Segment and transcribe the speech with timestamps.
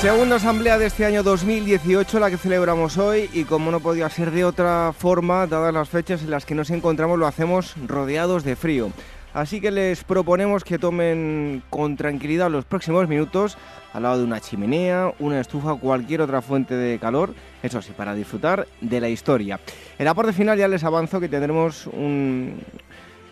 [0.00, 4.30] Segunda asamblea de este año 2018, la que celebramos hoy, y como no podía ser
[4.30, 8.54] de otra forma, dadas las fechas en las que nos encontramos, lo hacemos rodeados de
[8.54, 8.92] frío.
[9.34, 13.58] Así que les proponemos que tomen con tranquilidad los próximos minutos
[13.92, 17.34] al lado de una chimenea, una estufa o cualquier otra fuente de calor,
[17.64, 19.58] eso sí, para disfrutar de la historia.
[19.98, 22.60] En la parte final ya les avanzo que tendremos un,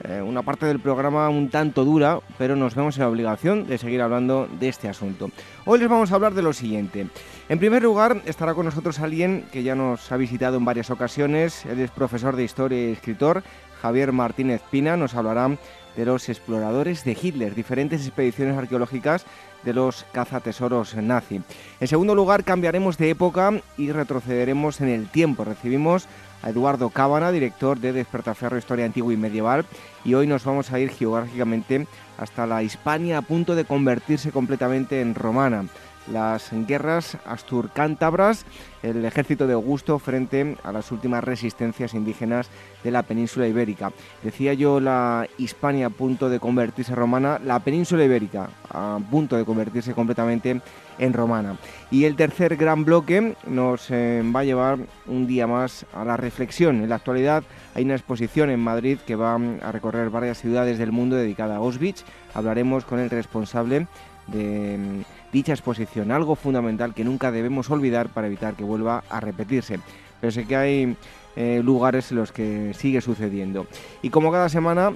[0.04, 3.78] eh, una parte del programa un tanto dura, pero nos vemos en la obligación de
[3.78, 5.30] seguir hablando de este asunto.
[5.64, 7.06] Hoy les vamos a hablar de lo siguiente.
[7.48, 11.64] En primer lugar, estará con nosotros alguien que ya nos ha visitado en varias ocasiones.
[11.66, 13.42] Él es profesor de historia y escritor.
[13.80, 15.56] Javier Martínez Pina nos hablará
[15.96, 19.24] de los exploradores de Hitler, diferentes expediciones arqueológicas
[19.64, 21.40] de los cazatesoros nazi.
[21.80, 25.44] En segundo lugar, cambiaremos de época y retrocederemos en el tiempo.
[25.44, 26.06] Recibimos
[26.46, 29.66] Eduardo Cábana, director de Despertaferro Historia Antigua y Medieval,
[30.04, 31.86] y hoy nos vamos a ir geográficamente
[32.18, 35.66] hasta la Hispania a punto de convertirse completamente en romana
[36.12, 38.44] las guerras astur-cántabras,
[38.82, 42.48] el ejército de Augusto frente a las últimas resistencias indígenas
[42.84, 43.92] de la península ibérica.
[44.22, 49.44] Decía yo la Hispania a punto de convertirse romana, la península ibérica a punto de
[49.44, 50.60] convertirse completamente
[50.98, 51.56] en romana.
[51.90, 56.16] Y el tercer gran bloque nos eh, va a llevar un día más a la
[56.16, 56.82] reflexión.
[56.82, 60.92] En la actualidad hay una exposición en Madrid que va a recorrer varias ciudades del
[60.92, 62.04] mundo dedicada a Auschwitz.
[62.34, 63.86] Hablaremos con el responsable
[64.26, 65.04] de
[65.36, 69.80] dicha exposición, algo fundamental que nunca debemos olvidar para evitar que vuelva a repetirse.
[70.18, 70.96] Pero sé que hay
[71.36, 73.66] eh, lugares en los que sigue sucediendo.
[74.00, 74.94] Y como cada semana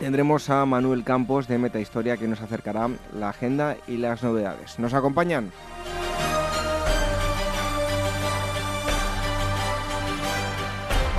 [0.00, 4.76] tendremos a Manuel Campos de Meta Historia que nos acercará la agenda y las novedades.
[4.80, 5.52] ¿Nos acompañan?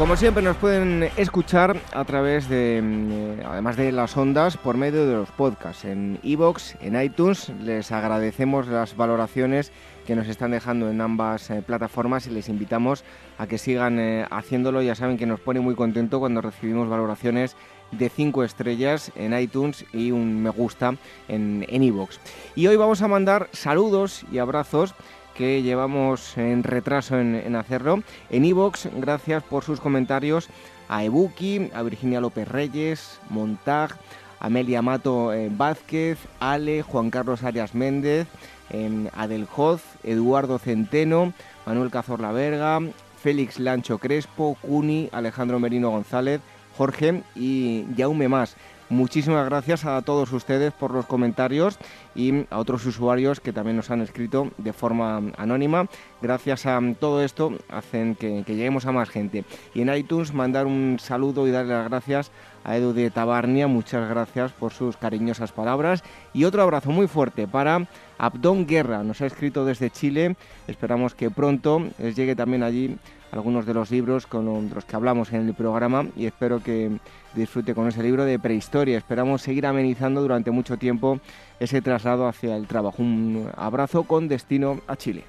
[0.01, 4.75] Como siempre nos pueden escuchar a través de, mm, eh, además de las ondas, por
[4.75, 7.50] medio de los podcasts en iVoox, en iTunes.
[7.62, 9.72] Les agradecemos las valoraciones
[10.07, 13.03] que nos están dejando en ambas eh, plataformas y les invitamos
[13.38, 14.81] a que sigan eh, haciéndolo.
[14.81, 17.56] Ya saben que nos pone muy contento cuando recibimos valoraciones
[17.91, 20.95] de 5 estrellas en iTunes y un me gusta
[21.28, 22.17] en iVoox.
[22.56, 24.95] y hoy vamos a mandar saludos y abrazos
[25.35, 28.03] que llevamos en retraso en, hacerlo.
[28.29, 30.49] En iVoox, gracias por sus comentarios
[30.89, 33.97] a Ebuki, a Virginia López Reyes, Montag,
[34.39, 38.27] Amelia Mato eh, Vázquez, Ale, Juan Carlos Arias Méndez,
[38.71, 41.33] eh, Adeljoz, Eduardo Centeno,
[41.65, 42.79] Manuel Cazorla Verga,
[43.21, 46.41] Félix Lancho Crespo, Cuni, Alejandro Merino González,
[46.77, 48.55] Jorge y Jaume Más.
[48.91, 51.79] Muchísimas gracias a todos ustedes por los comentarios
[52.13, 55.88] y a otros usuarios que también nos han escrito de forma anónima.
[56.22, 59.46] Gracias a todo esto hacen que, lleguemos a más gente.
[59.74, 62.31] Y en iTunes mandar un saludo y darle las gracias
[62.66, 63.67] Edu de Tabarnia.
[63.67, 66.03] Muchas gracias por sus cariñosas palabras.
[66.33, 69.03] Y otro abrazo muy fuerte para Abdón Guerra.
[69.03, 70.35] Nos ha escrito desde Chile.
[70.67, 72.97] Esperamos que pronto les llegue también allí
[73.31, 76.91] algunos de los libros con los que hablamos en el programa y espero que
[77.33, 78.97] disfrute con ese libro de prehistoria.
[78.97, 81.19] Esperamos seguir amenizando durante mucho tiempo
[81.59, 83.01] ese traslado hacia el trabajo.
[83.01, 85.23] Un abrazo con destino a Chile.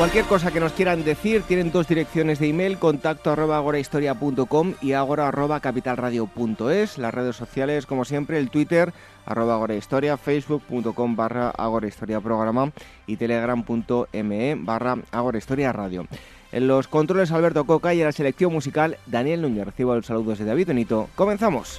[0.00, 4.94] Cualquier cosa que nos quieran decir, tienen dos direcciones de email, contacto arroba agorahistoria.com y
[4.94, 6.96] agora arroba capitalradio.es.
[6.96, 8.94] Las redes sociales, como siempre, el Twitter
[9.26, 12.72] arroba agorahistoria, facebook.com barra agorahistoria programa
[13.06, 16.06] y telegram.me barra agorahistoria radio.
[16.50, 19.66] En los controles Alberto Coca y en la selección musical Daniel Núñez.
[19.66, 21.10] Recibo los saludos de David Benito.
[21.14, 21.78] Comenzamos.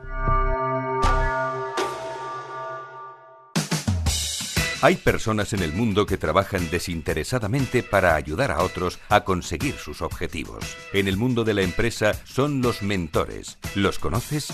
[4.83, 10.01] Hay personas en el mundo que trabajan desinteresadamente para ayudar a otros a conseguir sus
[10.01, 10.75] objetivos.
[10.91, 13.59] En el mundo de la empresa son los mentores.
[13.75, 14.47] ¿Los conoces?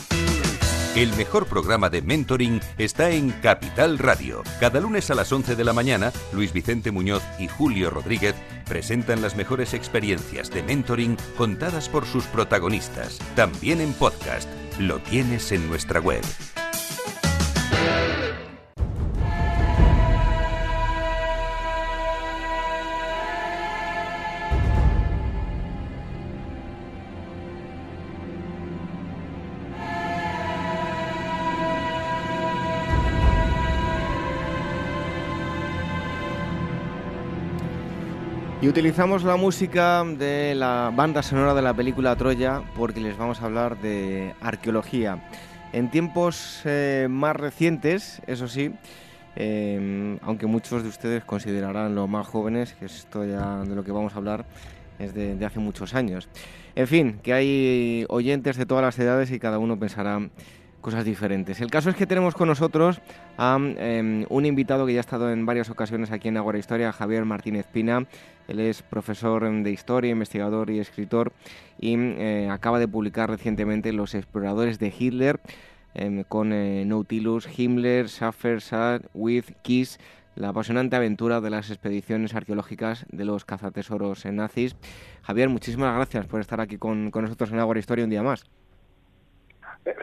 [0.97, 4.44] El mejor programa de mentoring está en Capital Radio.
[4.59, 8.35] Cada lunes a las 11 de la mañana, Luis Vicente Muñoz y Julio Rodríguez
[8.65, 13.19] presentan las mejores experiencias de mentoring contadas por sus protagonistas.
[13.35, 14.50] También en podcast.
[14.77, 16.23] Lo tienes en nuestra web.
[38.59, 43.39] Y utilizamos la música de la banda sonora de la película Troya porque les vamos
[43.39, 45.24] a hablar de arqueología.
[45.74, 48.74] En tiempos eh, más recientes, eso sí,
[49.36, 53.92] eh, aunque muchos de ustedes considerarán los más jóvenes, que esto ya de lo que
[53.92, 54.48] vamos a hablar
[54.98, 56.27] es de hace muchos años.
[56.74, 60.19] En fin, que hay oyentes de todas las edades y cada uno pensará
[60.87, 61.59] cosas diferentes.
[61.59, 63.01] El caso es que tenemos con nosotros
[63.37, 66.93] a em, un invitado que ya ha estado en varias ocasiones aquí en Agora Historia,
[66.93, 68.07] Javier Martínez Pina.
[68.47, 71.33] Él es profesor de historia, investigador y escritor
[71.77, 75.41] y eh, acaba de publicar recientemente Los exploradores de Hitler
[75.93, 79.99] em, con eh, Nautilus, Himmler, Schaffer, Sad, With, Kiss,
[80.35, 84.77] la apasionante aventura de las expediciones arqueológicas de los cazatesoros nazis.
[85.21, 88.45] Javier, muchísimas gracias por estar aquí con, con nosotros en Agora Historia un día más.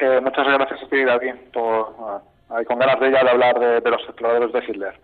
[0.00, 3.80] Eh, muchas gracias a ti, David, por, uh, con ganas de ella de hablar de,
[3.80, 4.94] de, los exploradores de Hitler.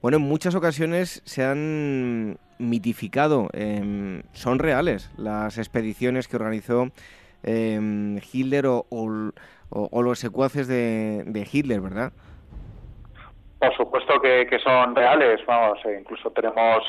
[0.00, 6.88] Bueno, en muchas ocasiones se han mitificado, eh, son reales las expediciones que organizó
[7.42, 9.32] eh, Hitler o, o,
[9.70, 12.12] o, los secuaces de, de, Hitler, ¿verdad?
[13.58, 16.82] Por supuesto que, que son reales, vamos, eh, incluso tenemos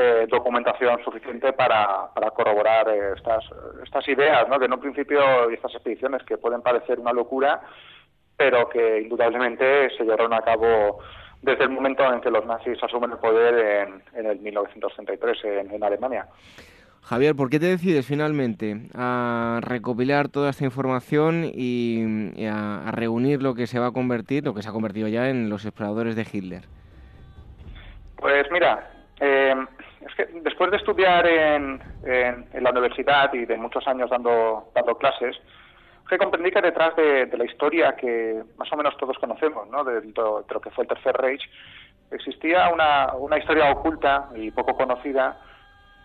[0.00, 3.44] eh, documentación suficiente para, para corroborar eh, estas,
[3.82, 4.56] estas ideas, ¿no?
[4.56, 7.60] que en un principio, y estas expediciones que pueden parecer una locura,
[8.36, 11.00] pero que indudablemente se llevaron a cabo
[11.42, 15.70] desde el momento en que los nazis asumen el poder en, en el 1933 en,
[15.72, 16.28] en Alemania.
[17.02, 22.92] Javier, ¿por qué te decides finalmente a recopilar toda esta información y, y a, a,
[22.92, 25.64] reunir lo que se va a convertir, lo que se ha convertido ya en los
[25.64, 26.62] exploradores de Hitler?
[28.16, 28.90] Pues mira,
[29.20, 29.54] eh,
[30.08, 34.70] es que después de estudiar en, en, en, la universidad y de muchos años dando,
[34.74, 35.36] dando clases,
[36.08, 39.84] que comprendí que detrás de, de, la historia que más o menos todos conocemos, ¿no?
[39.84, 41.42] de, de, de lo que fue el Tercer Reich,
[42.10, 45.38] existía una, una historia oculta y poco conocida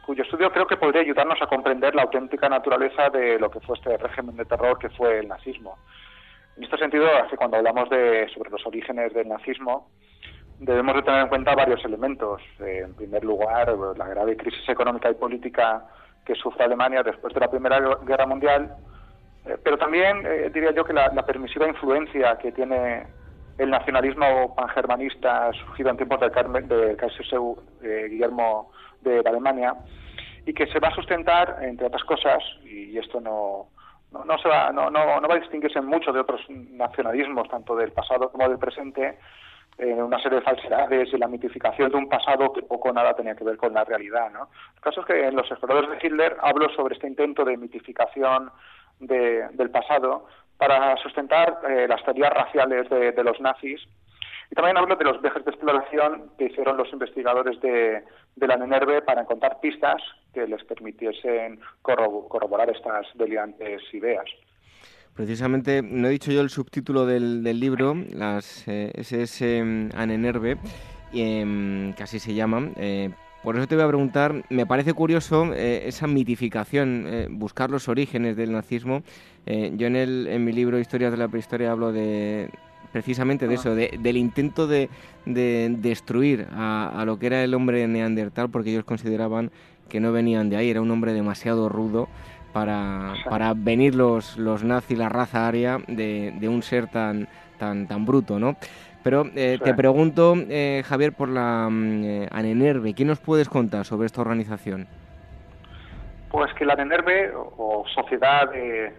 [0.05, 3.77] cuyo estudio creo que podría ayudarnos a comprender la auténtica naturaleza de lo que fue
[3.77, 5.77] este régimen de terror que fue el nazismo.
[6.57, 7.07] En este sentido,
[7.38, 9.89] cuando hablamos de, sobre los orígenes del nazismo,
[10.65, 12.42] debemos de tener en cuenta varios elementos.
[12.60, 15.86] Eh, en primer lugar, la grave crisis económica y política
[16.25, 18.75] que sufre Alemania después de la Primera Guerra Mundial,
[19.45, 23.06] eh, pero también eh, diría yo que la, la, permisiva influencia que tiene
[23.57, 27.25] el nacionalismo pangermanista surgido en tiempos del, Carmen, del Kaiser
[28.10, 29.75] Guillermo de Alemania
[30.46, 33.67] y que se va a sustentar, entre otras cosas, y esto no,
[34.12, 37.75] no, no se va, no, no, no va a distinguirse mucho de otros nacionalismos, tanto
[37.75, 39.17] del pasado como del presente,
[39.77, 43.13] en una serie de falsedades y la mitificación de un pasado que poco o nada
[43.15, 44.32] tenía que ver con la realidad.
[44.32, 44.50] ¿no?
[44.75, 48.51] El caso es que en Los exploradores de Hitler hablo sobre este intento de mitificación
[49.00, 50.27] de, del pasado
[50.58, 53.82] para sustentar eh, las teorías raciales de, los nazis.
[54.51, 58.03] Y también hablo de los viajes de exploración que hicieron los investigadores de,
[58.36, 60.01] la NENERVE para encontrar pistas
[60.34, 64.25] que les permitiesen corroborar estas delirantes ideas.
[65.15, 70.58] Precisamente, no he dicho yo el subtítulo del, del libro, las eh, SS Anenerve,
[71.13, 72.74] eh, que así se llaman.
[72.77, 73.12] Eh,
[73.43, 77.89] por eso te voy a preguntar, me parece curioso eh, esa mitificación, eh, buscar los
[77.89, 79.03] orígenes del nazismo.
[79.46, 82.50] Eh, yo en, el, en mi libro Historias de la Prehistoria hablo de
[82.93, 84.89] precisamente de eso, de, del intento de,
[85.25, 89.51] de destruir a, a, lo que era el hombre neandertal, porque ellos consideraban
[89.89, 92.08] que no venían de ahí, era un hombre demasiado rudo
[92.53, 97.88] para, para venir los, los nazis, la raza aria, de, de un ser tan, tan,
[97.88, 98.55] tan bruto, ¿no?
[99.03, 104.05] Pero eh, te pregunto, eh, Javier, por la eh, ANENERVE, ¿qué nos puedes contar sobre
[104.05, 104.88] esta organización?
[106.29, 108.93] Pues que la ANENERVE, o Sociedad de,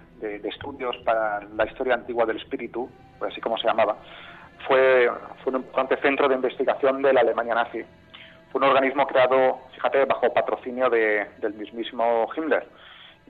[0.44, 3.96] estudios para la historia antigua del espíritu, pues así como se llamaba,
[4.66, 5.10] fue,
[5.42, 7.82] fue un importante centro de investigación de la Alemania nazi.
[8.52, 12.66] Fue un organismo creado, fíjate, bajo patrocinio del mismísimo Himmler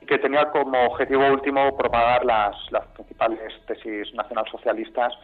[0.05, 5.15] que tenía como objetivo último propagar las, las principales tesis nacionalsocialistas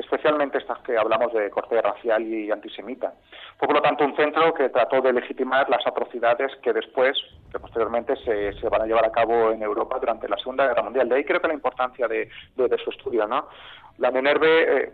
[0.00, 3.12] especialmente estas que hablamos de corte racial y antisemita.
[3.58, 7.16] Fue por lo tanto un centro que trató de legitimar las atrocidades que después,
[7.52, 10.82] que posteriormente se, se van a llevar a cabo en Europa durante la Segunda Guerra
[10.82, 11.08] Mundial.
[11.08, 13.26] De ahí creo que la importancia de, de, su estudio.
[13.26, 13.48] ¿no?
[13.98, 14.92] La Menerve, eh,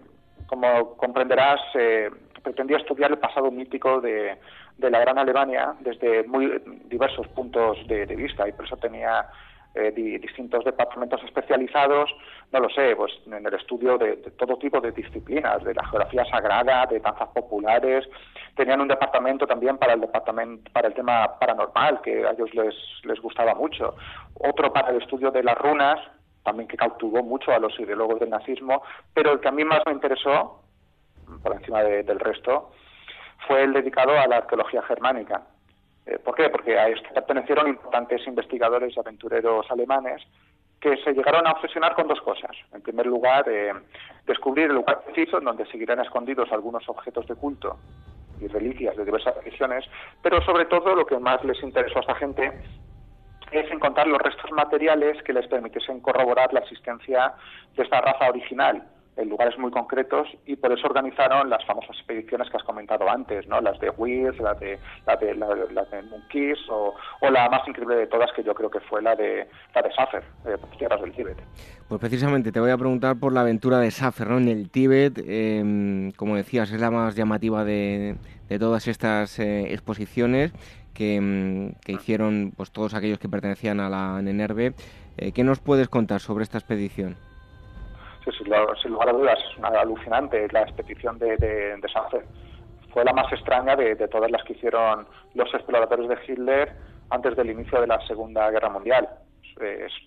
[0.48, 2.10] como comprenderás, eh,
[2.46, 4.38] pretendía estudiar el pasado mítico de,
[4.78, 9.26] de, la Gran Alemania desde muy diversos puntos de, de vista y por eso tenía
[9.74, 12.08] eh, distintos departamentos especializados,
[12.52, 16.24] no lo sé, pues en el estudio de, todo tipo de disciplinas, de la geografía
[16.26, 18.08] sagrada, de danzas populares.
[18.54, 22.74] Tenían un departamento también para el departamento para el tema paranormal, que a ellos les,
[23.02, 23.96] les gustaba mucho.
[24.34, 25.98] Otro para el estudio de las runas,
[26.44, 29.80] también que cautivó mucho a los ideólogos del nazismo, pero el que a mí más
[29.84, 30.62] me interesó,
[31.42, 32.70] por encima del resto,
[33.46, 35.42] fue el dedicado a la arqueología germánica
[36.06, 36.48] eh, ¿Por qué?
[36.48, 40.22] Porque a esto pertenecieron importantes investigadores y aventureros alemanes
[40.80, 42.52] que se llegaron a obsesionar con dos cosas.
[42.72, 43.72] En primer lugar, eh,
[44.24, 47.76] descubrir el lugar preciso en donde seguirán escondidos algunos objetos de culto
[48.40, 49.84] y reliquias de diversas religiones,
[50.22, 52.52] pero sobre todo lo que más les interesó a esta gente
[53.50, 57.32] es encontrar los restos materiales que les permitiesen corroborar la existencia
[57.74, 58.84] de esta raza original,
[59.16, 63.46] en lugares muy concretos y por eso organizaron las famosas expediciones que has comentado antes,
[63.48, 63.60] ¿no?
[63.60, 65.46] Las de Wills, la de la de, la,
[65.84, 69.16] de Monkeys o, o, la más increíble de todas que yo creo que fue la
[69.16, 71.38] de la de Safer, eh, tierras del Tíbet.
[71.88, 74.38] Pues precisamente te voy a preguntar por la aventura de Safer, ¿no?
[74.38, 78.16] En el Tíbet, eh, como decías, es la más llamativa de,
[78.48, 80.52] de todas estas eh, exposiciones
[80.94, 84.74] que, em, que, hicieron pues todos aquellos que pertenecían a la NENERVE.
[85.18, 87.16] Eh, ¿Qué nos puedes contar sobre esta expedición?
[88.32, 91.80] Sin, lugar a dudas, es alucinante la expedición de, de,
[92.92, 96.72] Fue la más extraña de, todas las que hicieron los exploradores de Hitler
[97.10, 99.08] antes del inicio de la Segunda Guerra Mundial.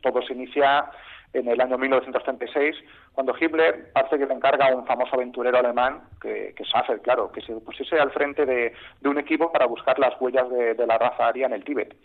[0.01, 0.89] todo se inicia
[1.33, 2.75] en el año 1936,
[3.13, 6.63] cuando Hitler parece que le encarga a un famoso aventurero alemán, que, que
[7.03, 8.73] claro, que se pusiese al frente de,
[9.05, 11.95] un equipo para buscar las huellas de la raza aria en el Tíbet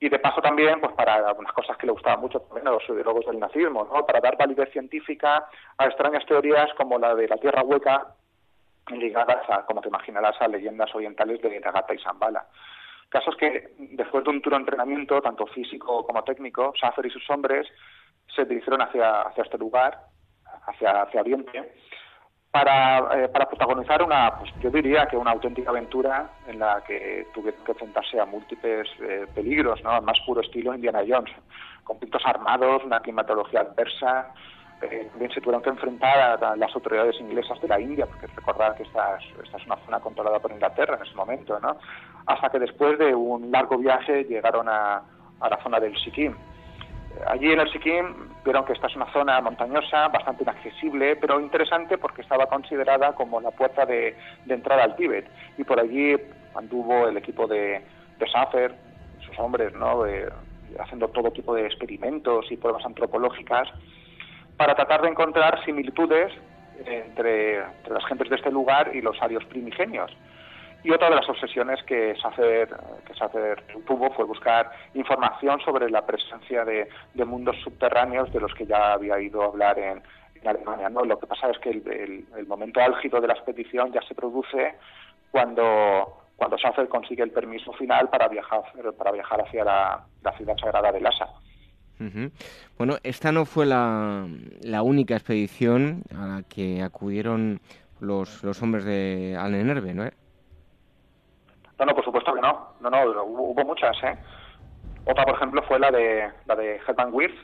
[0.00, 2.88] y de paso también pues para algunas cosas que le gustaban mucho también a los
[2.88, 4.06] ideólogos del nazismo, ¿no?
[4.06, 8.14] para dar validez científica a extrañas teorías como la de la tierra hueca
[8.90, 12.46] ligadas a, como te imaginarás, a leyendas orientales de Nagata y Zambala.
[13.08, 17.68] Casos que después de un duro entrenamiento, tanto físico como técnico, Safer y sus hombres
[18.34, 19.98] se dirigieron hacia, hacia este lugar,
[20.66, 21.72] hacia, hacia Oriente,
[22.50, 27.28] para, eh, para protagonizar una, pues yo diría que una auténtica aventura en la que
[27.32, 30.00] tuvieron que enfrentarse a múltiples eh, peligros, ¿no?
[30.02, 31.32] Más puro estilo Indiana Jones,
[31.84, 34.34] conflictos armados, una climatología adversa,
[34.82, 38.74] eh, también se tuvieron que enfrentar a, las autoridades inglesas de la India, porque recordar
[38.74, 41.76] que esta es, esta es una zona controlada por Inglaterra en ese momento, ¿no?
[42.26, 45.02] Hasta que después de un largo viaje llegaron a,
[45.38, 46.34] a la zona del Sikkim
[47.26, 48.14] Allí en el Sikkim
[48.44, 53.40] vieron que esta es una zona montañosa, bastante inaccesible, pero interesante porque estaba considerada como
[53.40, 54.16] la puerta de,
[54.48, 55.28] entrada al Tíbet.
[55.58, 56.16] Y por allí
[56.54, 57.84] anduvo el equipo de,
[58.18, 58.74] de Safer,
[59.26, 60.04] sus hombres, ¿no?
[60.78, 63.68] haciendo todo tipo de experimentos y pruebas antropológicas
[64.56, 66.32] para tratar de encontrar similitudes
[66.86, 70.10] entre, entre las gentes de este lugar y los arios primigenios.
[70.82, 72.68] Y otra de las obsesiones que Sacer,
[73.66, 76.88] que tuvo fue buscar información sobre la presencia de,
[77.24, 80.02] mundos subterráneos de los que ya había ido a hablar en,
[80.42, 80.88] Alemania.
[80.88, 81.04] ¿no?
[81.04, 84.74] Lo que pasa es que el, momento álgido de la expedición ya se produce
[85.30, 88.62] cuando, cuando Sacer consigue el permiso final para viajar,
[88.96, 90.06] para viajar hacia la,
[90.38, 91.28] ciudad sagrada de Lhasa.
[92.78, 94.26] Bueno, esta no fue la,
[94.62, 97.60] la, única expedición a la que acudieron
[98.00, 100.04] los, los hombres de Alnenerve, ¿no?
[101.86, 102.74] No, por supuesto que no.
[102.80, 104.16] No, no, hubo, muchas, ¿eh?
[105.06, 107.36] Otra, por ejemplo, fue la de la de Herman Wirth.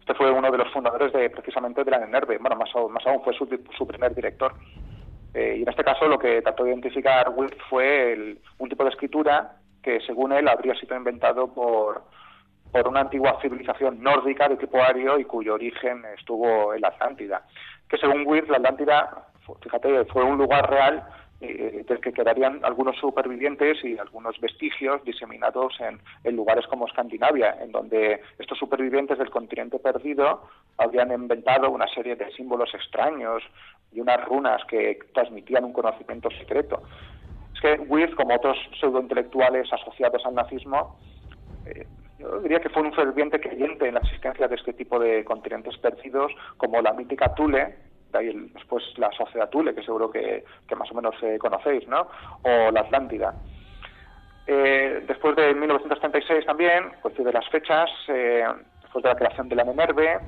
[0.00, 2.38] Este fue uno de los fundadores de precisamente de la NERVE.
[2.38, 4.54] Bueno, más, más aún, fue su, su primer director.
[5.34, 8.90] Eh, y en este caso lo que trató de identificar Wirth fue un tipo de
[8.90, 12.02] escritura que, según él, habría sido inventado por,
[12.72, 17.42] por una antigua civilización nórdica de tipo ario y cuyo origen estuvo en la Atlántida.
[17.88, 19.26] Que según Wirth, la Atlántida,
[19.62, 21.06] fíjate, fue un lugar real
[21.40, 27.70] eh, del que quedarían algunos supervivientes y algunos vestigios diseminados en, lugares como Escandinavia, en
[27.70, 30.42] donde estos supervivientes del continente perdido
[30.78, 33.44] habían inventado una serie de símbolos extraños
[33.92, 36.82] y unas runas que transmitían un conocimiento secreto.
[37.54, 40.98] Es que Wirth, como otros pseudointelectuales asociados al nazismo,
[41.66, 41.86] eh,
[42.18, 45.78] yo diría que fue un ferviente creyente en la existencia de este tipo de continentes
[45.78, 47.76] perdidos, como la mítica Tule,
[48.12, 50.44] de ahí después la sociedad Tule, que seguro que,
[50.76, 52.08] más o menos eh, conocéis, ¿no?
[52.42, 53.34] O la Atlántida.
[54.50, 58.46] Eh, después de 1936 también, coincide las fechas, eh,
[58.80, 60.20] después de la creación de la Minerve,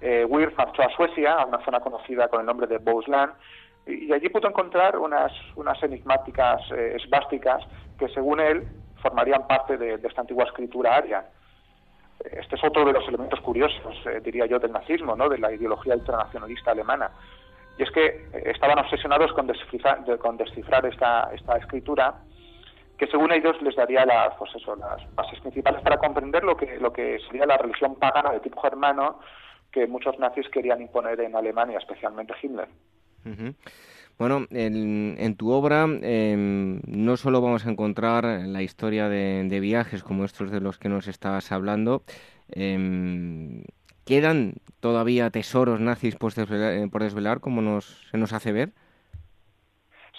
[0.00, 3.30] eh, Weir marchó a Suecia, a una zona conocida con el nombre de Bohuslän,
[3.86, 7.62] y, allí pudo encontrar unas, unas enigmáticas esvásticas
[8.00, 8.66] que, según él,
[9.00, 11.24] formarían parte de, esta antigua escritura aria.
[12.24, 15.28] Este es otro de los elementos curiosos, diría yo, del nazismo, ¿no?
[15.28, 17.10] de la ideología ultranacionalista alemana.
[17.78, 22.14] Y es que estaban obsesionados con descifrar, con descifrar esta, escritura
[22.98, 26.92] que según ellos les daría las, pues las bases principales para comprender lo que, lo
[26.92, 29.20] que sería la religión pagana de tipo germano
[29.70, 32.68] que muchos nazis querían imponer en Alemania, especialmente Himmler.
[34.18, 40.24] Bueno, en, tu obra em, no solo vamos a encontrar la historia de, viajes como
[40.24, 42.02] estos de los que nos estabas hablando,
[42.50, 43.62] em,
[44.04, 48.72] ¿quedan todavía tesoros nazis por desvelar, eh, por desvelar como nos, se nos hace ver?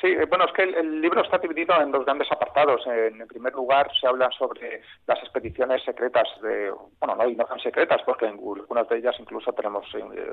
[0.01, 2.81] Sí, eh, bueno, es que el, libro está dividido en dos grandes apartados.
[2.87, 8.01] En, primer lugar, se habla sobre las expediciones secretas, de, bueno, no, no tan secretas,
[8.05, 10.31] porque en algunas de ellas incluso tenemos eh,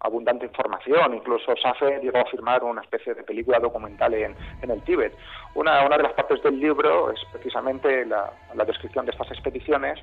[0.00, 1.14] abundante información.
[1.14, 5.14] Incluso SAFE llegó a firmar una especie de película documental en, el Tíbet.
[5.54, 8.32] Una, una de las partes del libro es precisamente la,
[8.66, 9.98] descripción de estas expediciones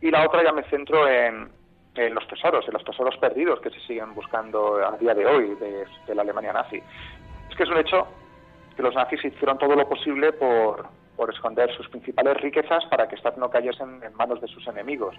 [0.00, 1.48] y la otra ya me centro en,
[1.94, 5.54] en los tesoros, en los tesoros perdidos que se siguen buscando a día de hoy
[5.54, 6.82] de la Alemania nazi.
[7.50, 8.08] Es que es un hecho
[8.78, 10.88] que los nazis hicieron todo lo posible por,
[11.30, 15.16] esconder sus principales riquezas para que estas no cayesen en manos de sus enemigos.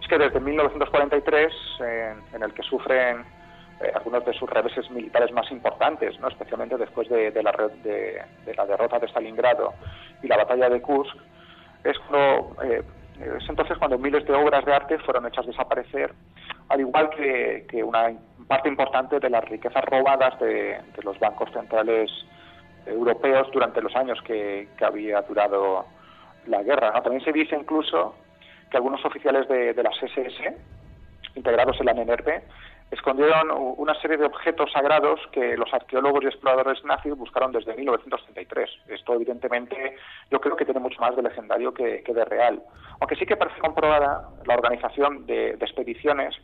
[0.00, 1.52] Es que desde 1943,
[2.32, 3.26] en, el que sufren
[3.80, 6.28] eh, algunos de sus reveses militares más importantes, ¿no?
[6.28, 7.52] especialmente después de, la,
[7.84, 9.74] de, la, derrota de Stalingrado
[10.22, 11.14] y la batalla de Kursk,
[11.84, 11.96] es,
[12.64, 12.82] eh,
[13.20, 16.14] es entonces cuando miles de obras de arte fueron hechas desaparecer,
[16.70, 18.14] al igual que, una
[18.46, 22.10] parte importante de las riquezas robadas de, de los bancos centrales
[22.88, 25.86] europeos durante los años que, había durado
[26.46, 26.92] la guerra.
[27.02, 28.14] También se dice incluso
[28.70, 30.56] que algunos oficiales de, las SS,
[31.34, 32.28] integrados en la NNRP,
[32.90, 38.70] escondieron una serie de objetos sagrados que los arqueólogos y exploradores nazis buscaron desde 1933.
[38.88, 39.96] Esto, evidentemente,
[40.30, 42.62] yo creo que tiene mucho más de legendario que, de real.
[43.00, 46.34] Aunque sí que parece comprobada la organización de expediciones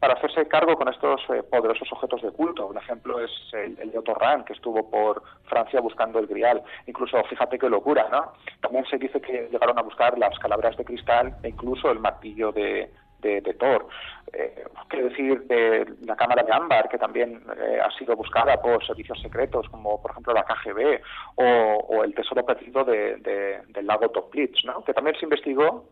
[0.00, 2.66] para hacerse cargo con estos eh, poderosos objetos de culto.
[2.66, 4.14] Un ejemplo es el, de Otto
[4.46, 6.62] que estuvo por Francia buscando el grial.
[6.86, 8.32] Incluso, fíjate qué locura, ¿no?
[8.60, 12.52] También se dice que llegaron a buscar las calabras de cristal e incluso el martillo
[12.52, 13.88] de, de, Thor.
[14.32, 18.84] Eh, quiero decir de la cámara de ámbar, que también eh, ha sido buscada por
[18.86, 21.00] servicios secretos, como por ejemplo la KGB,
[21.36, 24.84] o, el tesoro perdido del lago Toplitz, ¿no?
[24.84, 25.86] que también se investigó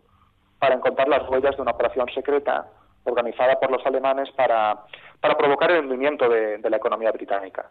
[0.60, 2.66] para encontrar las huellas de una operación secreta
[3.06, 4.76] organizada por los alemanes para,
[5.20, 7.70] para provocar el hundimiento de, la economía británica.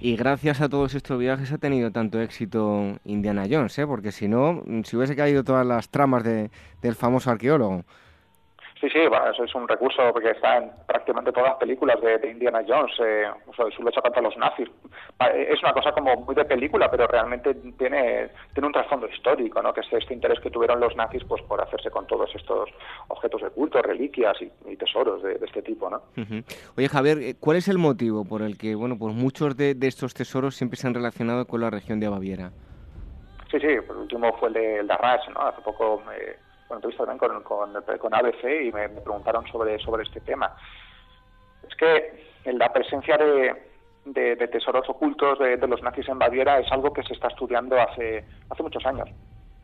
[0.00, 3.86] Y gracias a todos estos viajes ha tenido tanto éxito Indiana Jones, ¿eh?
[3.86, 6.50] porque si no, si hubiese caído todas las tramas de,
[6.80, 7.84] del famoso arqueólogo.
[8.80, 12.30] Sí, sí, bueno, eso es un recurso que está en prácticamente todas las películas de,
[12.30, 13.24] Indiana Jones, eh,
[13.74, 14.68] su lucha contra los nazis.
[15.34, 19.72] Es una cosa como muy de película, pero realmente tiene, tiene un trasfondo histórico, ¿no?
[19.72, 22.70] que es este interés que tuvieron los nazis pues por hacerse con todos estos
[23.08, 25.90] objetos de culto, reliquias y, tesoros de, este tipo.
[25.90, 26.02] ¿no?
[26.76, 30.14] Oye, Javier, eh, ¿cuál es el motivo por el que bueno, pues muchos de, estos
[30.14, 32.52] tesoros siempre se han relacionado con la región de Baviera?
[33.50, 35.40] Sí, sí, por último fue el de, el de Arras, ¿no?
[35.40, 36.00] Hace poco...
[36.06, 40.54] me bueno, entrevista también con, con, ABC y me, preguntaron sobre, sobre este tema.
[41.66, 43.54] Es que la presencia de,
[44.04, 48.24] de, tesoros ocultos de, los nazis en Baviera es algo que se está estudiando hace,
[48.50, 49.08] hace muchos años.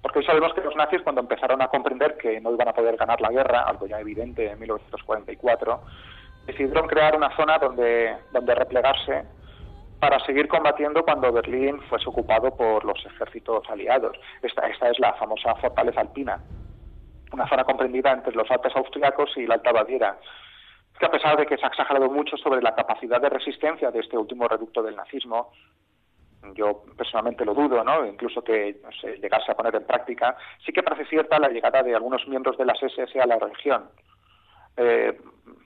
[0.02, 2.96] Porque hoy sabemos que los nazis, cuando empezaron a comprender que no iban a poder
[2.96, 5.80] ganar la guerra, algo ya evidente en 1944,
[6.46, 9.24] decidieron crear una zona donde, donde replegarse
[10.00, 14.16] para seguir combatiendo cuando Berlín fuese ocupado por los ejércitos aliados.
[14.42, 16.38] Esta, esta es la famosa fortaleza alpina
[17.32, 20.18] una zona comprendida entre los Alpes austriacos y la Alta Baviera.
[20.98, 24.00] Que a pesar de que se ha exagerado mucho sobre la capacidad de resistencia de
[24.00, 25.50] este último reducto del nazismo,
[26.54, 28.06] yo personalmente lo dudo, ¿no?
[28.06, 28.76] incluso que
[29.20, 32.66] llegase a poner en práctica, sí que parece cierta la llegada de algunos miembros de
[32.66, 33.88] las SS a la región,
[34.76, 35.18] eh,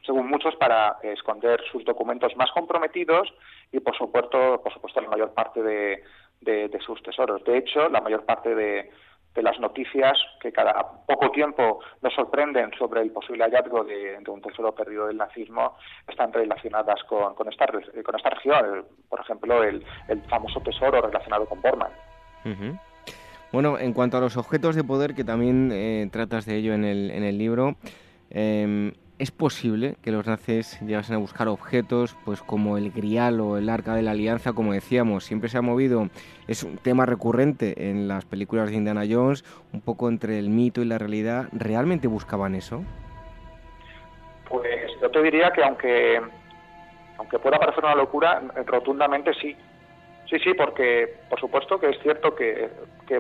[0.07, 3.35] según muchos para esconder sus documentos más comprometidos
[3.73, 7.43] y por supuesto, por supuesto la mayor parte de sus tesoros.
[7.45, 8.91] De hecho, la mayor parte de,
[9.43, 10.75] las noticias que cada
[11.07, 16.33] poco tiempo nos sorprenden sobre el posible hallazgo de, un tesoro perdido del nazismo están
[16.33, 18.85] relacionadas con, con, esta, con esta región.
[19.09, 19.85] Por ejemplo, el,
[20.29, 21.93] famoso tesoro relacionado con Bormann.
[23.53, 26.85] Bueno, en cuanto a los objetos de poder, que también eh, tratas de ello en
[26.85, 27.77] el, en el libro,
[28.31, 33.57] em, ¿es posible que los nazis llegasen a buscar objetos pues como el grial o
[33.57, 35.25] el arca de la alianza, como decíamos?
[35.25, 36.09] Siempre se ha movido,
[36.47, 40.83] es un tema recurrente en las películas de Indiana Jones, un poco entre el mito
[40.83, 41.49] y la realidad.
[41.53, 42.85] ¿Realmente buscaban eso?
[44.49, 46.21] Pues yo te diría que aunque,
[47.19, 49.57] aunque pueda parecer una locura, rotundamente sí.
[50.29, 52.69] Sí, sí, porque por supuesto que es cierto que,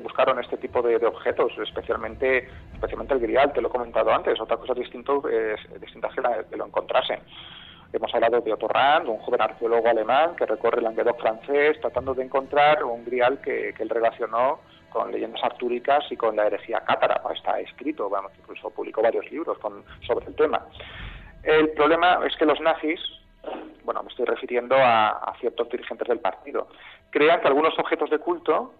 [0.02, 4.58] buscaron este tipo de, objetos, especialmente especialmente el grial, te lo he comentado antes, otra
[4.58, 7.20] cosa distinto, es, distinta que, lo encontrasen.
[7.94, 12.12] Hemos hablado de Otto Rand, un joven arqueólogo alemán que recorre el Languedoc francés tratando
[12.12, 17.22] de encontrar un grial que, él relacionó con leyendas artúricas y con la herejía cátara.
[17.34, 19.56] Está escrito, vamos, incluso publicó varios libros
[20.06, 20.66] sobre el tema.
[21.42, 23.00] El problema es que los nazis,
[23.84, 26.68] bueno, me estoy refiriendo a, ciertos dirigentes del partido,
[27.10, 28.74] crean que algunos objetos de culto,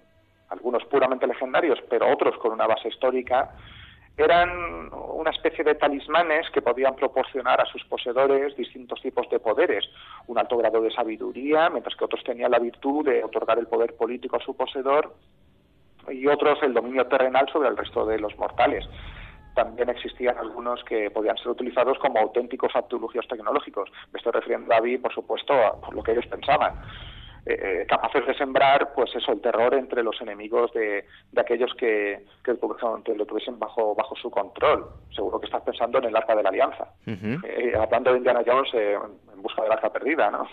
[0.49, 3.51] algunos puramente legendarios, pero otros con una base histórica,
[4.17, 9.85] eran una especie de talismanes que podían proporcionar a sus poseedores distintos tipos de poderes,
[10.27, 13.95] un alto grado de sabiduría, mientras que otros tenían la virtud de otorgar el poder
[13.97, 15.15] político a su poseedor
[16.11, 18.85] y otros el dominio terrenal sobre el resto de los mortales
[19.55, 23.91] también existían algunos que podían ser utilizados como auténticos artilugios tecnológicos.
[24.13, 26.75] Me estoy refiriendo, David, por supuesto, a por lo que ellos pensaban.
[27.47, 31.07] Eh, eh, capaces de sembrar, pues eso, el terror entre los enemigos de,
[31.37, 34.87] aquellos que, que, lo tuviesen bajo, bajo su control.
[35.15, 36.89] Seguro que estás pensando en el Arca de la Alianza.
[37.07, 40.47] Eh, hablando de Indiana Jones en busca del Arca perdida, ¿no?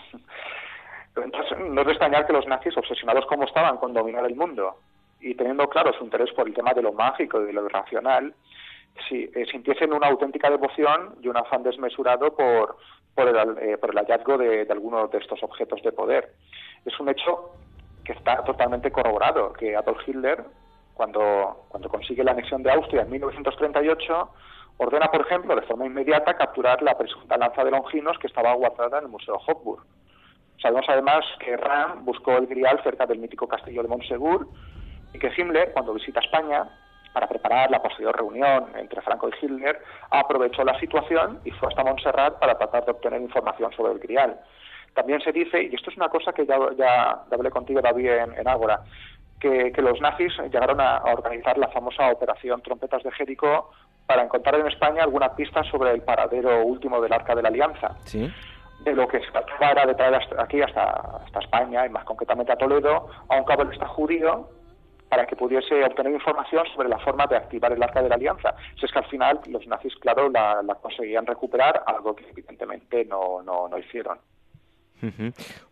[1.16, 4.76] Entonces, no es de extrañar que los nazis, obsesionados como estaban con dominar el mundo
[5.20, 8.34] y teniendo claro su interés por el tema de lo mágico y de lo irracional,
[9.08, 12.76] sí, eh, sintiesen una auténtica devoción y un afán desmesurado por,
[13.14, 16.32] por, el, eh, por el hallazgo de, de algunos de estos objetos de poder.
[16.84, 17.52] Es un hecho
[18.04, 20.44] que está totalmente corroborado, que Adolf Hitler,
[20.94, 24.30] cuando, cuando consigue la anexión de Austria en 1938,
[24.78, 28.98] ordena, por ejemplo, de forma inmediata capturar la presunta lanza de Longinos que estaba guardada
[28.98, 29.84] en el Museo Hofburg.
[30.60, 34.48] Sabemos además que Ram buscó el grial cerca del mítico castillo de Montsegur
[35.12, 36.68] y que Himmler, cuando visita España,
[37.16, 41.82] para preparar la posterior reunión entre Franco y Hitler, aprovechó la situación y fue hasta
[41.82, 44.38] Montserrat para tratar de obtener información sobre el Grial.
[44.92, 48.46] También se dice, y esto es una cosa que ya, ya hablé contigo, David, en,
[48.46, 48.80] Ágora,
[49.40, 53.70] que, los nazis llegaron a, organizar la famosa Operación Trompetas de Jerico
[54.06, 57.96] para encontrar en España alguna pista sobre el paradero último del Arca de la Alianza.
[58.80, 60.90] De lo que se trataba era de traer aquí hasta,
[61.24, 64.50] hasta España, y más concretamente a Toledo, a un cabalista judío
[65.08, 68.54] para que pudiese obtener información sobre la forma de activar el arca de la alianza.
[68.78, 73.42] Si es que al final los nazis, claro, la, conseguían recuperar, algo que evidentemente no,
[73.42, 74.18] no, no hicieron.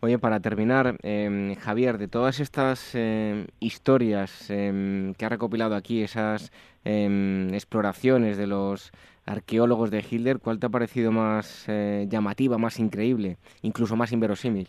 [0.00, 6.02] Oye, para terminar, em, Javier, de todas estas em, historias em, que ha recopilado aquí,
[6.02, 6.52] esas
[6.84, 8.92] exploraciones de los
[9.24, 14.68] arqueólogos de Hitler, ¿cuál te ha parecido más eh, llamativa, más increíble, incluso más inverosímil?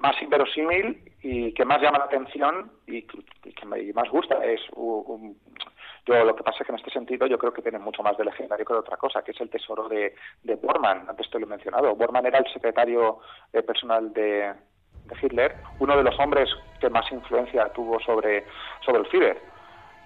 [0.00, 4.60] más inverosímil y que más llama la atención y, que más gusta es
[6.04, 8.16] yo lo que pasa es que en este sentido yo creo que tiene mucho más
[8.16, 11.38] de legendario que de otra cosa, que es el tesoro de, de Bormann, antes te
[11.38, 11.94] lo he mencionado.
[11.94, 13.20] Bormann era el secretario
[13.52, 14.52] eh, personal de,
[15.22, 16.48] Hitler, uno de los hombres
[16.80, 18.44] que más influencia tuvo sobre,
[18.84, 19.40] sobre el Führer.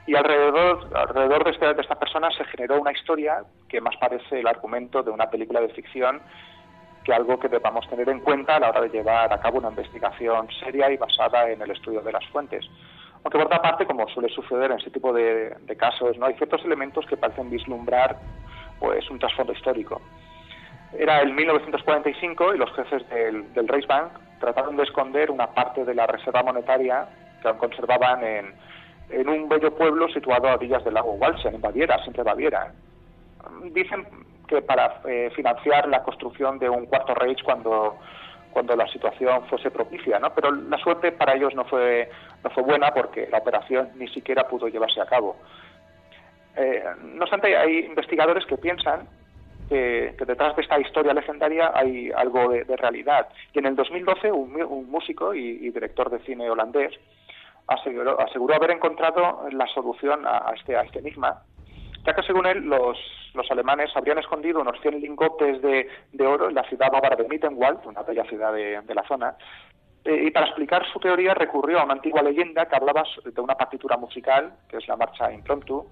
[0.07, 4.41] Y alrededor, alrededor de, este, de esta persona se generó una historia que más parece
[4.41, 6.21] el argumento de una película de ficción
[7.07, 9.69] que algo que debamos tener en cuenta a la hora de llevar a cabo una
[9.69, 12.67] investigación seria y basada en el estudio de las fuentes.
[13.23, 16.65] Aunque por otra parte, como suele suceder en este tipo de, casos, no hay ciertos
[16.65, 18.19] elementos que parecen vislumbrar
[18.81, 20.03] pues un trasfondo histórico.
[20.99, 25.95] Era el 1945 y los jefes del, del Reichsbank trataron de esconder una parte de
[25.95, 27.07] la reserva monetaria
[27.41, 28.55] que aún conservaban en,
[29.11, 32.73] en un bello pueblo situado a orillas del lago Walsen, en Baviera, siempre Baviera.
[33.73, 34.05] Dicen
[34.47, 37.99] que para eh, financiar la construcción de un cuarto Reich cuando
[38.57, 40.33] cuando la situación fuese propicia, ¿no?
[40.35, 42.09] Pero la suerte para ellos no fue
[42.43, 45.37] no fue buena porque la operación ni siquiera pudo llevarse a cabo.
[46.57, 49.09] Eh, no obstante, hay investigadores que piensan
[49.69, 53.29] que, detrás de esta historia legendaria hay algo de, realidad.
[53.53, 56.95] Y en el 2012 un, músico y, director de cine holandés
[57.67, 61.43] aseguró, aseguró haber encontrado la solución a, este, a este enigma
[62.07, 62.97] ya que según él los,
[63.51, 67.85] alemanes habrían escondido unos 100 lingotes de, de oro en la ciudad bávara de Mittenwald,
[67.85, 69.37] una bella ciudad de, de la zona,
[70.07, 73.57] eh, y para explicar su teoría recurrió a una antigua leyenda que hablaba de una
[73.57, 75.85] partitura musical, que es la marcha Impromptu,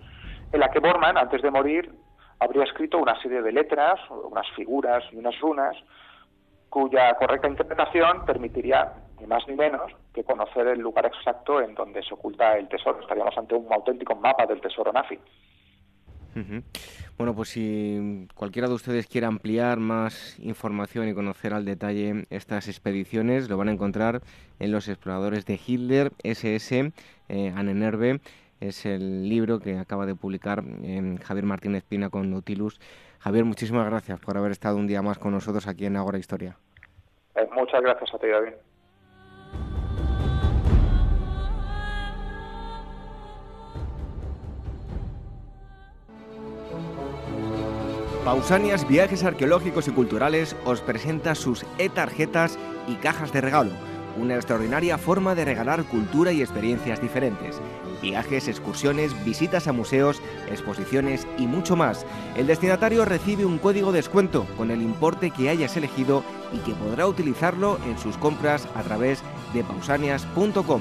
[0.53, 1.93] en la que Bormann, antes de morir,
[2.39, 5.77] habría escrito una serie de letras, unas figuras y unas runas,
[6.69, 12.03] cuya correcta interpretación permitiría ni más ni menos que conocer el lugar exacto en donde
[12.03, 13.01] se oculta el tesoro.
[13.01, 15.19] Estaríamos ante un auténtico mapa del tesoro nazi.
[17.17, 22.69] Bueno, pues si cualquiera de ustedes quiere ampliar más información y conocer al detalle estas
[22.69, 24.21] expediciones, lo van a encontrar
[24.59, 26.93] en Los Exploradores de Hitler, SS,
[27.29, 28.19] eh.
[28.61, 32.81] Es el libro que acaba de publicar eh, Javier Martínez Pina con Nautilus.
[33.19, 36.57] Javier, muchísimas gracias por haber estado un día más con nosotros aquí en Agora Historia.
[37.35, 38.55] Eh, muchas gracias a ti, David.
[48.25, 52.59] Pausanias Viajes Arqueológicos y Culturales os presenta sus e-tarjetas
[52.89, 53.73] y cajas de regalo,
[54.19, 57.61] una extraordinaria forma de regalar cultura y experiencias diferentes.
[58.01, 62.07] Viajes, excursiones, visitas a museos, exposiciones y mucho más.
[62.35, 66.73] El destinatario recibe un código de descuento con el importe que hayas elegido y que
[66.73, 70.81] podrá utilizarlo en sus compras a través de pausanias.com.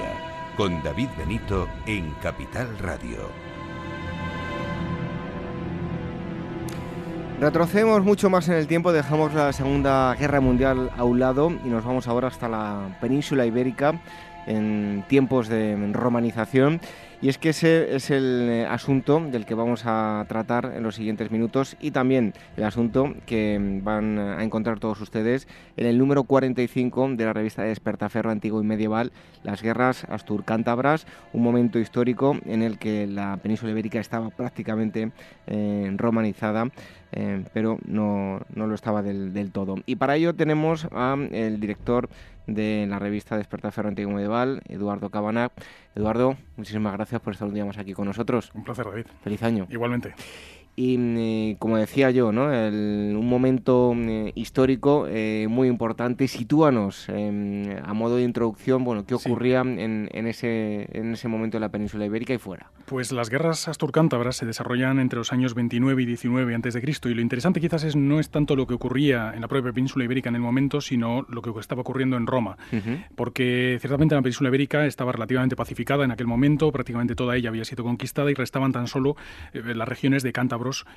[0.61, 3.31] con David Benito en Capital Radio.
[7.39, 11.67] Retrocedemos mucho más en el tiempo, dejamos la Segunda Guerra Mundial a un lado y
[11.67, 13.99] nos vamos ahora hasta la península ibérica
[14.45, 16.79] en tiempos de romanización.
[17.23, 20.95] Y es que ese es el eh, asunto del que vamos a tratar en los
[20.95, 26.23] siguientes minutos y también el asunto que van a encontrar todos ustedes en el número
[26.23, 29.11] 45 de la revista de Despertaferro Antiguo y Medieval,
[29.43, 35.11] Las Guerras Astur-Cántabras, un momento histórico en el que la península ibérica estaba prácticamente
[35.45, 36.71] eh, romanizada.
[37.13, 39.75] Eh, pero no, no, lo estaba del, del, todo.
[39.85, 42.09] Y para ello tenemos al director
[42.47, 45.51] de la revista Despertar Antiguo Medieval, Eduardo Cabana.
[45.95, 48.51] Eduardo, muchísimas gracias por estar un día más aquí con nosotros.
[48.53, 49.05] Un placer, David.
[49.23, 49.67] Feliz año.
[49.69, 50.13] Igualmente.
[50.75, 52.51] Y eh, como decía yo, ¿no?
[52.51, 56.27] El, un momento eh, histórico eh, muy importante.
[56.27, 59.69] Sitúanos em, a modo de introducción, bueno, ¿qué ocurría sí.
[59.69, 62.71] en, en, ese, en ese momento en la península ibérica y fuera?
[62.85, 67.09] Pues las guerras asturcántabras se desarrollan entre los años 29 y 19 a.C.
[67.09, 70.05] y lo interesante quizás es no es tanto lo que ocurría en la propia península
[70.05, 72.57] ibérica en el momento, sino lo que estaba ocurriendo en Roma.
[72.71, 73.05] Uh -huh.
[73.15, 77.65] Porque ciertamente la península ibérica estaba relativamente pacificada en aquel momento, prácticamente toda ella había
[77.65, 79.15] sido conquistada y restaban tan solo
[79.53, 80.33] eh, las regiones de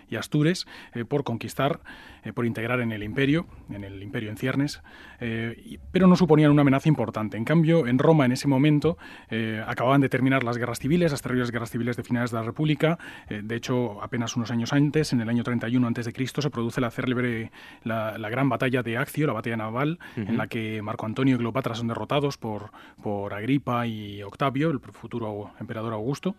[0.09, 1.81] Y Astures eh, por conquistar,
[2.23, 4.83] eh, por integrar en el imperio, en el imperio en ciernes,
[5.21, 7.37] eh, y, pero no suponían una amenaza importante.
[7.37, 8.97] En cambio, en Roma en ese momento
[9.67, 12.99] acababan de terminar las guerras civiles, las terribles guerras civiles de finales de la República.
[13.29, 17.51] de hecho, apenas unos años antes, en el año 31 a.C., se produce la célebre,
[17.83, 20.29] la, la, gran batalla de Accio, la batalla naval, uh -huh.
[20.29, 22.71] en la que Marco Antonio y Cleopatra son derrotados por,
[23.03, 26.37] por Agripa y Octavio, el futuro emperador Augusto.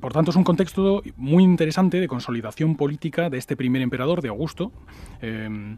[0.00, 4.28] Por tanto, es un contexto muy interesante de consolidación política de este primer emperador, de
[4.28, 4.72] Augusto,
[5.20, 5.76] eh,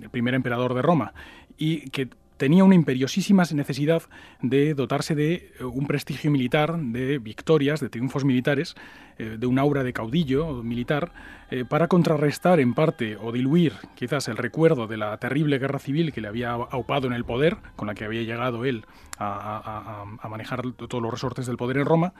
[0.00, 1.12] el primer emperador de Roma,
[1.56, 4.04] y que tenía una imperiosísima necesidad
[4.40, 8.76] de dotarse de un prestigio militar, de victorias, de triunfos militares,
[9.18, 11.12] eh, de un aura de caudillo militar,
[11.50, 16.12] eh, para contrarrestar en parte o diluir quizás el recuerdo de la terrible guerra civil
[16.12, 18.86] que le había aupado en el poder, con la que había llegado él
[19.18, 22.14] a, a manejar todos los resortes del poder en Roma.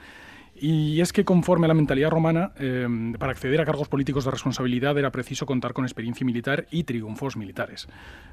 [0.61, 4.31] Y es que conforme a la mentalidad romana, eh, para acceder a cargos políticos de
[4.31, 7.87] responsabilidad era preciso contar con experiencia militar y triunfos militares.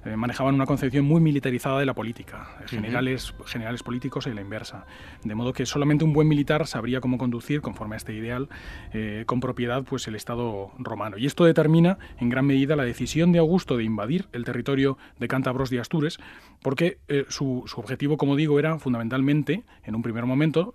[0.05, 3.47] Eh, manejaban una concepción muy militarizada de la política, generales, uh -huh.
[3.47, 4.87] generales políticos y la inversa.
[5.23, 8.49] De modo que solamente un buen militar sabría cómo conducir, conforme a este ideal,
[8.93, 11.19] eh, con propiedad pues, el Estado romano.
[11.19, 15.29] Y esto determina en gran medida la decisión de Augusto de invadir el territorio de
[15.29, 16.19] Cántabros y Astures,
[16.63, 20.75] porque su, su objetivo, como digo, era fundamentalmente, en un primer momento,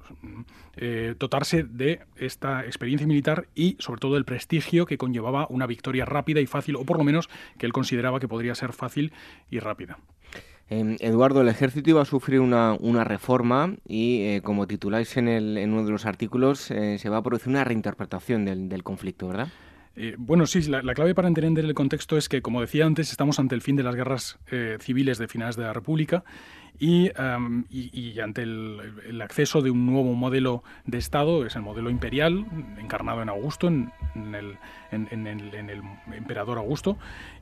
[0.77, 6.05] eh, dotarse de esta experiencia militar y sobre todo el prestigio que conllevaba una victoria
[6.05, 9.11] rápida y fácil, o por lo menos que él consideraba que podría ser fácil
[9.49, 9.97] y rápida.
[10.69, 15.73] Em, Eduardo, el ejército iba a sufrir una, reforma y, eh, como tituláis en, en,
[15.73, 19.49] uno de los artículos, eh, se va a producir una reinterpretación del, del conflicto, ¿verdad?
[19.95, 23.39] Eh, bueno, sí, la, clave para entender el contexto es que, como decía antes, estamos
[23.39, 26.23] ante el fin de las guerras eh, civiles de finales de la República
[26.79, 27.11] y,
[28.19, 32.45] ante el, acceso de un nuevo modelo de Estado, es el modelo imperial,
[32.79, 34.57] encarnado en Augusto, en, el,
[36.11, 36.97] emperador Augusto,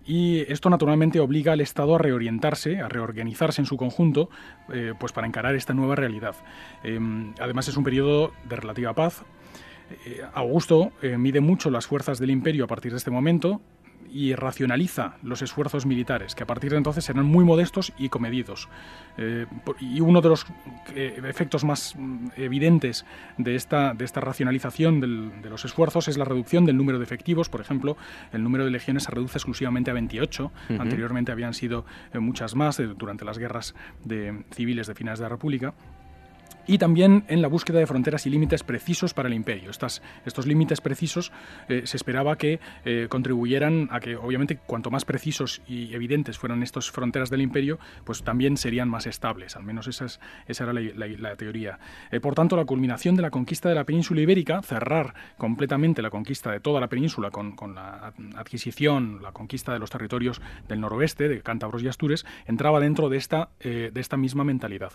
[0.06, 4.30] y esto naturalmente obliga al Estado a reorientarse, a reorganizarse en su conjunto,
[4.74, 6.36] eh, pues para encarar esta nueva realidad.
[6.84, 9.24] Em, además es un periodo de relativa paz,
[10.06, 13.62] eh, Augusto eh, mide mucho las fuerzas del imperio a partir de este momento
[14.12, 18.68] y racionaliza los esfuerzos militares, que a partir de entonces serán muy modestos y comedidos.
[19.18, 19.46] Eh,
[19.80, 20.48] y uno de los
[20.96, 23.06] efectos más mm, evidentes
[23.38, 27.50] de esta, de esta racionalización de los esfuerzos es la reducción del número de efectivos.
[27.50, 27.98] Por ejemplo,
[28.34, 30.52] el número de legiones se reduce exclusivamente a 28.
[30.80, 33.76] Anteriormente habían sido muchas más durante las guerras
[34.06, 35.76] de, civiles de finales de la República
[36.70, 39.72] y también en la búsqueda de fronteras y límites precisos para el imperio.
[39.72, 41.32] Estas, estos límites precisos
[41.68, 46.62] eh, se esperaba que eh, contribuyeran a que, obviamente, cuanto más precisos y evidentes fueran
[46.62, 49.56] estas fronteras del imperio, pues también serían más estables.
[49.56, 50.06] Al menos esa,
[50.46, 51.80] esa era la, teoría.
[52.12, 56.12] Eh, por tanto, la culminación de la conquista de la península ibérica, cerrar completamente la
[56.12, 60.82] conquista de toda la península con, con la adquisición, la conquista de los territorios del
[60.82, 64.92] noroeste, de Cántabros y Astures, entraba dentro de esta, de esta misma mentalidad.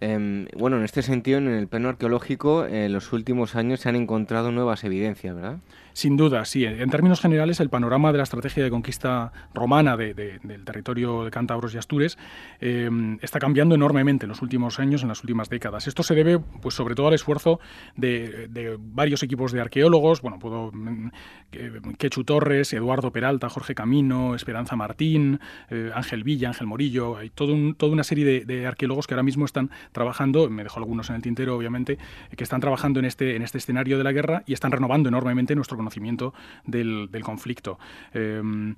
[0.00, 3.96] Em, bueno, en este sentido, en el plano arqueológico, en los últimos años se han
[3.96, 5.58] encontrado nuevas evidencias, ¿verdad?
[5.92, 6.64] Sin duda, sí.
[6.64, 11.74] En términos generales, el panorama de la estrategia de conquista romana del territorio de Cántabros
[11.74, 12.16] y Astures
[12.60, 15.88] em, está cambiando enormemente en los últimos años, en las últimas décadas.
[15.88, 17.60] Esto se debe, pues, sobre todo al esfuerzo
[17.96, 21.10] de, varios equipos de arqueólogos, bueno, puedo mm,
[21.98, 27.52] Quechu Torres, Eduardo Peralta, Jorge Camino, Esperanza Martín, eh, Ángel Villa, Ángel Morillo, hay toda
[27.52, 31.56] una serie de, arqueólogos que ahora mismo están trabajando, me dejo algunos en el tintero,
[31.56, 31.98] obviamente,
[32.36, 35.54] que están trabajando en este, en este escenario de la guerra y están renovando enormemente
[35.54, 36.32] nuestro conocimiento conocimiento
[36.64, 37.78] del, conflicto.
[38.14, 38.76] Em,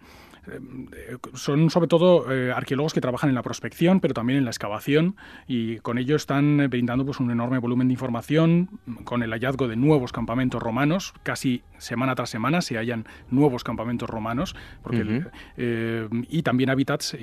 [1.34, 5.16] son sobre todo eh, arqueólogos que trabajan en la prospección, pero también en la excavación,
[5.46, 8.68] y con ello están brindando pues, un enorme volumen de información,
[9.04, 14.08] con el hallazgo de nuevos campamentos romanos, casi semana tras semana se hallan nuevos campamentos
[14.08, 15.24] romanos, porque,
[15.56, 17.16] eh, y también hábitats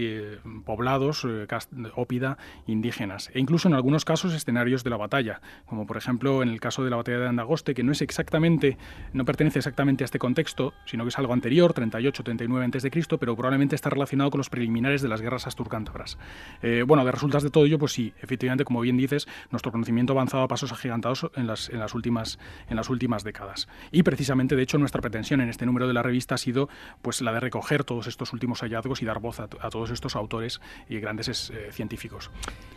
[0.66, 1.26] poblados,
[1.96, 6.50] ópida, indígenas, e incluso en algunos casos escenarios de la batalla, como por ejemplo en
[6.50, 8.78] el caso de la batalla de Andagoste, que no es exactamente,
[9.14, 13.76] no pertenece exactamente a este contexto, sino que es algo anterior, 38-39 a.C., pero probablemente
[13.76, 16.18] está relacionado con los preliminares de las guerras asturcántabras.
[16.62, 20.14] Eh, bueno, de resultas de todo ello, pues sí, efectivamente, como bien dices, nuestro conocimiento
[20.14, 23.68] ha avanzado a pasos agigantados en las, en las, últimas, en las últimas décadas.
[23.92, 26.70] Y precisamente, de hecho, nuestra pretensión en este número de la revista ha sido
[27.02, 30.62] pues, la de recoger todos estos últimos hallazgos y dar voz a, todos estos autores
[30.88, 32.32] y grandes eh, científicos.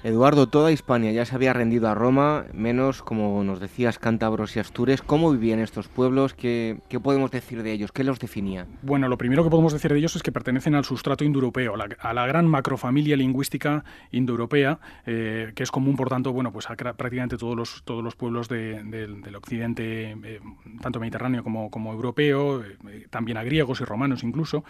[0.04, 4.60] Eduardo, toda Hispania ya se había rendido a Roma, menos, como nos decías, cántabros y
[4.60, 5.02] astures.
[5.02, 6.34] ¿Cómo vivían estos pueblos?
[6.34, 7.92] ¿Qué, qué podemos decir de ellos?
[7.92, 8.66] ¿Qué los definía?
[8.82, 12.14] Bueno, lo primero que podemos decir de ellos es que pertenecen al sustrato indoeuropeo, a
[12.14, 17.36] la gran macrofamilia lingüística indoeuropea, eh, que es común, por tanto, bueno, pues a prácticamente
[17.36, 20.40] todos los, todos los pueblos del occidente, eh,
[20.80, 24.64] tanto mediterráneo como, europeo, eh, también a griegos y romanos incluso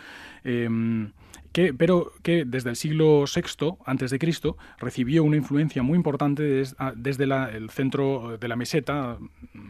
[1.52, 6.64] que, pero que desde el siglo VI antes de Cristo recibió una influencia muy importante
[6.96, 9.18] desde el centro de la meseta,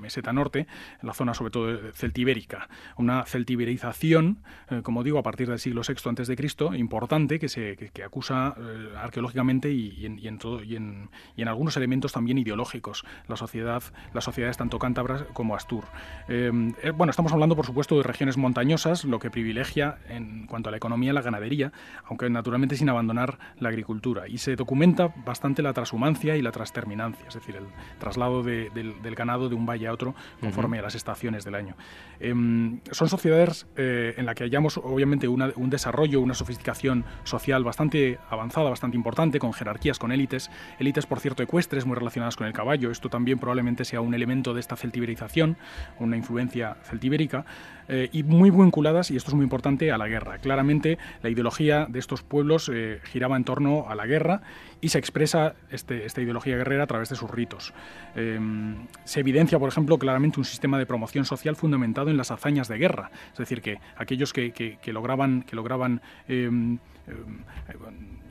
[0.02, 0.66] meseta norte,
[1.00, 6.36] la zona sobre todo celtibérica, una celtiberización, eh, como digo, a partir del siglo VI
[6.36, 12.12] Cristo, importante que se que, acusa eh, arqueológicamente y, y en, y en, algunos elementos
[12.12, 15.84] también ideológicos la sociedad, las sociedades tanto cántabras como astur.
[16.28, 16.50] Eh,
[16.94, 20.76] bueno, estamos hablando por supuesto de regiones montañosas, lo que privilegia en cuanto a la
[20.76, 21.72] economía la ganadería
[22.04, 24.28] aunque naturalmente sin abandonar la agricultura.
[24.28, 27.66] Y se documenta bastante la transhumancia y la transterminancia, es decir, el
[27.98, 31.76] traslado del, ganado de un valle a otro conforme a las estaciones del año.
[32.20, 38.18] Em, son sociedades eh, en las que hallamos obviamente un desarrollo, una sofisticación social bastante
[38.28, 42.52] avanzada, bastante importante, con jerarquías, con élites, élites por cierto ecuestres muy relacionadas con el
[42.52, 42.90] caballo.
[42.90, 45.56] Esto también probablemente sea un elemento de esta celtiberización,
[45.98, 47.44] una influencia celtibérica,
[47.88, 50.38] eh, y muy vinculadas, y esto es muy importante, a la guerra.
[50.38, 54.42] Claramente la ideología de estos pueblos eh, giraba en torno a la guerra
[54.83, 57.72] y se expresa este, esta ideología guerrera a través de sus ritos.
[58.16, 62.68] Em, se evidencia, por ejemplo, claramente un sistema de promoción social fundamentado en las hazañas
[62.68, 68.21] de guerra, es decir, que aquellos que, lograban, que lograban em, em,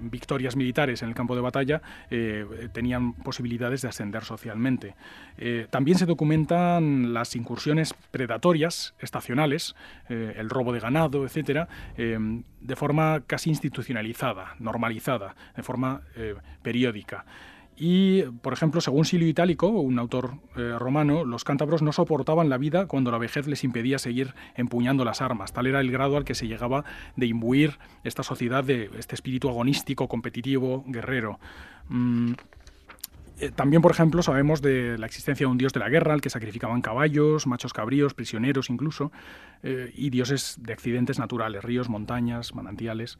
[0.00, 4.94] victorias militares en el campo de batalla eh, tenían posibilidades de ascender socialmente.
[5.36, 9.74] Eh, también se documentan las incursiones predatorias estacionales,
[10.08, 16.02] eh, el robo de ganado, etcétera, de forma casi institucionalizada, normalizada, de forma
[16.62, 17.24] periódica.
[17.80, 22.58] Y, por ejemplo, según Silio Itálico, un autor eh, romano, los cántabros no soportaban la
[22.58, 25.52] vida cuando la vejez les impedía seguir empuñando las armas.
[25.52, 29.48] Tal era el grado al que se llegaba de imbuir esta sociedad de este espíritu
[29.48, 31.38] agonístico, competitivo, guerrero.
[31.88, 32.32] Mm,
[33.40, 36.20] eh, también, por ejemplo, sabemos de la existencia de un dios de la guerra al
[36.20, 39.12] que sacrificaban caballos, machos cabríos, prisioneros incluso,
[39.62, 43.18] eh, y dioses de accidentes naturales, ríos, montañas, manantiales.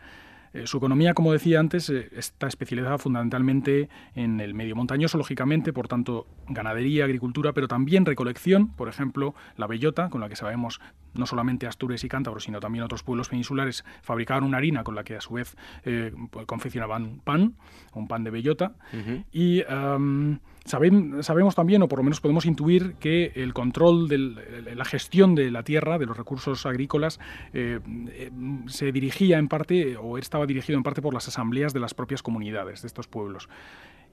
[0.53, 5.73] Eh, su economía, como decía antes, eh, está especializada fundamentalmente en el medio montañoso, lógicamente,
[5.73, 10.81] por tanto, ganadería, agricultura, pero también recolección, por ejemplo, la bellota, con la que sabemos
[11.15, 15.05] no solamente Astures y Cántabros, sino también otros pueblos peninsulares fabricaban una harina con la
[15.05, 16.13] que a su vez eh,
[16.47, 17.55] confeccionaban pan,
[17.95, 18.73] un pan de bellota,
[19.33, 19.63] y
[20.69, 24.19] sabemos también, o por lo menos podemos intuir, que el control de
[24.75, 27.19] la gestión de la tierra, de los recursos agrícolas,
[27.53, 27.81] eh,
[28.11, 28.31] eh,
[28.67, 32.23] se dirigía en parte, o estaba dirigido en parte por las asambleas de las propias
[32.23, 33.49] comunidades de estos pueblos.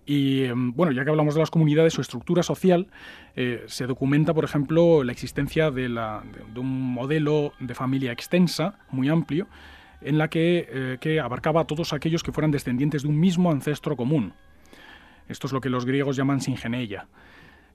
[0.06, 2.88] Y em, bueno, ya que hablamos de las comunidades, su estructura social
[3.36, 5.88] eh, se documenta, por ejemplo, la existencia de,
[6.56, 9.48] un modelo de familia extensa, muy amplio,
[10.02, 13.96] en la que, que abarcaba a todos aquellos que fueran descendientes de un mismo ancestro
[13.96, 14.34] común.
[15.28, 17.08] Esto es lo que los griegos llaman singeneia.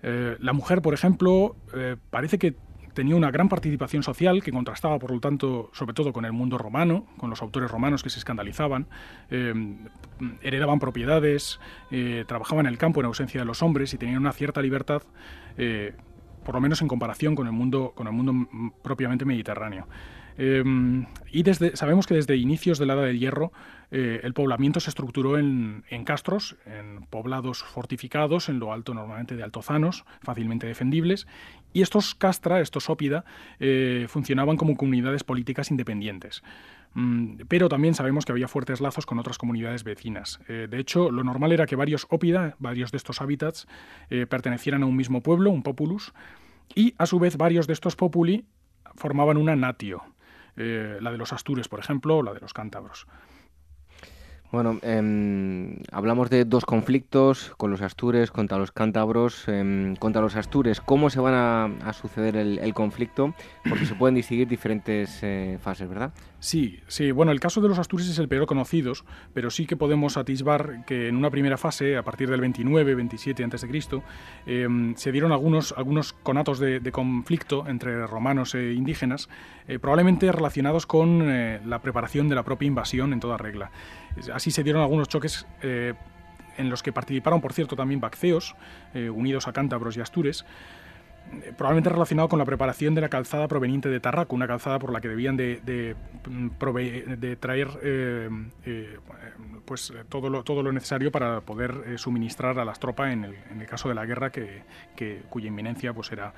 [0.02, 2.54] Eh, la mujer, por ejemplo, eh, parece que
[2.94, 6.58] tenía una gran participación social que contrastaba, por lo tanto, sobre todo con el mundo
[6.58, 8.86] romano, con los autores romanos que se escandalizaban,
[9.30, 9.54] eh,
[10.42, 11.60] heredaban propiedades,
[12.26, 15.02] trabajaban en el campo en ausencia de los hombres y tenían una cierta libertad,
[16.44, 18.48] por lo menos en comparación con el mundo, con el mundo
[18.82, 19.86] propiamente mediterráneo.
[20.38, 23.52] Em, y sabemos que desde inicios de la Edad del Hierro
[23.90, 29.42] eh, el poblamiento se estructuró en, castros, en poblados fortificados, en lo alto normalmente de
[29.42, 31.26] altozanos, fácilmente defendibles,
[31.72, 33.24] y estos castra, estos ópida,
[33.58, 36.42] eh, funcionaban como comunidades políticas independientes.
[36.94, 40.40] Mm, pero también sabemos que había fuertes lazos con otras comunidades vecinas.
[40.48, 43.66] Eh, de hecho, lo normal era que varios ópida, varios de estos hábitats,
[44.28, 46.12] pertenecieran a un mismo pueblo, un populus,
[46.74, 48.44] y a su vez varios de estos populi
[48.96, 50.02] formaban una natio,
[50.60, 53.06] eh, la de los astures, por ejemplo, o la de los cántabros.
[54.52, 59.46] Bueno, em, hablamos de dos conflictos con los astures contra los cántabros.
[59.46, 63.32] Em, contra los astures, ¿cómo se van a, suceder el, conflicto?
[63.68, 66.12] Porque se pueden distinguir diferentes eh, fases, ¿verdad?
[66.40, 67.12] Sí, sí.
[67.12, 68.92] Bueno, el caso de los astures es el peor conocido,
[69.34, 73.44] pero sí que podemos atisbar que en una primera fase, a partir del 29, 27
[73.44, 73.68] a.C.,
[74.96, 79.28] se dieron algunos, algunos conatos de, conflicto entre romanos e indígenas,
[79.68, 83.70] eh, probablemente relacionados con eh, la preparación de la propia invasión en toda regla.
[84.32, 85.94] Así se dieron algunos choques eh,
[86.56, 88.54] en los que participaron, por cierto, también bacceos,
[88.94, 90.44] unidos a cántabros y astures,
[91.56, 95.00] probablemente relacionado con la preparación de la calzada proveniente de Tarraco, una calzada por la
[95.00, 95.96] que debían de, de,
[97.16, 98.28] de traer eh,
[98.66, 98.98] eh,
[99.64, 103.66] pues todo lo, todo lo necesario para poder eh, suministrar a las tropas en el,
[103.66, 104.62] caso de la guerra que,
[105.28, 106.34] cuya inminencia pues era,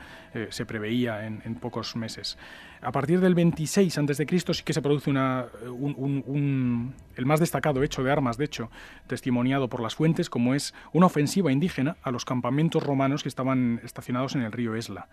[0.50, 2.36] se preveía en, pocos meses.
[2.83, 4.26] A partir del 26 a.C.
[4.28, 8.70] sí que se produce un, el más destacado hecho de armas, de hecho,
[9.07, 13.80] testimoniado por las fuentes, como es una ofensiva indígena a los campamentos romanos que estaban
[13.85, 15.09] estacionados en el río Esla.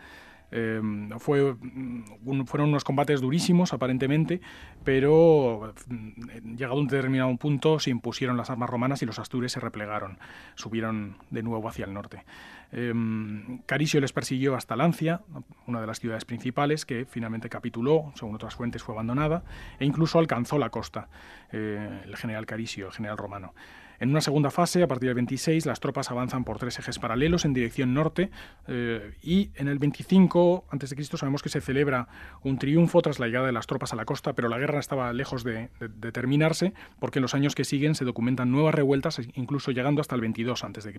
[1.20, 4.42] Fue, mm, fueron unos combates durísimos, aparentemente,
[4.84, 9.52] pero mm, llegado a un determinado punto se impusieron las armas romanas y los astures
[9.52, 10.18] se replegaron,
[10.56, 12.24] subieron de nuevo hacia el norte.
[12.72, 12.94] Eh,
[13.66, 15.22] Carisio les persiguió hasta Lancia,
[15.68, 19.44] una de las ciudades principales, que finalmente capituló, según otras fuentes fue abandonada,
[19.80, 21.10] e incluso alcanzó la costa,
[21.52, 23.54] eh, el general Carisio, el general romano.
[24.00, 27.46] En una segunda fase, a partir del 26, las tropas avanzan por tres ejes paralelos
[27.46, 28.30] en dirección norte
[28.68, 31.04] eh, y en el 25 a.C.
[31.18, 32.08] sabemos que se celebra
[32.44, 35.12] un triunfo tras la llegada de las tropas a la costa, pero la guerra estaba
[35.12, 35.70] lejos de,
[36.14, 40.22] terminarse porque en los años que siguen se documentan nuevas revueltas, incluso llegando hasta el
[40.22, 40.94] 22 a.C.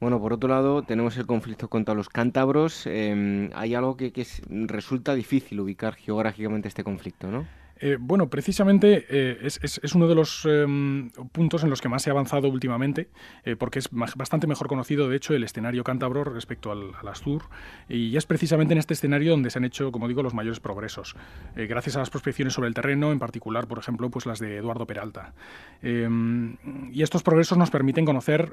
[0.00, 2.86] Bueno, por otro lado, tenemos el conflicto contra los cántabros.
[2.86, 7.46] Em, hay algo que resulta difícil ubicar geográficamente este conflicto, ¿no?
[7.84, 12.10] Eh, bueno, precisamente eh, es, uno de los em, puntos en los que más se
[12.10, 13.08] ha avanzado últimamente,
[13.44, 17.42] eh, porque es bastante mejor conocido, de hecho, el escenario cántabro respecto al, Astur,
[17.88, 21.16] y es precisamente en este escenario donde se han hecho, como digo, los mayores progresos,
[21.56, 24.86] gracias a las prospecciones sobre el terreno, en particular, por ejemplo, pues las de Eduardo
[24.86, 25.34] Peralta.
[25.82, 26.56] Em,
[26.92, 28.52] y estos progresos nos permiten conocer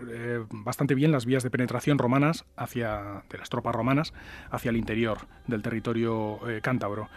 [0.50, 4.12] bastante bien las vías de penetración romanas hacia, de las tropas romanas
[4.50, 7.10] hacia el interior del territorio cántabro.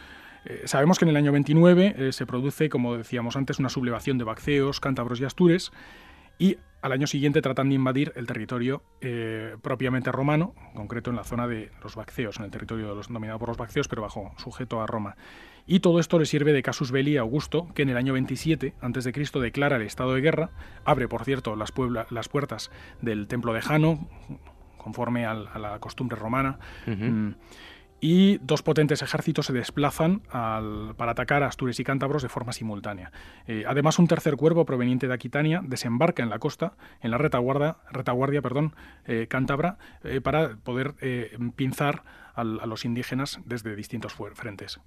[0.44, 4.18] Eh, sabemos que en el año 29 eh, se produce, como decíamos antes, una sublevación
[4.18, 5.72] de Bacceos, cántabros y astures,
[6.38, 11.16] y al año siguiente tratan de invadir el territorio eh, propiamente romano, en concreto en
[11.16, 14.02] la zona de los Bacceos, en el territorio de los, dominado por los Bacceos, pero
[14.02, 15.16] bajo sujeto a Roma.
[15.64, 18.74] Y todo esto le sirve de casus belli a Augusto, que en el año 27
[18.80, 19.12] a.C.
[19.40, 20.50] declara el estado de guerra,
[20.84, 21.72] abre, por cierto, las,
[22.10, 24.08] las puertas del templo de Jano,
[24.76, 26.58] conforme a la costumbre romana
[28.02, 30.22] y dos potentes ejércitos se desplazan
[30.96, 33.12] para atacar a Asturias y Cántabros de forma simultánea.
[33.46, 37.76] Eh, además, un tercer cuerpo proveniente de Aquitania desembarca en la costa, en la retaguardia,
[37.92, 38.74] retaguardia perdón,
[39.06, 40.94] eh, cántabra, eh, para poder
[41.54, 42.02] pinzar
[42.34, 44.80] a los indígenas desde distintos frentes.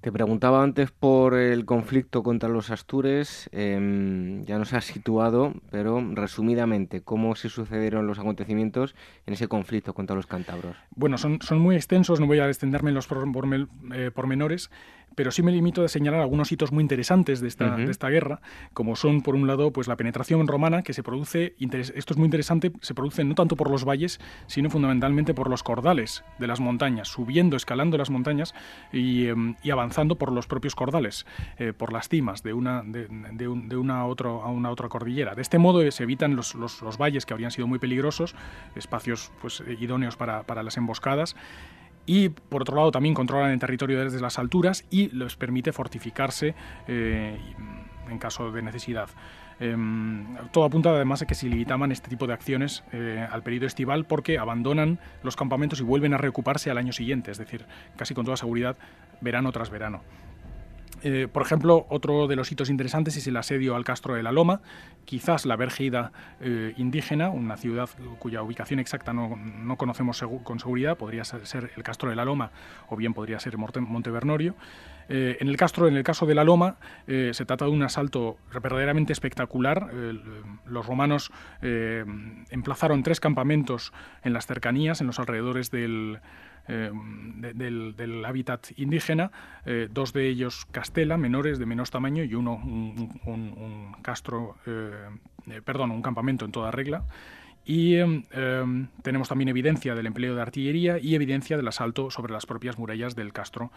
[0.00, 6.00] Te preguntaba antes por el conflicto contra los astures, em, ya nos has situado, pero
[6.12, 8.94] resumidamente, ¿cómo se sucedieron los acontecimientos
[9.26, 10.76] en ese conflicto contra los cántabros?
[10.94, 14.70] Bueno, son, son muy extensos, no voy a extenderme en los pormenores,
[15.14, 18.40] pero sí me limito a señalar algunos hitos muy interesantes de esta, de esta guerra,
[18.72, 22.26] como son, por un lado, pues la penetración romana, que se produce, esto es muy
[22.26, 26.60] interesante, se produce no tanto por los valles, sino fundamentalmente por los cordales de las
[26.60, 28.54] montañas, subiendo, escalando las montañas
[28.92, 31.26] y, em, avanzando por los propios cordales,
[31.58, 35.34] eh, por las cimas de una, de, de, una a, otro, a una otra cordillera.
[35.34, 38.34] De este modo se evitan los, los, los, valles que habrían sido muy peligrosos,
[38.76, 41.36] espacios pues, idóneos para, para las emboscadas,
[42.06, 46.54] y por otro lado también controlan el territorio desde las alturas y les permite fortificarse
[46.86, 47.38] eh,
[48.08, 49.08] en caso de necesidad.
[49.60, 53.66] Em, todo apunta además a que se limitaban este tipo de acciones eh, al periodo
[53.66, 57.64] estival porque abandonan los campamentos y vuelven a reocuparse al año siguiente, es decir,
[57.96, 58.76] casi con toda seguridad
[59.20, 60.02] verano tras verano.
[61.04, 64.32] Eh, por ejemplo, otro de los hitos interesantes es el asedio al Castro de la
[64.32, 64.62] Loma,
[65.04, 71.24] quizás la Vergida eh, indígena, una ciudad cuya ubicación exacta no, conocemos con seguridad, podría
[71.24, 72.52] ser, el Castro de la Loma
[72.88, 74.54] o bien podría ser Montevernorio.
[75.08, 76.76] Eh, en el Castro, en el caso de la Loma,
[77.06, 79.90] se trata de un asalto verdaderamente espectacular.
[80.66, 81.30] los romanos
[82.50, 83.92] emplazaron tres campamentos
[84.22, 86.20] en las cercanías, en los alrededores del,
[86.66, 86.90] eh,
[88.26, 89.30] hábitat indígena,
[89.66, 95.90] eh, dos de ellos castela, menores de menos tamaño, y uno un, castro, eh, perdón,
[95.90, 97.04] un campamento en toda regla.
[97.66, 97.96] Y
[99.02, 103.16] tenemos también evidencia del empleo de artillería y evidencia del asalto sobre las propias murallas
[103.16, 103.72] del castro,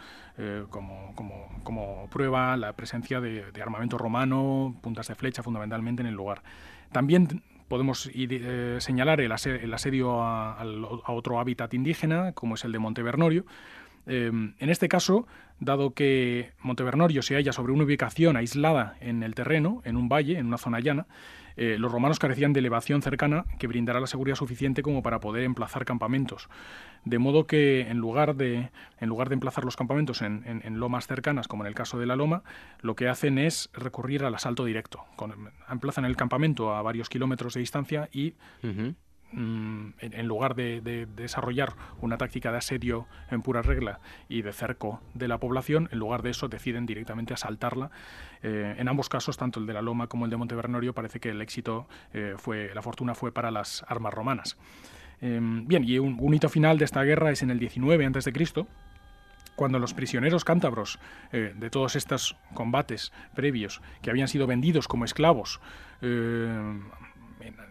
[0.69, 6.15] como, como, como, prueba la presencia de, armamento romano, puntas de flecha fundamentalmente en el
[6.15, 6.43] lugar.
[6.91, 10.63] También podemos eh, señalar el, asedio a,
[11.07, 13.45] otro hábitat indígena, como es el de Montevernorio.
[14.05, 15.27] Eh, en este caso,
[15.59, 20.37] dado que Montevernorio se halla sobre una ubicación aislada en el terreno, en un valle,
[20.37, 21.07] en una zona llana,
[21.57, 25.43] eh, los romanos carecían de elevación cercana que brindará la seguridad suficiente como para poder
[25.43, 26.49] emplazar campamentos.
[27.03, 31.47] De modo que en lugar de, en lugar de emplazar los campamentos en, lomas cercanas,
[31.47, 32.43] como en el caso de la loma,
[32.81, 35.03] lo que hacen es recurrir al asalto directo.
[35.69, 38.35] emplazan el campamento a varios kilómetros de distancia y
[39.33, 43.99] Mm, en lugar de, desarrollar una táctica de asedio en pura regla
[44.29, 47.91] y de cerco de la población, en lugar de eso deciden directamente asaltarla.
[48.41, 51.29] Eh, en ambos casos, tanto el de la Loma como el de Montevernorio, parece que
[51.29, 54.57] el éxito eh, fue, la fortuna fue para las armas romanas.
[55.19, 58.31] Em, bien, y un, hito final de esta guerra es en el 19 a.C.,
[59.57, 60.99] cuando los prisioneros cántabros
[61.33, 65.59] eh, de todos estos combates previos, que habían sido vendidos como esclavos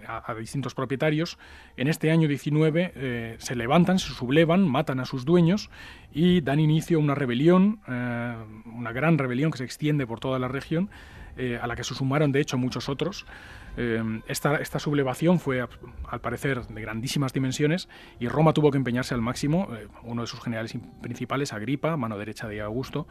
[0.06, 1.38] a, distintos propietarios,
[1.76, 5.70] en este año 19 eh, se levantan, se sublevan, matan a sus dueños
[6.12, 10.38] y dan inicio a una rebelión, eh, una gran rebelión que se extiende por toda
[10.38, 10.90] la región,
[11.36, 13.26] eh, a la que se sumaron de hecho muchos otros.
[14.26, 15.60] Esta, esta, sublevación fue,
[16.08, 19.68] al parecer, de grandísimas dimensiones y Roma tuvo que empeñarse al máximo.
[20.02, 23.06] uno de sus generales principales, Agripa, mano derecha de Augusto,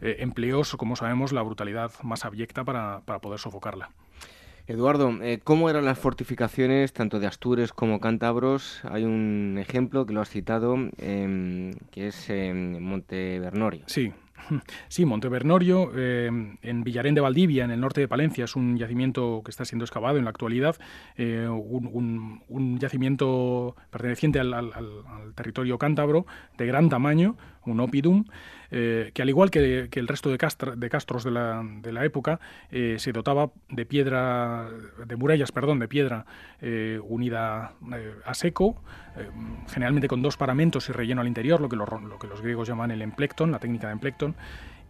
[0.00, 3.90] empleó, como sabemos, la brutalidad más abyecta para poder sofocarla.
[4.70, 8.80] Eduardo, eh, ¿cómo eran las fortificaciones tanto de Astures como cántabros?
[8.84, 13.82] Hay un ejemplo que lo has citado, em, que es em, Montevernorio.
[13.86, 14.12] Sí,
[14.88, 16.30] Sí, Montevernorio, eh,
[16.62, 19.84] en Villarén de Valdivia, en el norte de Palencia, es un yacimiento que está siendo
[19.84, 20.76] excavado en la actualidad,
[21.16, 24.72] eh, un, yacimiento perteneciente al,
[25.34, 27.36] territorio cántabro, de gran tamaño,
[27.66, 28.24] un oppidum,
[28.70, 32.40] eh, que al igual que, el resto de, castros de la, época,
[32.70, 34.68] eh, se dotaba de piedra,
[35.06, 36.26] de murallas, perdón, de piedra
[36.60, 37.74] eh, unida
[38.24, 38.82] a seco,
[39.68, 42.68] generalmente con dos paramentos y relleno al interior, lo que, lo, lo que los griegos
[42.68, 44.34] llaman el emplecton, la técnica de emplecton,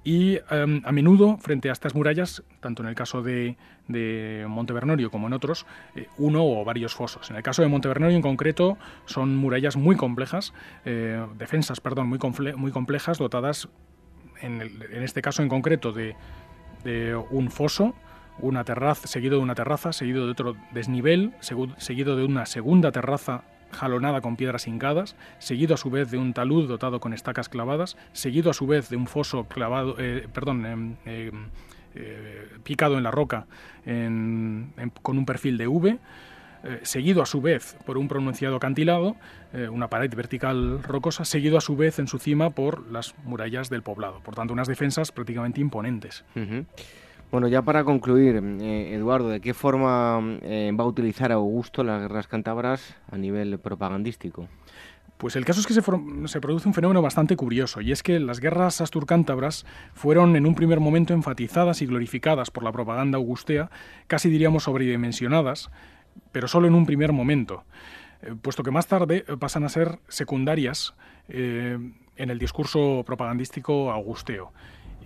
[0.02, 3.56] y em, a menudo, frente a estas murallas, tanto en el caso de,
[3.88, 7.30] de Montevernorio como en otros, eh, uno o varios fosos.
[7.30, 12.18] En el caso de Montevernorio en concreto, son murallas muy complejas, eh, defensas, perdón, muy,
[12.56, 13.68] muy complejas, dotadas,
[14.40, 16.16] en, en, este caso en concreto, de,
[16.82, 17.94] de un foso,
[18.38, 21.34] una terraza, seguido de una terraza, seguido de otro desnivel,
[21.76, 26.32] seguido de una segunda terraza jalonada con piedras hincadas, seguido a su vez de un
[26.32, 30.66] talud dotado con estacas clavadas, seguido a su vez de un foso clavado, eh, perdón,
[30.66, 31.46] em, em,
[31.94, 33.46] eh, picado en la roca
[35.02, 35.98] con un perfil de V,
[36.62, 39.16] eh, seguido a su vez por un pronunciado acantilado,
[39.72, 43.82] una pared vertical rocosa, seguido a su vez en su cima por las murallas del
[43.82, 44.20] poblado.
[44.20, 46.24] Por tanto, unas defensas prácticamente imponentes.
[47.30, 52.00] Bueno, ya para concluir, eh, Eduardo, ¿de qué forma eh, va a utilizar Augusto las
[52.00, 54.48] guerras cántabras a nivel propagandístico?
[55.16, 58.18] Pues el caso es que se, se, produce un fenómeno bastante curioso, y es que
[58.18, 59.64] las guerras asturcántabras
[59.94, 63.70] fueron en un primer momento enfatizadas y glorificadas por la propaganda augustea,
[64.08, 65.70] casi diríamos sobredimensionadas,
[66.32, 67.62] pero solo en un primer momento,
[68.22, 70.94] eh, puesto que más tarde pasan a ser secundarias
[71.28, 74.52] en el discurso propagandístico augusteo.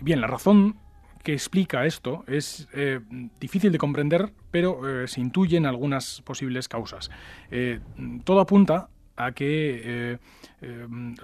[0.01, 0.77] Bien, la razón
[1.25, 3.01] que explica esto es eh,
[3.41, 7.11] difícil de comprender, pero eh, se intuyen algunas posibles causas.
[7.51, 7.81] Eh,
[8.25, 10.19] todo apunta a que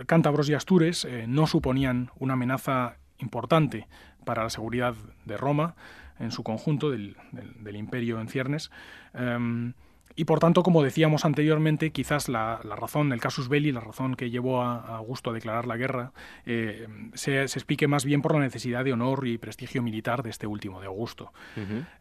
[0.07, 3.89] cántabros y astures no suponían una amenaza importante
[4.25, 4.95] para la seguridad
[5.25, 5.75] de Roma
[6.21, 7.17] en su conjunto, del,
[7.75, 8.71] imperio en ciernes.
[10.21, 14.29] Y por tanto, como decíamos anteriormente, quizás la, razón, el casus belli, la razón que
[14.29, 16.13] llevó a, Augusto a declarar la guerra,
[16.45, 20.47] eh, se, explique más bien por la necesidad de honor y prestigio militar de este
[20.47, 21.33] último, de Augusto.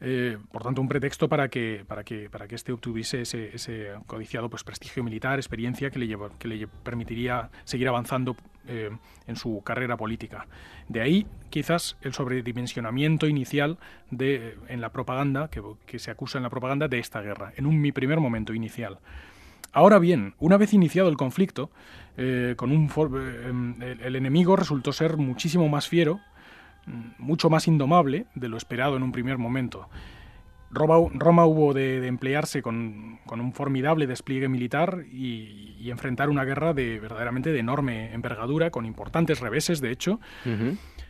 [0.02, 4.50] Eh, por tanto, un pretexto para que, para que, para que este obtuviese ese, codiciado
[4.50, 8.36] pues, prestigio militar, experiencia que le, que le permitiría seguir avanzando
[8.68, 8.92] eh,
[9.26, 10.48] en su carrera política.
[10.88, 13.78] De ahí, quizás, el sobredimensionamiento inicial
[14.10, 17.80] de, en la propaganda, que, se acusa en la propaganda de esta guerra, en un
[17.80, 19.00] mi primer momento inicial.
[19.72, 21.70] Ahora bien, una vez iniciado el conflicto,
[22.18, 22.90] eh, con un
[23.82, 26.20] eh, el, enemigo resultó ser muchísimo más fiero,
[26.86, 29.88] mm, mucho más indomable de lo esperado en un primer momento.
[30.72, 37.52] Roma, hubo de, emplearse con, un formidable despliegue militar y, enfrentar una guerra de verdaderamente
[37.52, 40.20] de enorme envergadura, con importantes reveses, de hecho,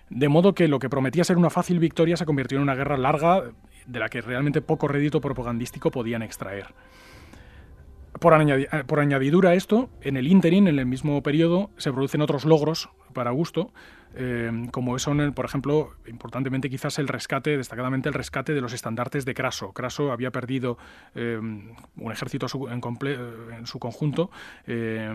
[0.10, 2.96] de modo que lo que prometía ser una fácil victoria se convirtió en una guerra
[2.96, 3.52] larga
[3.90, 6.68] de la que realmente poco rédito propagandístico podían extraer.
[8.20, 8.34] Por,
[8.86, 12.90] por añadidura a esto, en el ínterin, en el mismo periodo, se producen otros logros
[13.14, 13.72] para Augusto,
[14.16, 19.26] eh, como son, por ejemplo, importantemente quizás el rescate, destacadamente el rescate de los estandartes
[19.26, 19.72] de Craso.
[19.74, 20.78] Craso había perdido
[21.16, 24.32] eh, un ejército en, su conjunto
[24.66, 25.14] eh,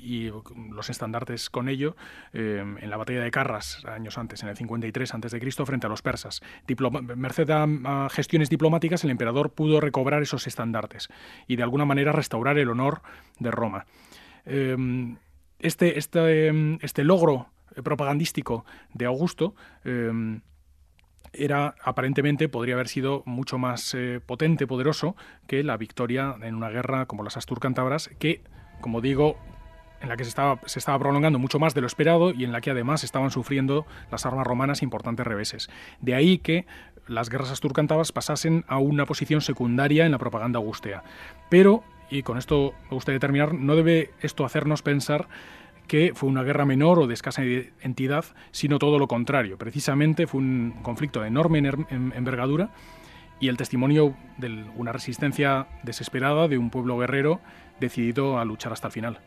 [0.00, 0.30] y
[0.70, 1.96] los estandartes con ello
[2.32, 6.42] en la batalla de Carras años antes, en el 53 a.C., frente a los persas.
[7.16, 11.08] merced a, gestiones diplomáticas, el emperador pudo recobrar esos estandartes
[11.46, 13.02] y de alguna manera restaurar el honor
[13.38, 13.86] de Roma.
[14.44, 16.50] Este, este,
[16.84, 17.48] este logro
[17.82, 19.54] propagandístico de Augusto
[19.84, 20.40] em,
[21.32, 25.16] era aparentemente podría haber sido mucho más eh, potente, poderoso
[25.46, 28.42] que la victoria en una guerra como las Astur-Cántabras, que,
[28.80, 29.36] como digo,
[30.00, 32.52] en la que se estaba, se estaba prolongando mucho más de lo esperado y en
[32.52, 35.68] la que además estaban sufriendo las armas romanas importantes reveses.
[36.00, 36.66] De ahí que
[37.06, 41.02] las guerras asturcántabras pasasen a una posición secundaria en la propaganda augustea.
[41.48, 45.28] Pero, y con esto me gustaría terminar, no debe esto hacernos pensar
[45.86, 47.42] que fue una guerra menor o de escasa
[47.80, 49.58] entidad, sino todo lo contrario.
[49.58, 52.70] Precisamente fue un conflicto de enorme envergadura
[53.40, 57.40] y el testimonio de una resistencia desesperada de un pueblo guerrero
[57.80, 59.18] decidido a luchar hasta el final.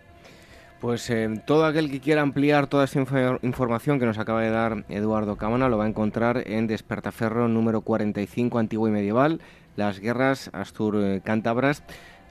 [0.80, 3.00] Pues eh, todo aquel que quiera ampliar toda esta
[3.42, 7.82] información que nos acaba de dar Eduardo Cámara lo va a encontrar en Despertaferro número
[7.82, 9.42] 45 Antiguo y Medieval,
[9.76, 11.84] las guerras Astur-Cántabras.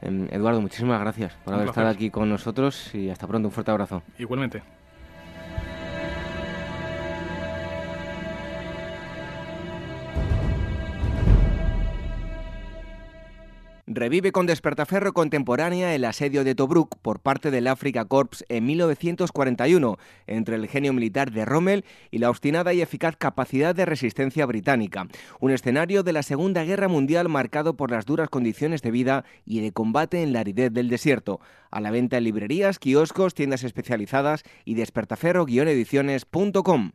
[0.02, 3.48] Em, Eduardo, muchísimas gracias por haber estado aquí con nosotros y hasta pronto.
[3.48, 4.02] Un fuerte abrazo.
[4.18, 4.62] Igualmente.
[13.96, 19.96] Revive con despertaferro contemporánea el asedio de Tobruk por parte del Africa Corps en 1941
[20.26, 25.06] entre el genio militar de Rommel y la obstinada y eficaz capacidad de resistencia británica.
[25.40, 29.62] Un escenario de la Segunda Guerra Mundial marcado por las duras condiciones de vida y
[29.62, 31.40] de combate en la aridez del desierto.
[31.70, 36.92] A la venta en librerías, kioscos, tiendas especializadas y despertaferro-ediciones.com.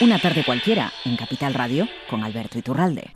[0.00, 3.12] Una tarde cualquiera en Capital Radio con Alberto Iturralde.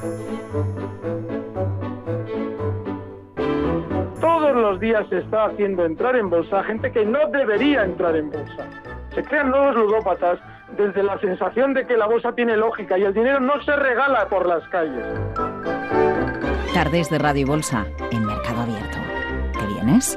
[4.20, 8.30] Todos los días se está haciendo entrar en bolsa gente que no debería entrar en
[8.30, 8.68] bolsa.
[9.12, 10.38] Se crean nuevos ludópatas
[10.76, 14.28] desde la sensación de que la bolsa tiene lógica y el dinero no se regala
[14.28, 15.04] por las calles.
[16.72, 18.98] Tardes de Radio y Bolsa en Mercado Abierto.
[19.58, 20.16] ¿Te vienes?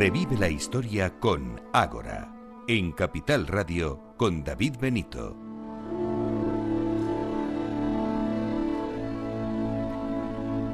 [0.00, 2.34] Revive la historia con Ágora,
[2.68, 5.36] en Capital Radio con David Benito.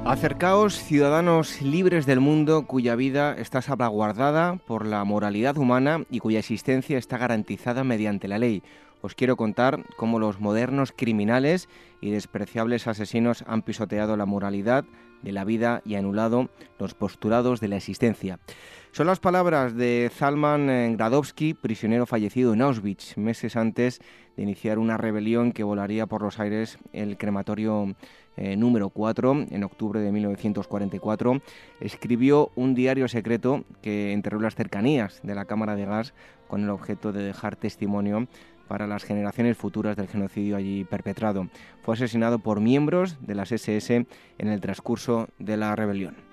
[0.04, 6.38] Acercaos, ciudadanos libres del mundo cuya vida está salvaguardada por la moralidad humana y cuya
[6.38, 8.62] existencia está garantizada mediante la ley.
[9.02, 11.68] Os quiero contar cómo los modernos criminales
[12.00, 14.84] y despreciables asesinos han pisoteado la moralidad
[15.22, 16.48] de la vida y anulado
[16.78, 18.38] los postulados de la existencia.
[18.96, 24.00] Son las palabras de Zalman eh, Gradowski, prisionero fallecido en Auschwitz, meses antes
[24.38, 27.94] de iniciar una rebelión que volaría por los aires el crematorio
[28.38, 31.42] eh, número 4 en octubre de 1944.
[31.78, 36.14] Escribió un diario secreto que enterró las cercanías de la cámara de gas
[36.48, 38.28] con el objeto de dejar testimonio
[38.66, 41.48] para las generaciones futuras del genocidio allí perpetrado.
[41.82, 44.06] Fue asesinado por miembros de las SS
[44.38, 46.25] en el transcurso de la rebelión.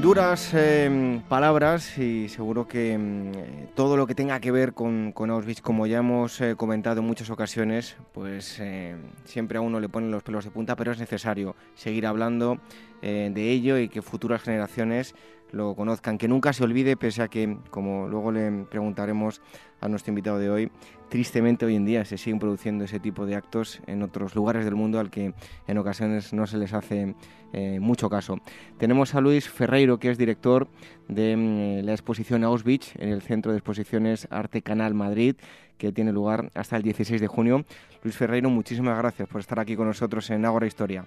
[0.00, 3.32] Duras em, palabras y seguro que em,
[3.74, 7.30] todo lo que tenga que ver con, Auschwitz, como ya hemos eh, comentado en muchas
[7.30, 11.56] ocasiones, pues em, siempre a uno le ponen los pelos de punta, pero es necesario
[11.74, 12.58] seguir hablando
[13.02, 15.16] eh, de ello y que futuras generaciones
[15.52, 19.40] lo conozcan, que nunca se olvide, pese a que, como luego le preguntaremos
[19.80, 20.70] a nuestro invitado de hoy,
[21.08, 24.74] tristemente hoy en día se siguen produciendo ese tipo de actos en otros lugares del
[24.74, 25.32] mundo al que
[25.66, 27.14] en ocasiones no se les hace
[27.52, 28.38] eh, mucho caso.
[28.76, 30.68] Tenemos a Luis Ferreiro, que es director
[31.08, 35.36] de mm, la exposición Auschwitz en el Centro de Exposiciones Arte Canal Madrid,
[35.78, 37.64] que tiene lugar hasta el 16 de junio.
[38.02, 41.06] Luis Ferreiro, muchísimas gracias por estar aquí con nosotros en Ágora Historia.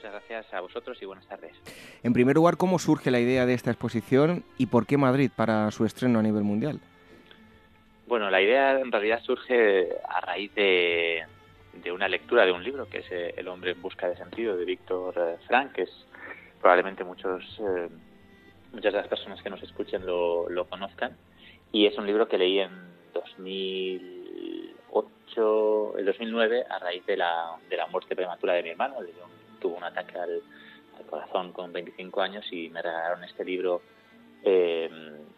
[0.00, 1.52] Muchas gracias a vosotros y buenas tardes.
[2.02, 5.70] En primer lugar, ¿cómo surge la idea de esta exposición y por qué Madrid para
[5.72, 6.80] su estreno a nivel mundial?
[8.06, 11.26] Bueno, la idea en realidad surge a raíz de,
[11.92, 14.64] una lectura de un libro que es eh, El hombre en busca de sentido de
[14.64, 15.90] Víctor eh, Frank, que es
[16.62, 17.90] probablemente muchos eh,
[18.72, 21.14] muchas de las personas que nos escuchen lo, conozcan
[21.72, 22.70] y es un libro que leí en
[23.12, 28.94] 2008, el 2009 a raíz de la, de la muerte prematura de mi hermano,
[29.60, 30.42] tuvo un ataque al,
[31.08, 33.80] corazón con 25 años y me regalaron este libro
[34.42, 34.88] eh,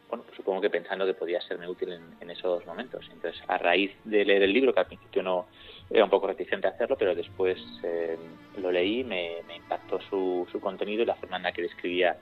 [0.08, 3.08] bueno, pues supongo que pensando que podía serme útil en, esos momentos.
[3.12, 5.46] Entonces, a raíz de leer el libro, que al principio no
[5.90, 8.16] era un poco reticente a hacerlo, pero después eh,
[8.58, 12.16] lo leí, me, impactó su, contenido y la forma en la que describía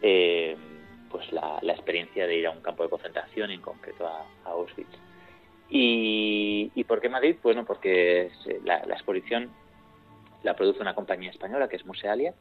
[0.00, 0.56] eh,
[1.10, 4.98] pues la, experiencia de ir a un campo de concentración, en concreto a, Auschwitz.
[5.70, 7.36] Y, por qué Madrid?
[7.42, 8.30] Bueno, porque
[8.64, 9.50] la, la exposición
[10.42, 12.34] la produce una compañía española que es Musealia,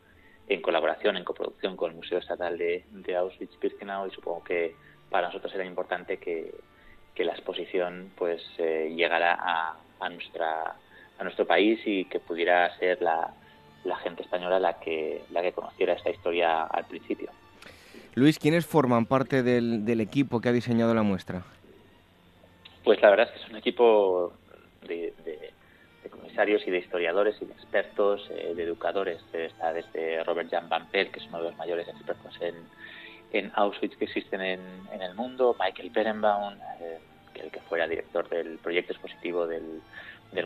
[0.48, 2.84] en colaboración, en coproducción con el Museo Estatal de,
[3.16, 4.76] Auschwitz-Birkenau y supongo que
[5.10, 6.54] para nosotros era importante que,
[7.18, 10.76] la exposición pues eh, llegara a, nuestra
[11.20, 13.32] a nuestro país y que pudiera ser la,
[14.02, 17.30] gente española la que la que conociera esta historia al principio.
[18.16, 21.44] Luis, ¿quiénes forman parte del, del equipo que ha diseñado la muestra?
[22.84, 24.34] Pues la verdad es que es un equipo
[24.88, 25.51] de,
[26.34, 29.22] y de historiadores y de expertos, eh, de educadores.
[29.34, 32.56] Está desde Robert Jan Van Pelt, que es uno de los mayores expertos en,
[33.32, 34.62] en Auschwitz que existen en,
[35.00, 37.00] el mundo, Michael Berenbaum, eh,
[37.34, 39.82] que el que fuera director del proyecto expositivo del,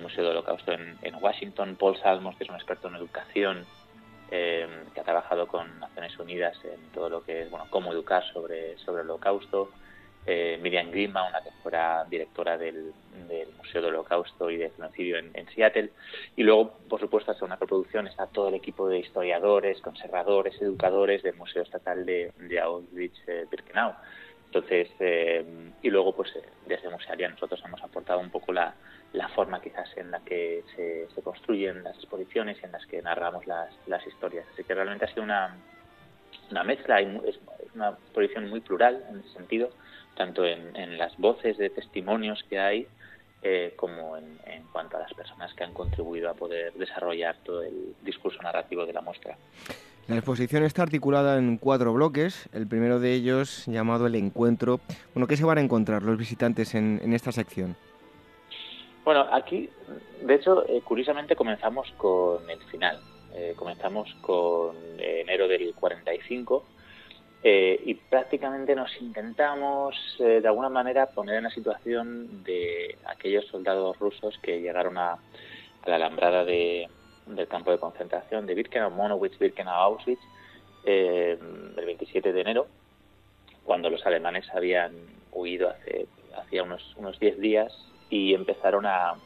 [0.01, 3.65] Museo del Holocausto en, en, Washington, Paul Salmos, que es un experto en educación,
[4.31, 8.23] eh, que ha trabajado con Naciones Unidas en todo lo que es, bueno, cómo educar
[8.33, 9.69] sobre, sobre el Holocausto,
[10.27, 12.93] eh, Miriam Greenbaum, una que fuera directora del,
[13.57, 15.91] Museo del Holocausto y de Genocidio en, Seattle.
[16.35, 21.23] Y luego, por supuesto, hasta una coproducción está todo el equipo de historiadores, conservadores, educadores
[21.23, 23.95] del Museo Estatal de, Auschwitz-Birkenau.
[24.47, 25.43] Entonces, eh,
[25.81, 26.31] y luego, pues
[26.65, 28.73] desde Musearia nosotros hemos aportado un poco la,
[29.33, 33.69] forma quizás en la que se, construyen las exposiciones y en las que narramos las,
[33.87, 34.45] las historias.
[34.53, 35.55] Así que realmente ha sido una,
[36.51, 37.39] una mezcla, y es
[37.73, 39.69] una exposición muy plural en ese sentido,
[40.15, 42.87] tanto en, las voces de testimonios que hay
[43.41, 44.37] eh, como en,
[44.71, 48.93] cuanto a las personas que han contribuido a poder desarrollar todo el discurso narrativo de
[48.93, 49.37] la muestra.
[50.07, 54.79] La exposición está articulada en cuatro bloques, el primero de ellos llamado El Encuentro.
[55.13, 57.75] Bueno, ¿qué se van a encontrar los visitantes en, esta sección?
[59.03, 59.69] Bueno, aquí,
[60.21, 62.99] de hecho, eh, curiosamente comenzamos con el final.
[63.33, 66.63] Eh, comenzamos con enero del 45
[67.47, 73.45] eh, y prácticamente nos intentamos eh, de alguna manera poner en la situación de aquellos
[73.45, 75.19] soldados rusos que llegaron a,
[75.85, 76.89] la alambrada del
[77.47, 80.21] campo de concentración de Birkenau, Monowitz, Birkenau, Auschwitz,
[80.85, 81.37] eh,
[81.77, 82.65] el 27 de enero,
[83.63, 84.93] cuando los alemanes habían
[85.31, 85.69] huido
[86.35, 87.71] hace unos, unos 10 días
[88.09, 89.19] y empezaron a,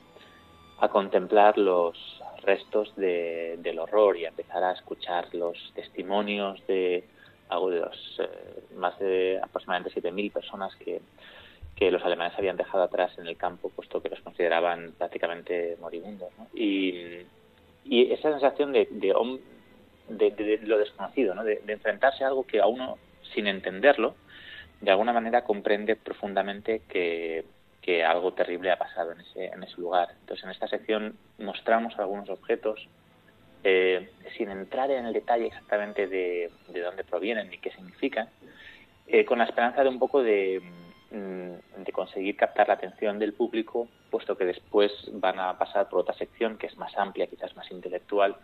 [0.81, 7.07] a contemplar los restos del horror y a empezar a escuchar los testimonios de
[7.49, 11.01] algo de los eh, más de aproximadamente 7.000 personas que,
[11.75, 16.29] que los alemanes habían dejado atrás en el campo, puesto que los consideraban prácticamente moribundos.
[16.53, 17.25] Y,
[17.85, 21.43] y, esa sensación de, de, lo desconocido, ¿no?
[21.43, 22.97] de, enfrentarse a algo que a uno,
[23.33, 24.15] sin entenderlo,
[24.81, 27.45] de alguna manera comprende profundamente que,
[27.81, 30.09] que algo terrible ha pasado en ese, en ese lugar.
[30.21, 32.87] Entonces, en esta sección mostramos algunos objetos
[33.63, 38.29] eh, sin entrar en el detalle exactamente de, dónde provienen ni qué significan,
[39.07, 40.61] eh, con la esperanza de un poco de,
[41.11, 45.99] mm, de, conseguir captar la atención del público, puesto que después van a pasar por
[45.99, 48.37] otra sección que es más amplia, quizás más intelectual,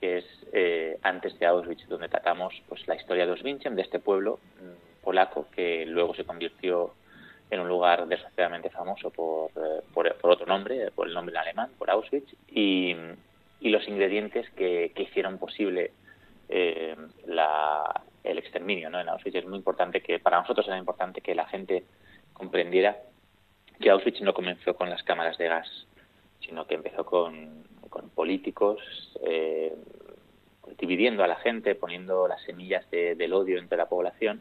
[0.00, 4.00] que es eh, antes de Auschwitz, donde tratamos pues la historia de Auschwitz, de este
[4.00, 6.94] pueblo mm, polaco que luego se convirtió
[7.50, 9.50] en un lugar desgraciadamente famoso por,
[9.94, 12.94] por, por, otro nombre, por el nombre alemán, por Auschwitz, y,
[13.60, 15.92] y los ingredientes que, hicieron posible
[16.48, 16.96] eh,
[18.24, 19.00] el exterminio ¿no?
[19.00, 19.36] en Auschwitz.
[19.36, 21.84] Es muy importante que, para nosotros era importante que la gente
[22.32, 22.96] comprendiera
[23.80, 25.86] que Auschwitz no comenzó con las cámaras de gas,
[26.40, 27.66] sino que empezó con,
[28.14, 28.80] políticos
[29.24, 29.74] eh,
[30.78, 34.40] dividiendo a la gente, poniendo las semillas del odio entre la población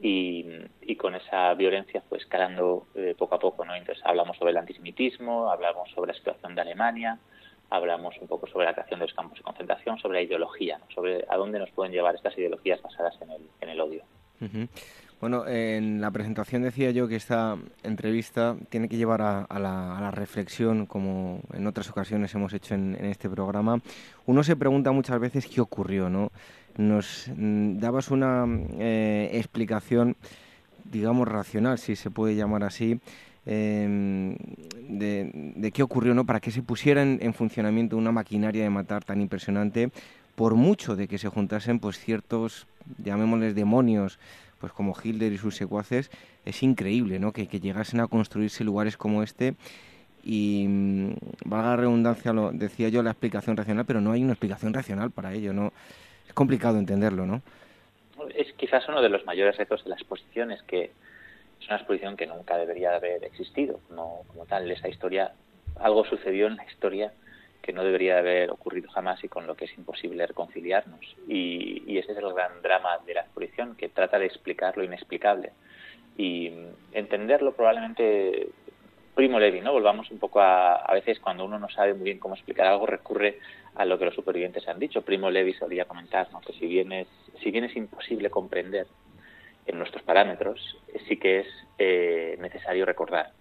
[0.00, 3.64] y, con esa violencia fue escalando eh, poco a poco.
[3.64, 3.74] ¿no?
[3.74, 7.18] Entonces hablamos sobre el antisemitismo, hablamos sobre la situación de Alemania,
[7.70, 11.24] hablamos un poco sobre la creación de los campos de concentración, sobre la ideología, sobre
[11.28, 14.02] a dónde nos pueden llevar estas ideologías basadas en el, en el odio.
[15.20, 20.86] Bueno, en la presentación decía yo que esta entrevista tiene que llevar a, la, reflexión,
[20.86, 23.80] como en otras ocasiones hemos hecho en, este programa.
[24.26, 26.30] Uno se pregunta muchas veces qué ocurrió, ¿no?
[26.76, 28.46] Nos mm, dabas una
[28.78, 30.16] eh, explicación,
[30.84, 33.00] digamos, racional, si se puede llamar así,
[33.50, 34.36] Em,
[34.90, 36.26] de, qué ocurrió, ¿no?
[36.26, 39.88] Para que se pusiera en, funcionamiento una maquinaria de matar tan impresionante,
[40.34, 42.66] por mucho de que se juntasen pues ciertos,
[43.02, 44.18] llamémosles demonios,
[44.60, 46.10] pues como Hitler y sus secuaces,
[46.44, 47.32] es increíble, ¿no?
[47.32, 49.54] Que, llegasen a construirse lugares como este
[50.22, 51.12] y mm,
[51.46, 55.10] valga la redundancia, lo decía yo, la explicación racional, pero no hay una explicación racional
[55.10, 55.72] para ello, ¿no?
[56.26, 57.40] Es complicado entenderlo, ¿no?
[58.34, 60.90] Es quizás uno de los mayores retos de la exposición es que
[61.60, 64.70] es una exposición que nunca debería haber existido como, como tal.
[64.70, 65.32] Esa historia,
[65.80, 67.12] algo sucedió en la historia
[67.68, 71.00] que no debería haber ocurrido jamás y con lo que es imposible reconciliarnos.
[71.28, 75.52] Y, ese es el gran drama de la exposición, que trata de explicar lo inexplicable.
[76.16, 76.50] Y
[76.92, 78.48] entenderlo probablemente
[79.14, 79.72] Primo Levi, ¿no?
[79.72, 82.86] Volvamos un poco a, a veces cuando uno no sabe muy bien cómo explicar algo,
[82.86, 83.38] recurre
[83.74, 85.02] a lo que los supervivientes han dicho.
[85.02, 86.40] Primo Levi solía comentar, ¿no?
[86.40, 87.08] Que si bien es,
[87.42, 88.86] si bien es imposible comprender
[89.68, 91.46] en nuestros parámetros, sí que es
[91.78, 93.32] eh, necesario recordar.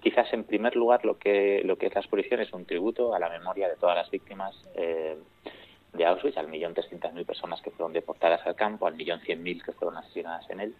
[0.00, 3.18] quizás en primer lugar lo que, lo que es la exposición es un tributo a
[3.18, 5.16] la memoria de todas las víctimas eh,
[5.92, 9.42] de Auschwitz, al millón trescientas mil personas que fueron deportadas al campo, al millón cien
[9.42, 10.74] mil que fueron asesinadas en él.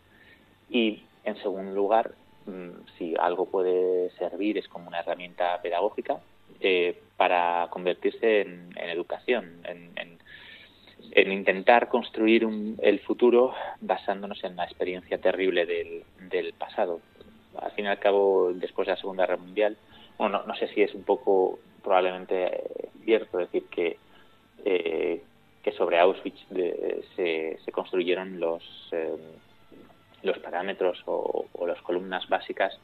[0.70, 2.12] Y en segundo lugar,
[2.46, 6.20] mm, si algo puede servir es como una herramienta pedagógica
[6.60, 10.15] eh, para convertirse en, educación, en en
[11.14, 12.46] intentar construir
[12.80, 17.00] el futuro basándonos en la experiencia terrible del, pasado.
[17.58, 19.76] Al fin y al cabo, después de la Segunda Guerra Mundial,
[20.18, 23.98] bueno, no, sé si es un poco probablemente eh, cierto decir que,
[24.64, 25.22] eh,
[25.62, 26.40] que sobre Auschwitz
[27.16, 29.16] se, se, construyeron los, eh,
[30.22, 32.78] los parámetros o, o las columnas básicas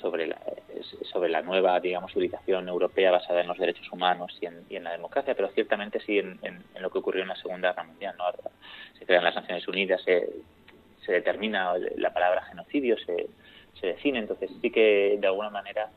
[0.00, 0.40] sobre la,
[1.10, 5.34] sobre la nueva, digamos, civilización europea basada en los derechos humanos y en, la democracia,
[5.34, 6.38] pero ciertamente sí en,
[6.78, 8.14] lo que ocurrió en la Segunda Guerra Mundial.
[8.16, 8.24] ¿no?
[8.98, 10.28] Se crean las Naciones Unidas, se,
[11.04, 13.28] se determina la palabra genocidio, se,
[13.80, 15.90] se define, entonces sí que de alguna manera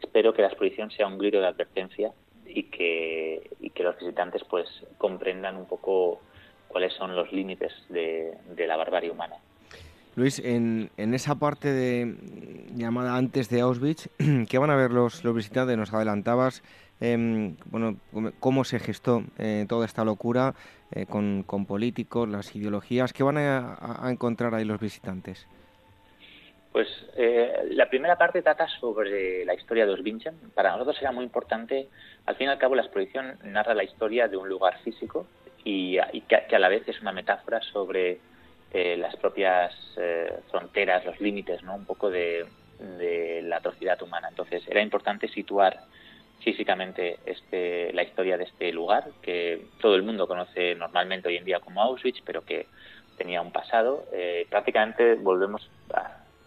[0.00, 2.12] espero que la exposición sea un grito de advertencia
[2.46, 6.20] y que, y que los visitantes pues comprendan un poco
[6.68, 9.36] cuáles son los límites de la barbarie humana.
[10.18, 12.16] Luis, en, en, esa parte de
[12.74, 14.08] llamada antes de Auschwitz,
[14.48, 15.76] ¿qué van a ver los, los visitantes?
[15.76, 16.62] Nos adelantabas,
[17.00, 17.96] eh, bueno,
[18.40, 20.54] cómo se gestó eh, toda esta locura
[20.90, 23.12] eh, con, políticos, las ideologías.
[23.12, 25.46] ¿Qué van a, a encontrar ahí los visitantes?
[26.72, 30.34] Pues eh, la primera parte trata sobre la historia de Oswinchen.
[30.54, 31.88] Para nosotros era muy importante,
[32.26, 35.26] al fin y al cabo la exposición narra la historia de un lugar físico
[35.64, 35.98] y,
[36.28, 38.20] que, a la vez es una metáfora sobre
[38.72, 41.74] eh, las propias eh, fronteras, los límites, ¿no?
[41.74, 42.46] Un poco de,
[43.42, 44.28] la atrocidad humana.
[44.28, 45.80] Entonces era importante situar
[46.40, 51.44] físicamente este, la historia de este lugar que todo el mundo conoce normalmente hoy en
[51.44, 52.66] día como Auschwitz, pero que
[53.16, 54.04] tenía un pasado.
[54.12, 55.68] Eh, prácticamente volvemos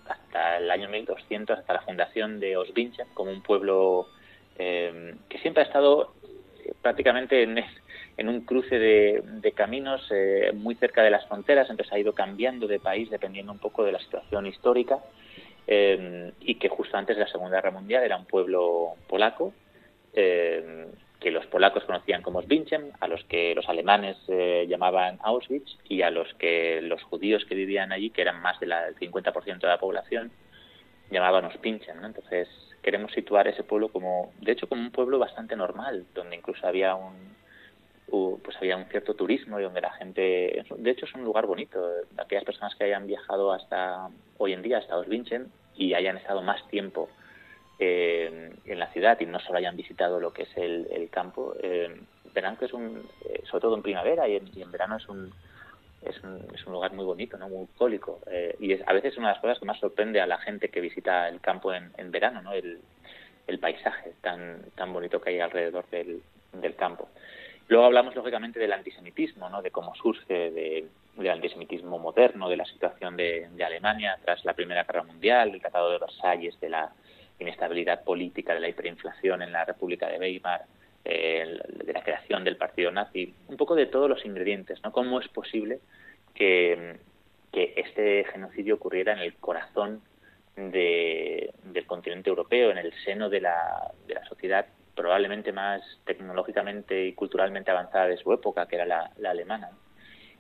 [0.07, 4.07] hasta el año 1200, hasta la fundación de Oswinchen, como un pueblo
[4.57, 6.13] eh, que siempre ha estado
[6.81, 7.57] prácticamente en,
[8.21, 12.67] en un cruce de, caminos eh, muy cerca de las fronteras, entonces ha ido cambiando
[12.67, 14.99] de país dependiendo un poco de la situación histórica
[15.67, 19.53] eh, y que justo antes de la Segunda Guerra Mundial era un pueblo polaco
[20.13, 20.87] eh,
[21.19, 26.01] que los polacos conocían como Svinchem, a los que los alemanes eh, llamaban Auschwitz y
[26.01, 29.77] a los que los judíos que vivían allí, que eran más del 50% de la
[29.77, 30.31] población,
[31.11, 32.01] llamaban Ospinchen.
[32.01, 32.07] ¿no?
[32.07, 32.47] Entonces
[32.81, 36.95] queremos situar ese pueblo como, de hecho, como un pueblo bastante normal, donde incluso había
[36.95, 37.13] un,
[38.11, 41.81] pues había un cierto turismo y donde la gente, de hecho es un lugar bonito,
[42.17, 46.67] aquellas personas que hayan viajado hasta hoy en día hasta Oswinchen y hayan estado más
[46.67, 47.09] tiempo
[47.79, 51.55] eh, en la ciudad y no solo hayan visitado lo que es el, el campo,
[51.61, 51.89] eh,
[52.33, 55.31] verán que es un, eh, sobre todo en primavera y en, verano es un,
[56.01, 57.47] es un, es un, lugar muy bonito, ¿no?
[57.47, 58.19] muy bucólico.
[58.27, 60.37] Eh, y es, a veces es una de las cosas que más sorprende a la
[60.39, 62.51] gente que visita el campo en, en verano, ¿no?
[62.53, 62.79] el,
[63.47, 66.21] el paisaje tan, tan bonito que hay alrededor del,
[66.53, 67.07] del campo.
[67.71, 69.61] Luego hablamos, lógicamente, del antisemitismo, ¿no?
[69.61, 74.53] de cómo surge de, del antisemitismo moderno, de la situación de, de, Alemania tras la
[74.53, 76.91] Primera Guerra Mundial, del Tratado de Versalles, de la
[77.39, 80.65] inestabilidad política, de la hiperinflación en la República de Weimar,
[81.05, 84.91] de la creación del partido nazi, un poco de todos los ingredientes, ¿no?
[84.91, 85.79] ¿Cómo es posible
[86.35, 86.99] que,
[87.53, 90.01] este genocidio ocurriera en el corazón
[90.57, 94.65] de, del continente europeo, en el seno de la, de la sociedad
[94.95, 99.69] probablemente más tecnológicamente y culturalmente avanzada de su época, que era la, alemana.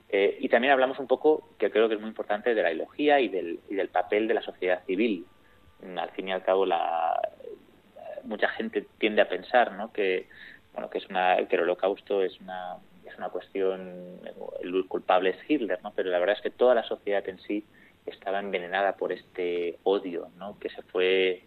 [0.09, 3.19] Eh, y también hablamos un poco, que creo que es muy importante, de la ideología
[3.19, 5.25] y del, y del papel de la sociedad civil.
[5.97, 7.19] Al fin y al cabo, la,
[8.23, 10.27] mucha gente tiende a pensar que,
[10.73, 14.19] bueno, que, es una, que el holocausto es una, es una cuestión,
[14.61, 15.91] el culpable es Hitler, ¿no?
[15.95, 17.65] pero la verdad es que toda la sociedad en sí
[18.05, 20.57] estaba envenenada por este odio ¿no?
[20.59, 21.43] que se fue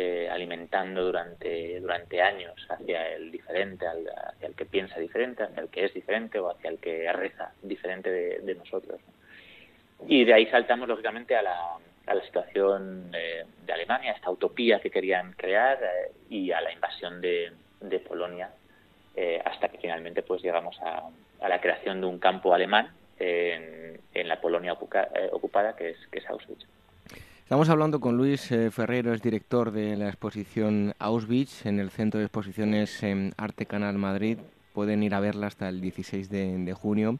[0.00, 5.68] eh, alimentando durante, durante años hacia el diferente, hacia el que piensa diferente, hacia el
[5.68, 9.00] que es diferente o hacia el que reza diferente de, de nosotros.
[9.04, 10.06] ¿no?
[10.06, 14.78] Y de ahí saltamos, lógicamente, a la, a la situación eh, de Alemania, esta utopía
[14.80, 18.50] que querían crear eh, y a la invasión de, de Polonia,
[19.16, 24.00] eh, hasta que finalmente pues llegamos a, a, la creación de un campo alemán en,
[24.14, 26.64] en la Polonia ocupa, ocupada, que es, que es Auschwitz.
[27.48, 32.20] Estamos hablando con Luis eh, Ferrero, es director de la exposición Auschwitz en el Centro
[32.20, 34.36] de Exposiciones eh, Arte Canal Madrid.
[34.74, 37.18] Pueden ir a verla hasta el 16 de, de junio.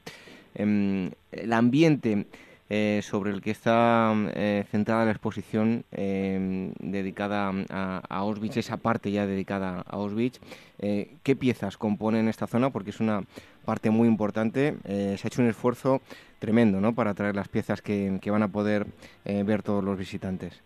[0.55, 2.26] Eh, el ambiente
[2.70, 9.11] eh, sobre el que está eh, centrada la exposición eh, dedicada a, Auschwitz, esa parte
[9.11, 10.39] ya dedicada a Auschwitz.
[10.79, 12.70] ¿Qué piezas componen esta zona?
[12.70, 13.24] Porque es una
[13.64, 14.76] parte muy importante.
[14.85, 16.01] Se ha hecho un esfuerzo
[16.39, 16.95] tremendo ¿no?
[16.95, 18.86] para traer las piezas que, van a poder
[19.24, 20.62] eh, ver todos los visitantes.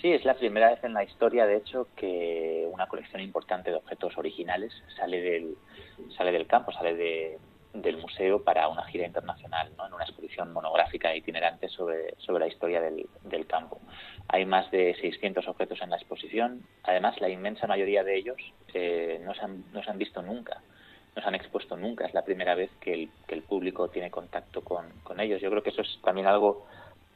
[0.00, 3.76] Sí, es la primera vez en la historia, de hecho, que una colección importante de
[3.76, 5.56] objetos originales sale del,
[6.16, 7.38] sale del campo, sale de,
[7.74, 9.86] del museo para una gira internacional, ¿no?
[9.86, 13.80] en una exposición monográfica itinerante sobre, sobre la historia del, del, campo.
[14.28, 18.36] Hay más de 600 objetos en la exposición, además la inmensa mayoría de ellos
[18.72, 20.60] eh, no, se han, no se han visto nunca.
[21.16, 22.06] Nos han expuesto nunca.
[22.06, 25.40] Es la primera vez que el, que el público tiene contacto con, con, ellos.
[25.40, 26.66] Yo creo que eso es también algo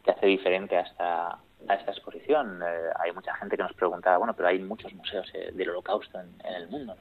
[0.05, 1.39] que hace diferente a esta,
[1.69, 2.63] a esta exposición.
[2.63, 6.21] Eh, hay mucha gente que nos preguntaba, bueno, pero hay muchos museos eh, del holocausto
[6.21, 6.97] en, el mundo.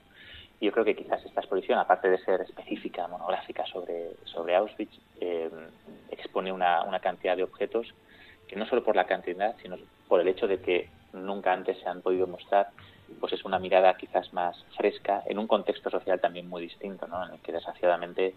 [0.59, 4.99] Y yo creo que quizás esta exposición, aparte de ser específica, monográfica sobre, sobre Auschwitz,
[5.21, 5.49] eh,
[6.09, 7.93] expone una, una cantidad de objetos
[8.47, 9.77] que no solo por la cantidad, sino
[10.07, 12.69] por el hecho de que nunca antes se han podido mostrar
[13.19, 17.25] pues es una mirada quizás más fresca en un contexto social también muy distinto, ¿no?
[17.25, 18.35] en el que desgraciadamente,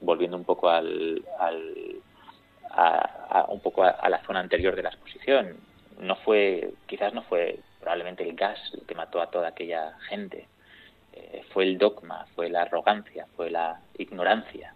[0.00, 2.02] volviendo un poco al, al
[2.70, 5.56] a, un poco a, la zona anterior de la exposición,
[5.98, 10.46] no fue, quizás no fue probablemente el gas el que mató a toda aquella gente,
[11.12, 14.74] eh, fue el dogma, fue la arrogancia, fue la ignorancia.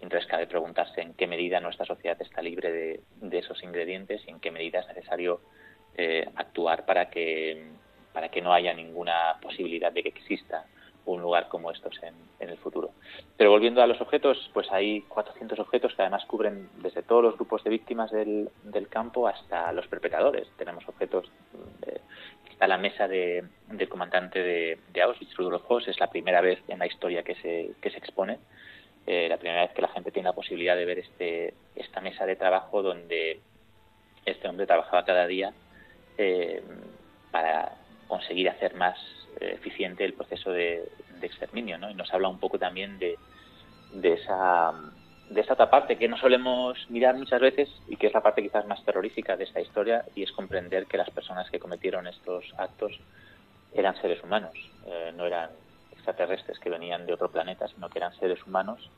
[0.00, 4.30] Entonces cabe preguntarse en qué medida nuestra sociedad está libre de, de esos ingredientes y
[4.30, 5.40] en qué medida es necesario
[5.96, 7.72] eh, actuar para que
[8.12, 10.66] para que no haya ninguna posibilidad de que exista
[11.06, 12.90] un lugar como estos en, el futuro.
[13.36, 17.34] Pero volviendo a los objetos, pues hay 400 objetos que además cubren desde todos los
[17.34, 18.50] grupos de víctimas del,
[18.88, 20.48] campo hasta los perpetradores.
[20.56, 21.30] Tenemos objetos,
[21.86, 22.00] eh,
[22.50, 26.78] está la mesa del comandante de, de Auschwitz, Rudolf Hoss, es la primera vez en
[26.78, 28.38] la historia que se, que se expone,
[29.06, 32.26] eh, la primera vez que la gente tiene la posibilidad de ver este, esta mesa
[32.26, 33.40] de trabajo donde
[34.24, 35.52] este hombre trabajaba cada día
[36.18, 36.62] eh,
[37.30, 37.72] para
[38.10, 38.98] conseguir hacer más
[39.40, 40.86] eh, eficiente el proceso de,
[41.22, 41.90] exterminio, ¿no?
[41.90, 43.18] Y nos habla un poco también de,
[44.02, 44.72] esa
[45.28, 48.66] de otra parte que no solemos mirar muchas veces y que es la parte quizás
[48.66, 52.98] más terrorífica de esta historia y es comprender que las personas que cometieron estos actos
[53.74, 54.54] eran seres humanos,
[54.86, 55.50] eh, no eran
[55.92, 58.90] extraterrestres que venían de otro planeta, sino que eran seres humanos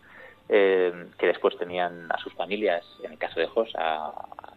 [0.49, 4.13] eh, que después tenían a sus familias, en el caso de Hoss, a,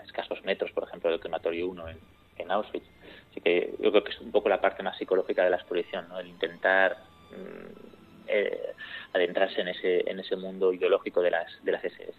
[0.06, 1.97] escasos metros, por ejemplo, del crematorio 1 en,
[2.38, 2.86] en Auschwitz.
[3.32, 6.08] Así que yo creo que es un poco la parte más psicológica de la exposición,
[6.10, 6.20] ¿no?
[6.20, 6.98] el intentar
[7.32, 7.96] mm,
[8.28, 8.74] eh,
[9.14, 12.14] adentrarse en ese, en ese mundo ideológico de las, de las SS.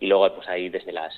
[0.00, 1.14] Y luego pues hay desde las,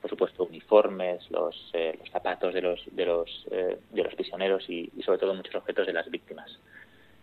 [0.00, 4.68] por supuesto, uniformes, los, eh, los zapatos de los, de los, eh, de los prisioneros
[4.68, 6.58] y, sobre todo muchos objetos de las víctimas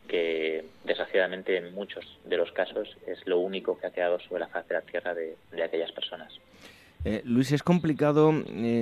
[0.08, 4.48] que desgraciadamente en muchos de los casos es lo único que ha quedado sobre la
[4.48, 6.34] faz de la tierra de, de aquellas personas.
[7.24, 8.32] Luis, es complicado,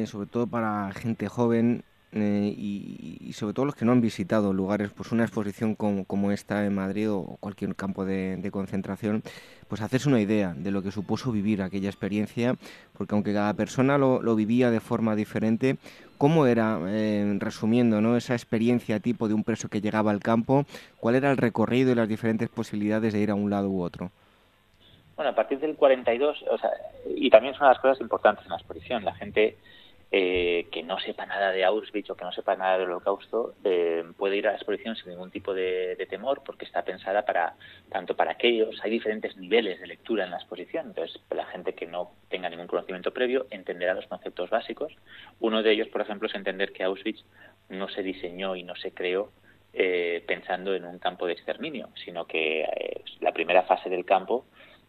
[0.05, 4.91] sobre todo para gente joven, eh, y, sobre todo los que no han visitado lugares,
[4.95, 9.23] pues una exposición como, como esta en Madrid o cualquier campo de, concentración,
[9.67, 12.55] pues hacerse una idea de lo que supuso vivir aquella experiencia,
[12.97, 15.77] porque aunque cada persona lo, vivía de forma diferente,
[16.17, 18.15] ¿cómo era, eh, resumiendo, ¿no?
[18.17, 20.65] esa experiencia tipo de un preso que llegaba al campo?
[20.99, 24.11] ¿Cuál era el recorrido y las diferentes posibilidades de ir a un lado u otro?
[25.17, 26.71] Bueno, a partir del 42, o sea,
[27.05, 29.57] y también son las cosas importantes en la exposición, la gente
[30.09, 34.05] eh, que no sepa nada de Auschwitz o que no sepa nada del Holocausto eh,
[34.15, 37.55] puede ir a la exposición sin ningún tipo de, temor porque está pensada para
[37.89, 41.87] tanto para aquellos hay diferentes niveles de lectura en la exposición entonces la gente que
[41.87, 44.95] no tenga ningún conocimiento previo entenderá los conceptos básicos.
[45.41, 47.25] Uno de ellos por ejemplo es entender que Auschwitz
[47.67, 49.33] no se diseñó y no se creó
[49.73, 52.65] eh, pensando en un campo de exterminio sino que
[53.19, 54.45] la primera fase del campo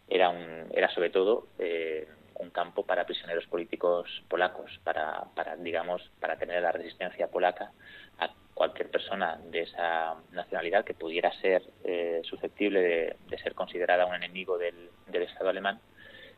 [0.08, 1.48] era un era sobre todo
[2.38, 7.72] un campo para prisioneros políticos polacos, para, para, digamos, para tener la resistencia polaca
[8.18, 14.14] a cualquier persona de esa nacionalidad que pudiera ser eh, susceptible de, ser considerada un
[14.14, 15.80] enemigo del, Estado alemán,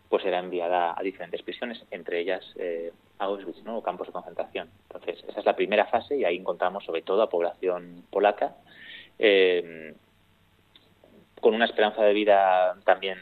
[0.09, 3.79] pues era enviada a diferentes prisiones, entre ellas eh, Auschwitz, ¿no?
[3.79, 4.71] o campos de concentración.
[4.89, 8.57] Entonces, esa es la primera fase y ahí encontramos sobre todo a población polaca,
[9.19, 9.95] eh,
[11.41, 13.19] con una esperanza de vida también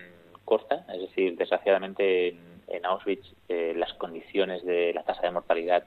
[0.48, 2.28] corta, es decir, desgraciadamente
[2.68, 5.84] en Auschwitz eh, las condiciones de la tasa de mortalidad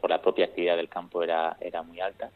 [0.00, 2.30] por la propia actividad del campo era, era muy alta.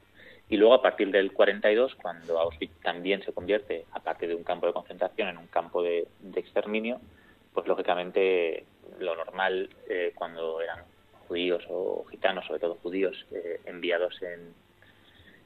[0.49, 4.45] Y luego a partir del 42, cuando Auschwitz también se convierte, a partir de un
[4.45, 6.07] campo de concentración, en un campo de,
[6.37, 7.01] exterminio,
[7.53, 8.65] pues lógicamente
[9.01, 10.85] lo normal eh, cuando eran
[11.27, 14.55] judíos o gitanos, sobre todo judíos, eh, enviados en,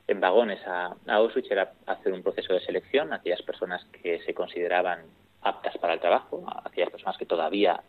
[0.08, 4.34] en vagones a, a, Auschwitz era hacer un proceso de selección, aquellas personas que se
[4.34, 5.00] consideraban
[5.42, 7.82] aptas para el trabajo, aquellas personas que todavía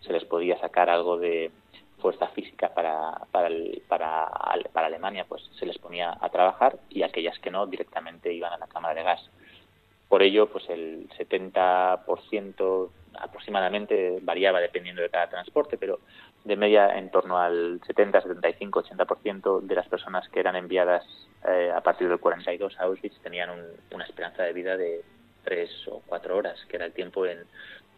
[0.00, 1.50] se les podía sacar algo de
[2.00, 3.50] fuerza física para, para,
[3.88, 8.58] para, Alemania, pues se les ponía a trabajar y aquellas que no directamente iban a
[8.58, 9.30] la cámara de gas.
[10.08, 16.00] Por ello, pues el 70% aproximadamente variaba dependiendo de cada transporte, pero
[16.44, 21.04] de media en torno al 70, 75, 80% de las personas que eran enviadas
[21.46, 23.50] eh, a partir del 42 a Auschwitz tenían
[23.92, 25.04] una esperanza de vida de
[25.44, 27.44] tres o cuatro horas, que era el tiempo en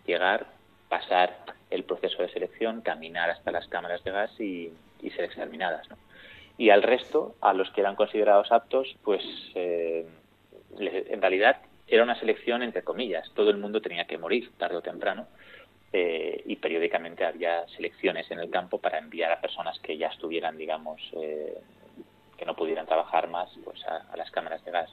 [0.06, 0.46] llegar,
[0.88, 1.36] pasar
[1.70, 4.72] el proceso de selección, caminar hasta las cámaras de gas y,
[5.16, 5.88] ser examinadas.
[6.56, 9.22] Y al resto, a los que eran considerados aptos, pues
[9.54, 10.06] eh,
[10.78, 11.56] en realidad
[11.88, 15.26] era una selección entre comillas, todo el mundo tenía que morir tarde o temprano
[15.92, 20.56] eh, y periódicamente había selecciones en el campo para enviar a personas que ya estuvieran,
[20.56, 21.58] digamos, eh,
[22.38, 24.90] que no pudieran trabajar más, pues a, las cámaras de gas.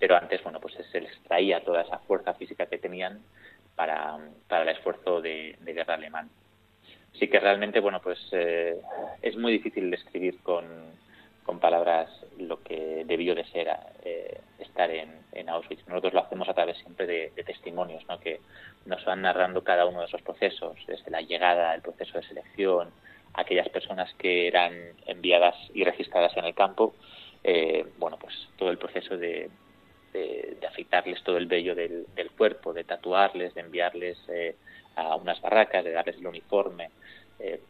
[0.00, 3.20] Pero antes, bueno, pues se les traía toda esa fuerza física que tenían
[3.76, 4.18] para,
[4.48, 6.30] para el esfuerzo de, guerra alemán.
[7.14, 8.80] Así que realmente, bueno, pues eh,
[9.20, 10.64] es muy difícil describir con,
[11.44, 12.08] con palabras
[12.38, 13.68] lo que debió de ser
[14.04, 15.86] eh, estar en, Auschwitz.
[15.88, 18.20] Nosotros lo hacemos a través siempre de, testimonios, ¿no?
[18.20, 18.40] que
[18.86, 22.90] nos van narrando cada uno de esos procesos, desde la llegada, el proceso de selección,
[23.34, 24.72] aquellas personas que eran
[25.06, 26.94] enviadas y registradas en el campo,
[27.42, 29.50] eh, bueno, pues todo el proceso de,
[30.12, 32.06] de, afeitarles todo el vello del,
[32.36, 34.56] cuerpo, de tatuarles, de enviarles eh,
[34.96, 36.90] a unas barracas, de darles el uniforme.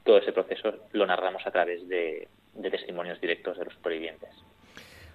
[0.05, 4.31] todo ese proceso lo narramos a través de, de testimonios directos de los supervivientes.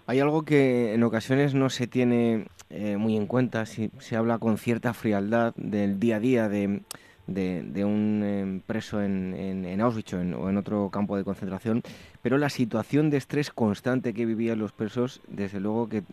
[0.07, 4.37] Hay algo que en ocasiones no se tiene eh, muy en cuenta, si se habla
[4.37, 6.81] con cierta frialdad del día a día de,
[7.27, 11.81] de, un eh, preso en, en, Auschwitz o en, otro campo de concentración,
[12.21, 16.03] pero la situación de estrés constante que vivían los presos, desde luego que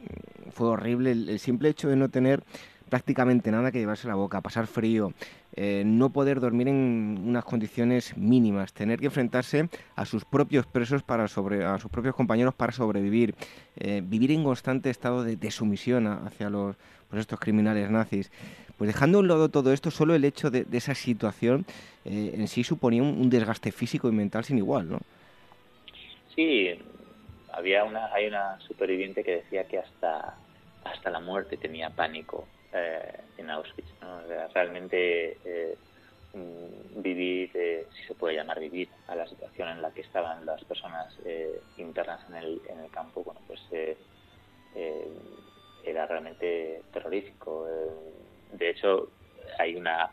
[0.52, 1.12] fue horrible.
[1.12, 2.43] el simple hecho de no tener
[2.93, 5.14] prácticamente nada que llevarse la boca, pasar frío,
[5.56, 11.02] eh, no poder dormir en unas condiciones mínimas, tener que enfrentarse a sus propios presos
[11.02, 13.35] para sobre, a sus propios compañeros para sobrevivir,
[13.77, 16.77] eh, vivir en constante estado de, sumisión hacia los
[17.09, 18.31] pues estos criminales nazis.
[18.77, 21.64] Pues dejando a un lado todo esto, solo el hecho de, esa situación
[22.05, 24.98] eh, en sí suponía un, desgaste físico y mental sin igual, ¿no?
[26.36, 26.78] Sí,
[27.55, 30.36] había una, hay una superviviente que decía que hasta,
[30.85, 33.89] hasta la muerte tenía pánico eh, en Auschwitz.
[34.55, 35.77] Realmente eh,
[36.32, 40.47] mm, vivir, eh, si se puede llamar vivir, a la situación en la que estaban
[40.47, 41.15] las personas
[41.77, 43.61] internas en el, en el campo, bueno, pues
[45.85, 47.66] era realmente terrorífico.
[48.53, 49.11] de hecho,
[49.59, 50.11] hay una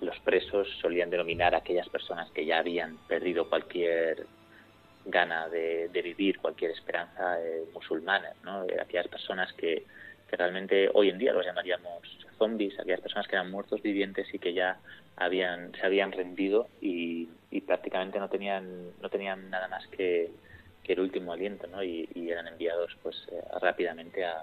[0.00, 4.26] los presos solían denominar a aquellas personas que ya habían perdido cualquier
[5.04, 7.38] gana de, vivir, cualquier esperanza
[7.74, 8.64] musulmana, ¿no?
[8.80, 9.84] aquellas personas que
[10.30, 14.38] que realmente hoy en día los llamaríamos zombies, aquellas personas que eran muertos vivientes y
[14.38, 14.78] que ya
[15.16, 17.28] habían, se habían rendido y,
[17.66, 20.30] prácticamente no tenían, no tenían nada más que,
[20.90, 21.84] el último aliento, ¿no?
[21.84, 24.42] Y, eran enviados pues eh, rápidamente a,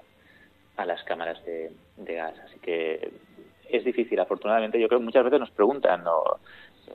[0.85, 2.39] las cámaras de, gas.
[2.45, 3.11] Así que
[3.69, 4.79] es difícil, afortunadamente.
[4.79, 6.05] Yo creo que muchas veces nos preguntan,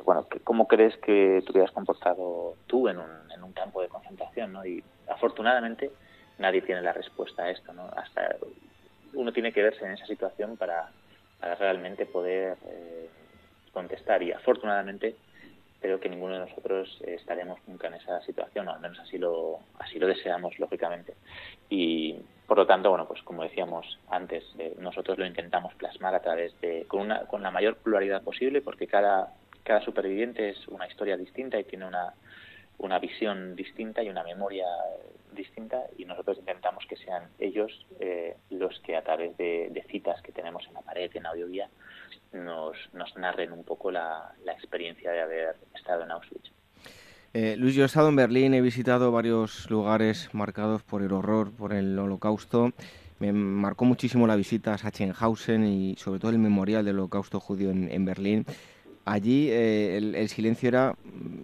[0.06, 4.54] bueno, ¿cómo crees que te hubieras comportado tú en un, en un campo de concentración?
[4.54, 4.64] ¿no?
[4.64, 5.90] Y afortunadamente
[6.38, 7.74] nadie tiene la respuesta a esto.
[7.74, 7.90] ¿no?
[7.94, 8.36] Hasta
[9.14, 10.90] uno tiene que verse en esa situación para,
[11.58, 13.08] realmente poder eh,
[13.72, 15.16] contestar y afortunadamente
[15.80, 19.58] creo que ninguno de nosotros estaremos nunca en esa situación, o al menos así lo,
[19.80, 21.14] así lo deseamos, lógicamente.
[21.68, 22.14] Y
[22.46, 26.58] por lo tanto, bueno, pues como decíamos antes, eh, nosotros lo intentamos plasmar a través
[26.60, 29.34] de, con, una, con la mayor pluralidad posible, porque cada,
[29.64, 32.14] cada superviviente es una historia distinta y tiene una,
[32.82, 34.66] una visión distinta y una memoria
[35.34, 40.32] distinta y nosotros intentamos que sean ellos eh, los que a través de, citas que
[40.32, 41.68] tenemos en la pared, en audioguía,
[42.32, 46.50] nos, nos narren un poco la, experiencia de haber estado en Auschwitz.
[47.34, 51.50] Eh, Luis, yo he estado en Berlín, he visitado varios lugares marcados por el horror,
[51.52, 52.72] por el holocausto.
[53.18, 57.70] Me marcó muchísimo la visita a Sachsenhausen y sobre todo el memorial del holocausto judío
[57.70, 58.44] en Berlín.
[59.04, 60.94] Allí eh, el, silencio era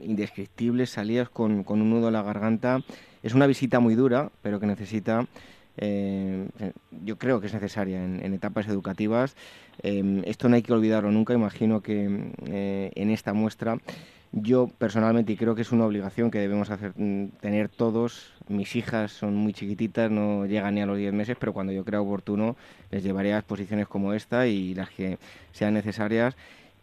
[0.02, 2.82] indescriptible, salías con, un nudo en la garganta.
[3.22, 5.26] Es una visita muy dura, pero que necesita,
[5.76, 6.48] eh,
[7.05, 9.35] yo creo que es necesaria en, etapas educativas.
[9.82, 11.35] Em, esto no hay que olvidarlo nunca.
[11.35, 13.78] Imagino que eh, en esta muestra,
[14.30, 18.76] yo personalmente, y creo que es una obligación que debemos hacer, mm, tener todos, mis
[18.76, 22.01] hijas son muy chiquititas, no llegan ni a los 10 meses, pero cuando yo crea
[22.01, 22.56] oportuno
[22.90, 25.18] les llevaré a exposiciones como esta y las que
[25.52, 26.36] sean necesarias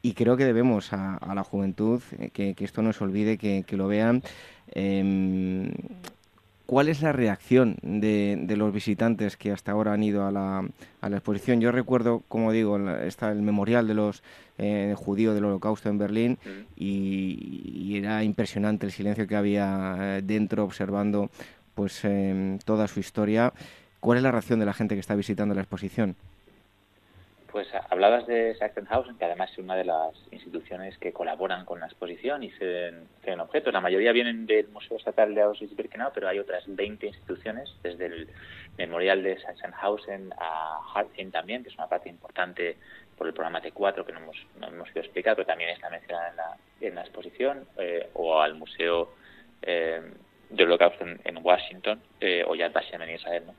[0.06, 3.88] y creo que debemos a, la juventud eh, que, esto no se olvide, que, lo
[3.88, 4.22] vean.
[4.68, 5.72] Em,
[6.68, 10.64] ¿Cuál es la reacción de, los visitantes que hasta ahora han ido a la,
[11.02, 11.60] a la exposición?
[11.60, 14.22] Yo recuerdo, como digo, está el memorial de los
[14.60, 16.38] eh, judíos del Holocausto en Berlín
[16.76, 21.32] y, era impresionante el silencio que había eh, dentro observando
[21.74, 23.54] pues em, toda su historia.
[24.00, 26.16] ¿Cuál es la reacción de la gente que está visitando la exposición?
[27.56, 31.86] Pues hablabas de Sachsenhausen, que además es una de las instituciones que colaboran con la
[31.86, 33.08] exposición y ceden,
[33.40, 33.72] objetos.
[33.72, 38.28] La mayoría vienen del Museo Estatal de Auschwitz-Birkenau, pero hay otras 20 instituciones, desde el
[38.78, 42.76] Memorial de Sachsenhausen a Hartgen también, que es una parte importante
[43.18, 46.32] por el programa T4 que no hemos, no hemos podido explicar, pero también está mencionada
[46.32, 49.14] en la, en la exposición, eh, o al Museo
[49.62, 50.02] eh,
[50.50, 53.44] de Holocausto en, Washington, eh, o Yad Vashem en Israel.
[53.48, 53.56] ¿no?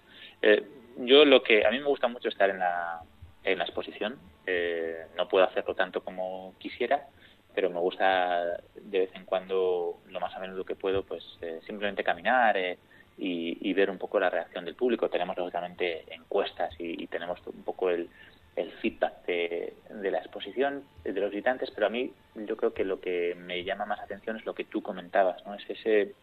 [0.99, 3.03] yo lo que a mí me gusta mucho estar en la,
[3.47, 4.19] en la exposición.
[4.45, 7.07] Eh, no puedo hacerlo tanto como quisiera,
[7.55, 11.61] pero me gusta de vez en cuando, lo más a menudo que puedo, pues eh,
[11.65, 12.77] simplemente caminar eh,
[13.17, 15.09] y, ver un poco la reacción del público.
[15.09, 18.11] Tenemos lógicamente encuestas y, tenemos un poco el,
[18.57, 22.85] el feedback de, de, la exposición de los visitantes, pero a mí yo creo que
[22.85, 25.55] lo que me llama más atención es lo que tú comentabas, ¿no?
[25.55, 26.15] Es ese,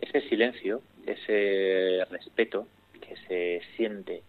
[0.00, 2.66] ese silencio, ese respeto
[3.00, 4.22] que se siente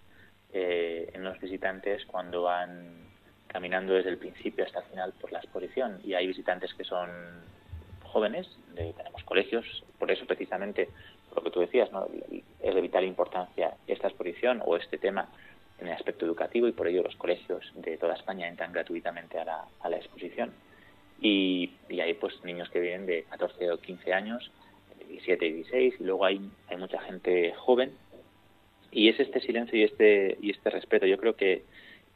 [0.54, 3.04] eh, en los visitantes cuando van
[3.48, 6.00] caminando desde el principio hasta el final por la exposición.
[6.04, 7.10] Y hay visitantes que son
[8.04, 10.90] jóvenes, tenemos colegios, por eso precisamente,
[11.36, 12.08] lo que tú decías, ¿no?
[12.62, 15.28] es de vital importancia esta exposición o este tema
[15.80, 19.46] en el aspecto educativo y por ello los colegios de toda España entran gratuitamente a
[19.46, 20.52] la, a la exposición.
[21.20, 24.52] Y, y, hay pues niños que vienen de 14 o 15 años,
[25.08, 27.94] 17 y 16, y luego hay, hay mucha gente joven
[28.94, 31.06] y es este silencio y este y este respeto.
[31.06, 31.64] Yo creo que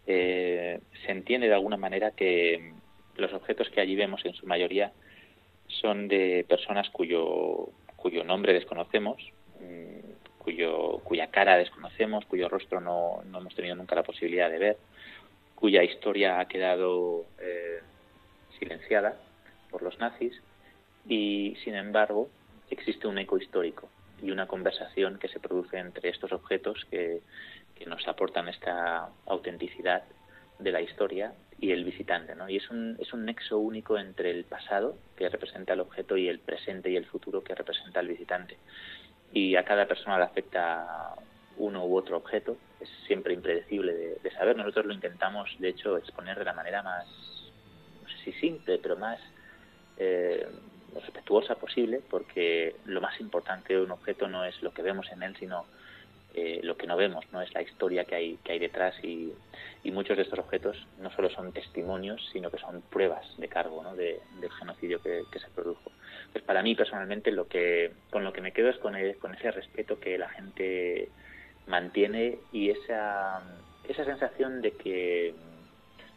[0.05, 2.73] eh, se entiende de alguna manera que
[3.15, 4.91] los objetos que allí vemos en su mayoría
[5.67, 9.17] son de personas cuyo cuyo nombre desconocemos
[9.59, 14.59] mm, cuyo cuya cara desconocemos cuyo rostro no, no hemos tenido nunca la posibilidad de
[14.59, 14.77] ver
[15.55, 17.79] cuya historia ha quedado eh,
[18.59, 19.19] silenciada
[19.71, 20.39] por los nazis
[21.09, 22.29] y sin embargo
[22.69, 23.89] existe un eco histórico
[24.21, 27.21] y una conversación que se produce entre estos objetos que,
[27.85, 30.03] nos aportan esta autenticidad
[30.59, 32.35] de la historia y el visitante.
[32.35, 32.49] ¿no?
[32.49, 36.27] Y es un, es un nexo único entre el pasado, que representa el objeto, y
[36.27, 38.57] el presente y el futuro, que representa el visitante.
[39.31, 41.15] Y a cada persona le afecta
[41.57, 44.55] uno u otro objeto, es siempre impredecible de, saber.
[44.55, 47.07] Nosotros lo intentamos, de hecho, exponer de la manera más,
[48.03, 49.19] no sé si simple, pero más
[49.97, 50.47] eh,
[50.95, 55.23] respetuosa posible, porque lo más importante de un objeto no es lo que vemos en
[55.23, 55.65] él, sino
[56.33, 59.33] eh, lo que no vemos, no es la historia que hay, que hay detrás y,
[59.85, 63.95] muchos de estos objetos no solo son testimonios, sino que son pruebas de cargo ¿no?
[63.95, 64.19] del
[64.59, 65.91] genocidio que, se produjo.
[66.31, 69.49] Pues para mí personalmente lo que, con lo que me quedo es con, con ese
[69.49, 71.09] respeto que la gente
[71.67, 73.41] mantiene y esa,
[73.87, 75.33] esa sensación de que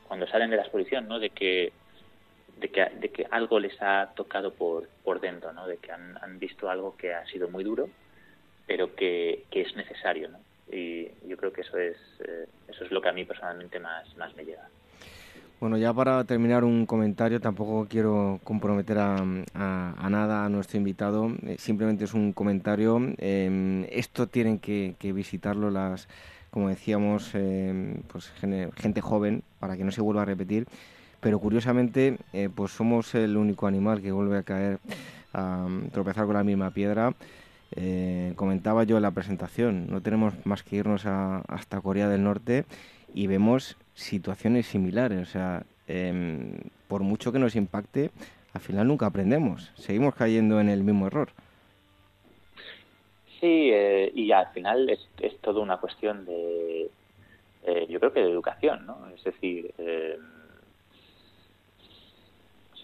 [0.07, 1.21] cuando salen de la exposición, ¿no?
[1.21, 1.73] de que
[2.61, 5.67] de que, de que algo les ha tocado por, por dentro, ¿no?
[5.67, 7.89] de que han, han visto algo que ha sido muy duro,
[8.67, 10.29] pero que, que es necesario.
[10.29, 10.39] ¿no?
[10.71, 14.15] Y yo creo que eso es, eh, eso es lo que a mí personalmente más,
[14.17, 14.69] más me llega.
[15.59, 19.17] Bueno, ya para terminar un comentario, tampoco quiero comprometer a,
[19.55, 22.99] a, nada a nuestro invitado, eh, simplemente es un comentario.
[23.19, 26.09] Eh, esto tienen que, que, visitarlo las,
[26.51, 30.67] como decíamos, em, pues gente joven, para que no se vuelva a repetir
[31.21, 34.79] pero curiosamente eh, pues somos el único animal que vuelve a caer
[35.33, 37.15] a tropezar con la misma piedra.
[37.77, 42.65] Eh, comentaba yo en la presentación, no tenemos más que irnos hasta Corea del Norte
[43.15, 45.29] y vemos situaciones similares.
[45.29, 48.11] O sea, em, por mucho que nos impacte,
[48.55, 51.29] al final nunca aprendemos, seguimos cayendo en el mismo error.
[53.41, 56.91] Sí, eh, y al final es, es toda una cuestión de,
[57.89, 59.09] yo creo que de educación, ¿no?
[59.15, 59.73] Es decir,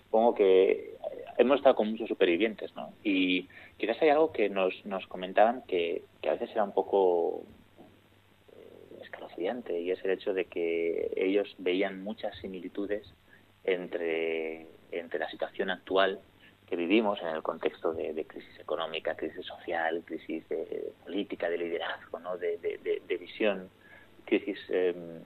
[0.06, 0.96] supongo que eh,
[1.38, 2.92] hemos estado con muchos supervivientes, ¿no?
[3.02, 7.42] Y quizás hay algo que nos, nos comentaban que, a veces era un poco
[8.56, 13.06] eh, escalofriante y es el hecho de que ellos veían muchas similitudes
[13.64, 16.20] entre, entre la situación actual
[16.66, 22.18] que vivimos en el contexto de, crisis económica, crisis social, crisis de, política, de liderazgo,
[22.18, 22.36] ¿no?
[22.36, 22.58] de,
[23.20, 23.70] visión,
[24.24, 25.22] crisis em,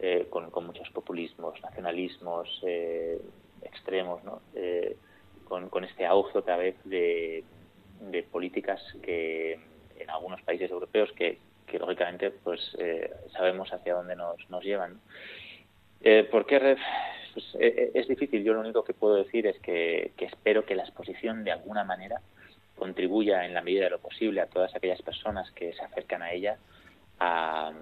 [0.00, 3.20] eh, con, con, muchos populismos, nacionalismos, eh,
[3.64, 4.40] extremos, ¿no?
[4.54, 4.96] Eh,
[5.44, 7.44] con, con, este auge otra vez de,
[8.00, 9.58] de, políticas que
[9.98, 15.00] en algunos países europeos que, que lógicamente pues eh, sabemos hacia dónde nos, nos llevan.
[16.00, 16.76] Eh, ¿Por qué?
[17.32, 18.42] Pues, eh, es difícil.
[18.44, 21.84] Yo lo único que puedo decir es que, que espero que la exposición de alguna
[21.84, 22.20] manera
[22.76, 26.32] contribuya en la medida de lo posible a todas aquellas personas que se acercan a
[26.32, 26.58] ella
[27.20, 27.72] a,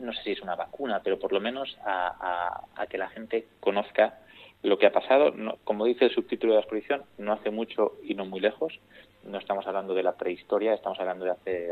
[0.00, 4.18] no sé si es una vacuna, pero por lo menos a, que la gente conozca
[4.62, 5.34] lo que ha pasado.
[5.64, 8.78] como dice el subtítulo de la exposición, no hace mucho y no muy lejos.
[9.24, 11.70] No estamos hablando de la prehistoria, estamos hablando de hace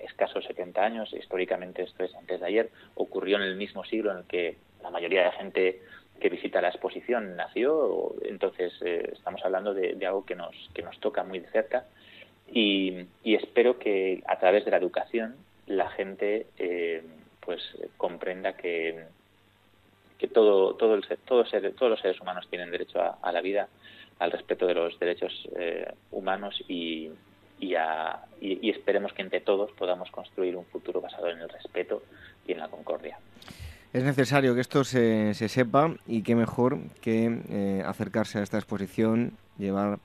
[0.00, 1.12] escasos 70 años.
[1.12, 2.70] Históricamente esto es antes de ayer.
[2.94, 5.82] Ocurrió en el mismo siglo en el que la mayoría de gente
[6.20, 8.14] que visita la exposición nació.
[8.22, 11.84] Entonces eh, estamos hablando de, algo que nos, que nos toca muy de cerca.
[12.50, 15.36] Y, espero que a través de la educación
[15.66, 17.02] la gente eh,
[17.48, 19.06] pues eh, comprenda que,
[20.18, 23.68] que todo, todo el, todo ser, todos los seres humanos tienen derecho a, la vida,
[24.18, 27.10] al respeto de los derechos eh, humanos y,
[27.58, 27.74] y,
[28.38, 32.02] y, esperemos que entre todos podamos construir un futuro basado en el respeto
[32.46, 33.18] y en la concordia.
[33.94, 38.58] Es necesario que esto se, se sepa y qué mejor que eh, acercarse a esta
[38.58, 40.00] exposición, llevar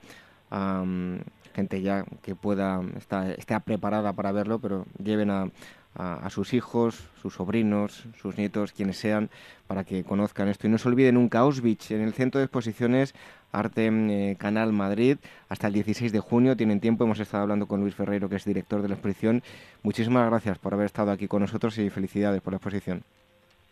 [0.48, 1.20] a mm,
[1.54, 5.50] gente ya que pueda, está, esté preparada para verlo, pero lleven a,
[5.94, 9.30] a, sus hijos, sus sobrinos, sus nietos, quienes sean,
[9.66, 10.66] para que conozcan esto.
[10.66, 13.14] Y no se olviden nunca Auschwitz, en el Centro de Exposiciones
[13.52, 15.18] Arte eh, Canal Madrid,
[15.48, 16.56] hasta el 16 de junio.
[16.56, 19.42] Tienen tiempo, hemos estado hablando con Luis Ferreiro, que es director de la exposición.
[19.82, 23.02] Muchísimas gracias por haber estado aquí con nosotros y felicidades por la exposición.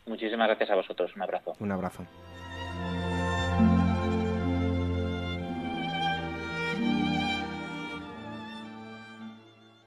[0.06, 1.14] Muchísimas gracias a vosotros.
[1.16, 1.54] Un abrazo.
[1.58, 2.04] Un abrazo.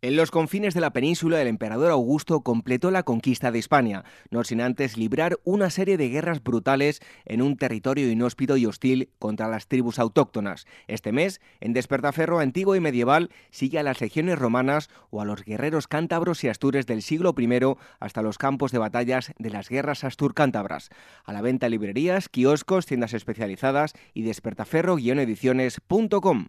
[0.05, 4.43] En los confines de la península, el emperador Augusto completó la conquista de España, no
[4.43, 9.47] sin antes librar una serie de guerras brutales en un territorio inhóspito y hostil contra
[9.47, 10.67] las tribus autóctonas.
[10.85, 15.43] Este mes, en Despertaferro antiguo y medieval, sigue a las legiones romanas o a los
[15.43, 17.49] guerreros cántabros y astures del siglo I
[17.99, 20.91] hasta los campos de batallas de las guerras astur-cántabras.
[21.23, 26.45] A la venta en librerías, kioscos, tiendas especializadas y despertaferro-ediciones.com.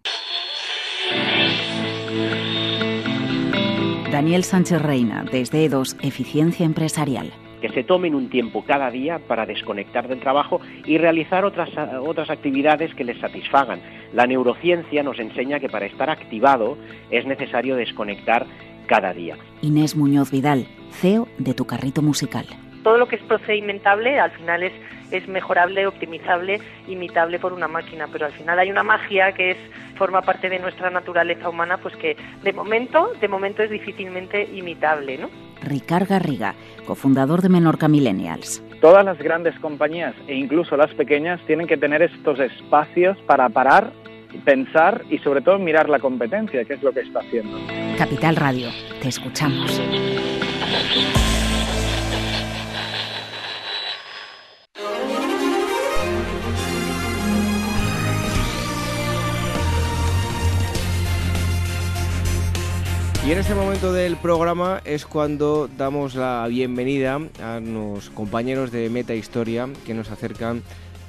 [4.17, 7.31] Daniel Sánchez Reina, desde EDOS, Eficiencia Empresarial.
[7.61, 11.69] Que se tomen un tiempo cada día para desconectar del trabajo y realizar otras,
[12.01, 13.79] otras actividades que les satisfagan.
[14.13, 16.79] La neurociencia nos enseña que para estar activado
[17.11, 18.47] es necesario desconectar
[18.87, 19.37] cada día.
[19.61, 22.47] Inés Muñoz Vidal, CEO de Tu Carrito Musical
[22.87, 24.71] todo lo que es procedimentable al final es,
[25.11, 29.57] es mejorable, optimizable, imitable por una máquina, pero al final hay una magia que es
[29.95, 35.17] forma parte de nuestra naturaleza humana, pues que de momento, de momento es difícilmente imitable,
[35.17, 35.29] ¿no?
[35.61, 36.53] Ricard Garriga,
[36.85, 38.63] cofundador de Menorca Millennials.
[38.81, 43.91] Todas las grandes compañías e incluso las pequeñas tienen que tener estos espacios para parar,
[44.45, 47.57] pensar y sobre todo mirar la competencia, que es lo que está haciendo.
[47.97, 48.67] Capital Radio,
[49.01, 49.81] te escuchamos.
[63.27, 68.89] Y en este momento del programa es cuando damos la bienvenida a los compañeros de
[68.89, 70.63] Meta Historia que nos acercan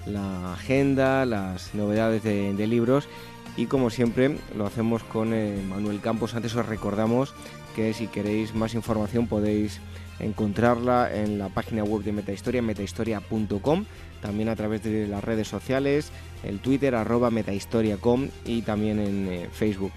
[0.05, 3.09] la agenda, las novedades de, libros
[3.57, 6.35] y como siempre lo hacemos con eh, Manuel Campos.
[6.35, 7.35] Antes os recordamos
[7.77, 9.81] que si queréis más información podéis
[10.19, 13.85] encontrarla en la página web de Metahistoria, metahistoria.com,
[14.21, 16.11] también a través de las redes sociales,
[16.43, 19.93] el Twitter arroba metahistoria.com y también en eh, Facebook.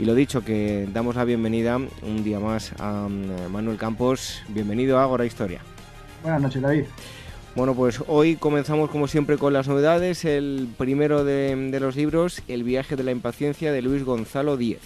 [0.00, 4.40] Y lo dicho, que damos la bienvenida un día más a mm, Manuel Campos.
[4.48, 5.60] Bienvenido a Agora Historia.
[6.22, 6.84] Buenas noches, David.
[7.54, 10.24] Bueno, pues hoy comenzamos como siempre con las novedades.
[10.24, 14.80] El primero de, los libros, El viaje de la impaciencia de Luis Gonzalo Díez.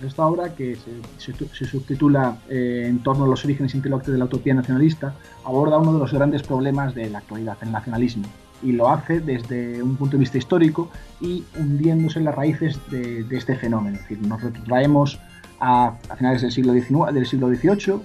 [0.00, 0.76] Esta obra, que
[1.18, 5.94] se, subtitula eh, En torno a los orígenes intelectuales de la utopía nacionalista, aborda uno
[5.94, 8.28] de los grandes problemas de la actualidad, el nacionalismo
[8.62, 13.26] y lo hace desde un punto de vista histórico y hundiéndose en las raíces de,
[13.30, 13.96] este fenómeno.
[13.96, 15.20] Es decir, nos retraemos
[15.60, 18.00] a, finales del siglo, XIX, del siglo XVIII,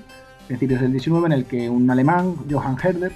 [0.47, 3.11] principios del XIX, en el que un alemán, Johann Herder,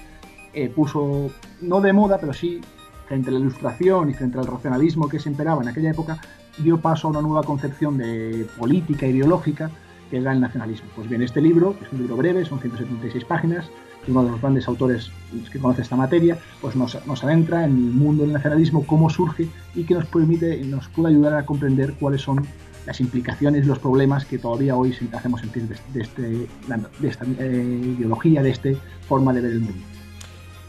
[0.54, 1.30] eh, puso,
[1.62, 2.62] no de moda, pero sí
[3.08, 6.18] frente a la ilustración y frente al racionalismo que se imperaba en aquella época,
[6.58, 9.70] dio paso a una nueva concepción de política ideológica
[10.10, 10.90] que era el nacionalismo.
[10.96, 13.70] Pues bien, este libro, es un libro breve, son 176 páginas,
[14.08, 15.12] uno de los grandes autores
[15.52, 19.48] que conoce esta materia, pues nos, nos, adentra en el mundo del nacionalismo, cómo surge
[19.76, 22.46] y que nos permite, nos puede ayudar a comprender cuáles son
[22.86, 27.94] las implicaciones y los problemas que todavía hoy hacemos sentir de, este, de esta eh,
[27.98, 28.70] ideología, de esta
[29.08, 29.82] forma de ver el mundo.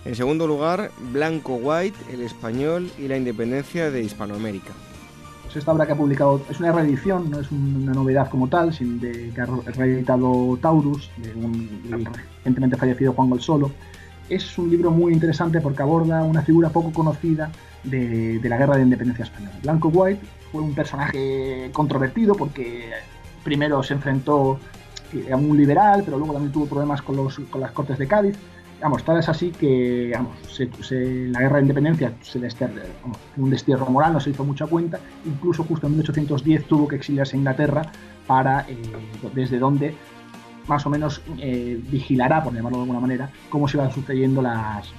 [0.04, 4.72] En segundo lugar, Blanco White, el español y la independencia de Hispanoamérica
[5.58, 9.00] esta obra que ha publicado es una reedición, no es una novedad como tal, sino
[9.00, 11.68] de, que ha reeditado Taurus, de un,
[12.14, 13.70] recientemente fallecido Juan Golsolo.
[14.28, 17.50] Es un libro muy interesante porque aborda una figura poco conocida
[17.84, 19.54] de, la guerra de independencia española.
[19.62, 20.20] Blanco White
[20.50, 22.90] fue un personaje controvertido porque
[23.44, 24.58] primero se enfrentó
[25.30, 28.36] a un liberal, pero luego también tuvo problemas con, los, con las Cortes de Cádiz
[28.80, 30.12] Vamos, tal es así que
[31.30, 32.82] la guerra de independencia se desterró,
[33.36, 37.36] un destierro moral, no se hizo mucha cuenta, incluso justo en 1810 tuvo que exiliarse
[37.36, 37.82] a Inglaterra
[38.26, 38.76] para, eh,
[39.34, 39.94] desde donde
[40.66, 44.92] más o menos eh, vigilará, por llamarlo de alguna manera, cómo se iban sucediendo las,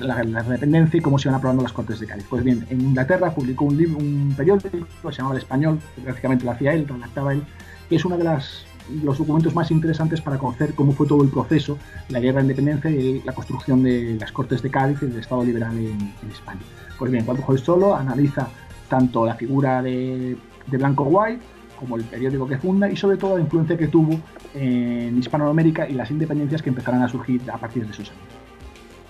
[0.00, 2.26] la, independencia y cómo se iban aprobando las Cortes de Cádiz.
[2.28, 6.02] Pues bien, en Inglaterra publicó un, libro, un periódico que se llamaba El Español, que
[6.02, 7.42] prácticamente lo hacía él, redactaba él,
[7.88, 8.64] que es una de las
[9.02, 11.78] los documentos más interesantes para conocer cómo fue todo el proceso,
[12.08, 15.44] la guerra de independencia y la construcción de las Cortes de Cádiz y del Estado
[15.44, 16.60] liberal en, España.
[16.98, 18.48] Pues bien, Juan Solo analiza
[18.88, 20.36] tanto la figura de,
[20.66, 21.40] Blanco White
[21.78, 24.20] como el periódico que funda y sobre todo la influencia que tuvo
[24.54, 28.22] en Hispanoamérica y las independencias que empezarán a surgir a partir de esos años.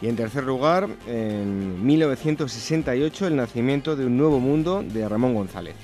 [0.00, 5.76] Y en tercer lugar, en 1968, el nacimiento de un nuevo mundo de Ramón González.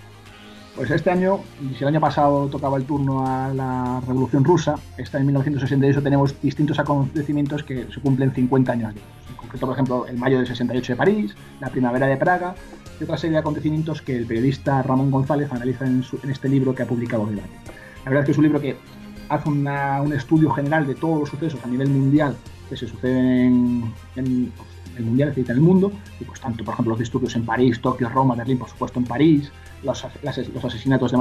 [0.78, 1.40] Pues este año,
[1.76, 6.40] si el año pasado tocaba el turno a la Revolución Rusa, este en 1968 tenemos
[6.40, 10.46] distintos acontecimientos que se cumplen 50 años de En concreto, por ejemplo, el mayo del
[10.46, 12.54] 68 de París, la primavera de Praga
[13.00, 16.84] y otra serie de acontecimientos que el periodista Ramón González analiza en, este libro que
[16.84, 17.34] ha publicado hoy.
[17.34, 17.42] La
[18.04, 18.76] verdad es que es un libro que
[19.30, 22.36] hace un estudio general de todos los sucesos a nivel mundial
[22.68, 24.52] que se suceden en,
[24.96, 25.90] el mundial, en el mundo,
[26.20, 29.06] y pues tanto, por ejemplo, los disturbios en París, Tokio, Roma, Berlín, por supuesto en
[29.06, 29.50] París,
[29.82, 30.06] los,
[30.54, 31.18] los asesinatos de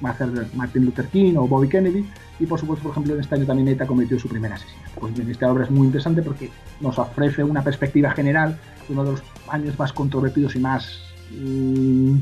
[0.00, 2.04] Martin Luther, King o Bobby Kennedy,
[2.38, 5.00] y por supuesto, por ejemplo, en este año también ETA cometió su primer asesinato.
[5.00, 9.04] Pues bien, esta obra es muy interesante porque nos ofrece una perspectiva general de uno
[9.04, 12.18] de los años más controvertidos y más mm,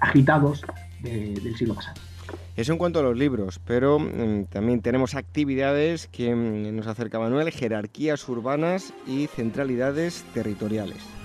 [0.00, 0.62] agitados
[1.02, 2.00] del siglo pasado.
[2.56, 7.18] Eso en cuanto a los libros, pero mm, también tenemos actividades que mm, nos acerca
[7.18, 11.17] Manuel, jerarquías urbanas y centralidades territoriales.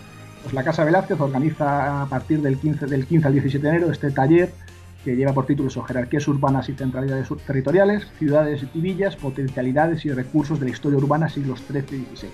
[0.44, 3.92] Pues la Casa Velázquez organiza a partir del 15, del 15 al 17 de enero
[3.92, 4.54] este taller
[5.04, 10.60] que lleva por título Jerarquías urbanas y centralidades territoriales, ciudades y villas, potencialidades y recursos
[10.60, 12.30] de la historia urbana siglos XIII y XVI.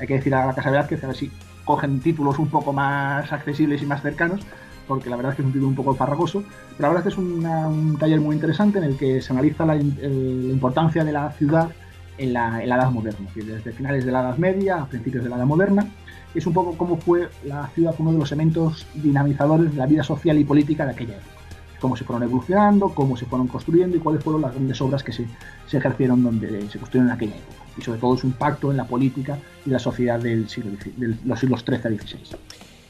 [0.00, 1.30] Hay que decir a la Casa Velázquez a ver si
[1.64, 4.40] cogen títulos un poco más accesibles y más cercanos,
[4.86, 6.42] porque la verdad es que es un título un poco farragoso,
[6.76, 9.66] pero la verdad es que es un taller muy interesante en el que se analiza
[9.66, 11.70] la, importancia de la ciudad
[12.18, 15.46] en la, Edad Moderna, desde finales de la Edad Media a principios de la Edad
[15.46, 15.86] Moderna.
[16.34, 20.02] Es un poco cómo fue la ciudad uno de los elementos dinamizadores de la vida
[20.02, 21.34] social y política de aquella época.
[21.80, 25.12] Cómo se fueron evolucionando, cómo se fueron construyendo y cuáles fueron las grandes obras que
[25.12, 25.26] se,
[25.72, 27.64] ejercieron donde se construyeron en aquella época.
[27.78, 31.38] Y sobre todo su impacto en la política y la sociedad del siglo, de los
[31.38, 32.36] siglos XIII a XVI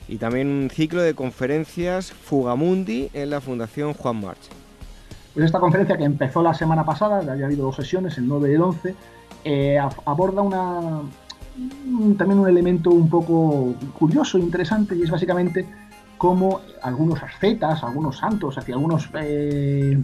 [0.08, 4.48] y también un ciclo de conferencias Fugamundi en la Fundación Juan March.
[5.34, 8.50] Pues esta conferencia que empezó la semana pasada, ya había habido dos sesiones, el 9
[8.50, 8.94] y el 11,
[9.44, 11.02] eh, aborda una,
[12.16, 15.66] también un elemento un poco curioso interesante y es básicamente
[16.18, 19.98] cómo algunos ascetas, algunos santos, hacia algunos eh,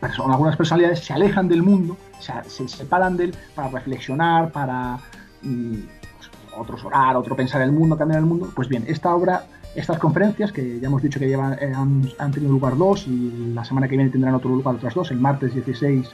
[0.00, 4.98] algunas personalidades se alejan del mundo, se, separan de él para reflexionar, para
[5.42, 5.74] mm,
[6.56, 8.50] otros orar, otro pensar el mundo, cambiar el mundo.
[8.54, 12.52] Pues bien, esta obra, estas conferencias, que ya hemos dicho que llevan, eh, han, tenido
[12.52, 16.08] lugar dos y la semana que viene tendrán otro lugar otras dos, el martes 16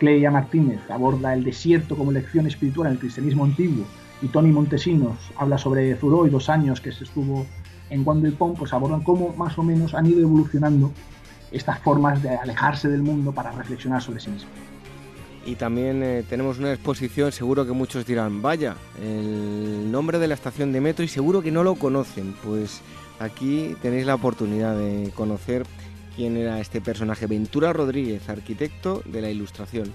[0.00, 3.84] Cleia Martínez aborda el desierto como lección espiritual en el cristianismo antiguo
[4.22, 7.46] y Tony Montesinos habla sobre Zuró y dos años que se estuvo
[7.90, 10.90] en Guando y Pom, pues abordan cómo más o menos han ido evolucionando
[11.52, 14.50] estas formas de alejarse del mundo para reflexionar sobre sí mismos
[15.46, 20.34] y también eh, tenemos una exposición, seguro que muchos dirán, vaya, el nombre de la
[20.34, 22.82] estación de metro y seguro que no lo conocen, pues
[23.18, 25.64] aquí tenéis la oportunidad de conocer
[26.20, 29.90] quién era este personaje, Ventura Rodríguez, arquitecto de la Ilustración.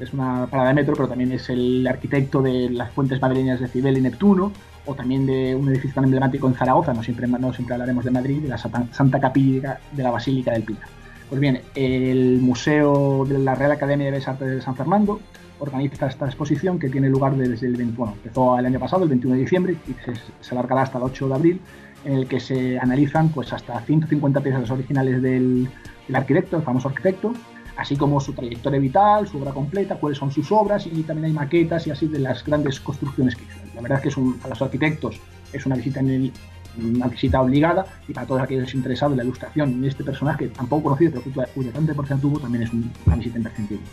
[0.00, 3.66] Es una parada de metro, pero también es el arquitecto de las fuentes madrileñas de
[3.66, 4.52] Cibel y Neptuno,
[4.86, 8.12] o también de un edificio tan emblemático en Zaragoza, no siempre, no siempre hablaremos de
[8.12, 10.84] Madrid, de la Santa Capilla de la Basílica del Pilar.
[11.28, 15.20] Pues bien, el Museo de la Real Academia de Bellas Artes de San Fernando
[15.58, 19.08] organiza esta exposición que tiene lugar desde el 20, bueno, empezó el año pasado, el
[19.08, 19.94] 21 de diciembre, y
[20.44, 21.60] se, alargará hasta el 8 de abril,
[22.04, 25.68] en el que se analizan pues hasta 150 piezas originales del,
[26.12, 27.32] arquitecto, el famoso arquitecto,
[27.76, 31.32] así como su trayectoria vital, su obra completa, cuáles son sus obras y también hay
[31.32, 33.58] maquetas y así de las grandes construcciones que hizo.
[33.74, 35.20] La verdad es que es para los arquitectos
[35.52, 40.48] es una visita obligada y para todos aquellos interesados en la ilustración en este personaje
[40.48, 43.86] tampoco conocido pero cuyo tanta importancia tuvo también es una visita imprescindible.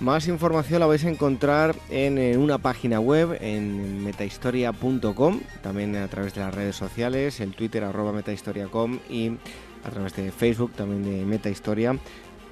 [0.00, 6.34] Más información la vais a encontrar en, una página web en metahistoria.com, también a través
[6.34, 9.32] de las redes sociales, en Twitter arroba metahistoria.com y
[9.84, 11.98] a través de Facebook también de Metahistoria.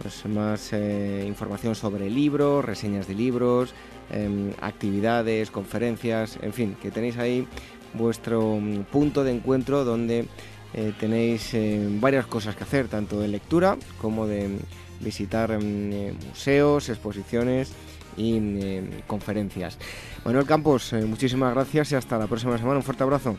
[0.03, 3.75] Pues más eh, información sobre libros, reseñas de libros,
[4.11, 7.47] em, actividades, conferencias, en fin, que tenéis ahí
[7.95, 10.27] vuestro mm, punto de encuentro donde
[10.75, 14.59] eh, tenéis eh, varias cosas que hacer, tanto de lectura como de
[15.01, 17.73] visitar eh, museos, exposiciones
[18.17, 18.41] y
[19.07, 19.79] conferencias.
[20.25, 22.79] Manuel Campos, muchísimas gracias y hasta la próxima semana.
[22.79, 23.37] Un fuerte abrazo.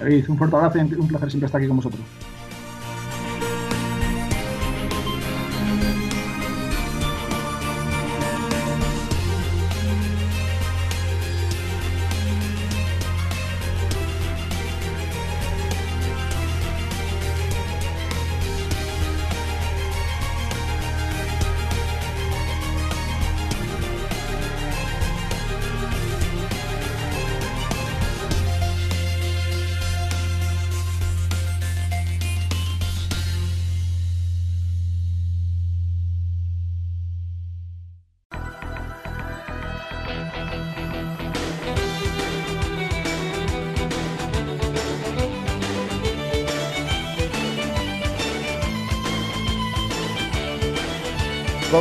[0.00, 2.02] un fuerte abrazo y un placer siempre estar aquí con vosotros.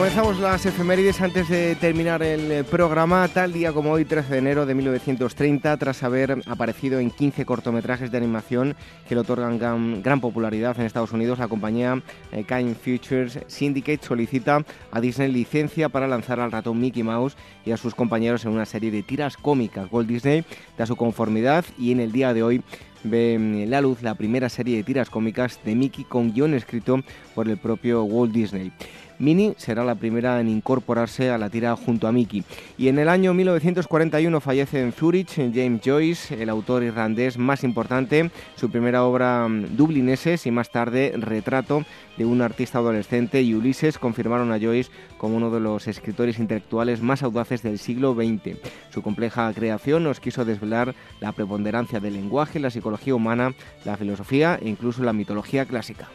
[0.06, 4.68] Comenzamos las efemérides antes de terminar el programa, tal día como hoy, 13 de enero
[4.68, 8.76] de 1930, tras haber aparecido en 15 cortometrajes de animación
[9.10, 14.64] que le otorgan gran, popularidad en Estados Unidos, la compañía eh, Kind Futures Syndicate solicita
[14.92, 18.68] a Disney licencia para lanzar al ratón Mickey Mouse y a sus compañeros en una
[18.68, 19.88] serie de tiras cómicas.
[19.92, 20.46] Walt Disney
[20.78, 22.62] da su conformidad y en el día de hoy
[23.06, 27.00] ve mm, la luz la primera serie de tiras cómicas de Mickey con guion escrito
[27.34, 28.72] por el propio Walt Disney.
[29.20, 32.44] Minnie será la primera en incorporarse a la tira junto a Mickey.
[32.78, 38.32] Y en el año 1941 fallece en Zurich James Joyce, el autor irlandés más importante,
[38.56, 41.86] su primera obra mm, Dublineses y más tarde Retrato
[42.18, 47.02] de un artista adolescente y Ulises confirmaron a Joyce como uno de los escritores intelectuales
[47.02, 48.58] más audaces del siglo XX.
[48.94, 54.60] Su compleja creación nos quiso desvelar la preponderancia del lenguaje, la psicología humana, la filosofía
[54.62, 56.08] e incluso la mitología clásica.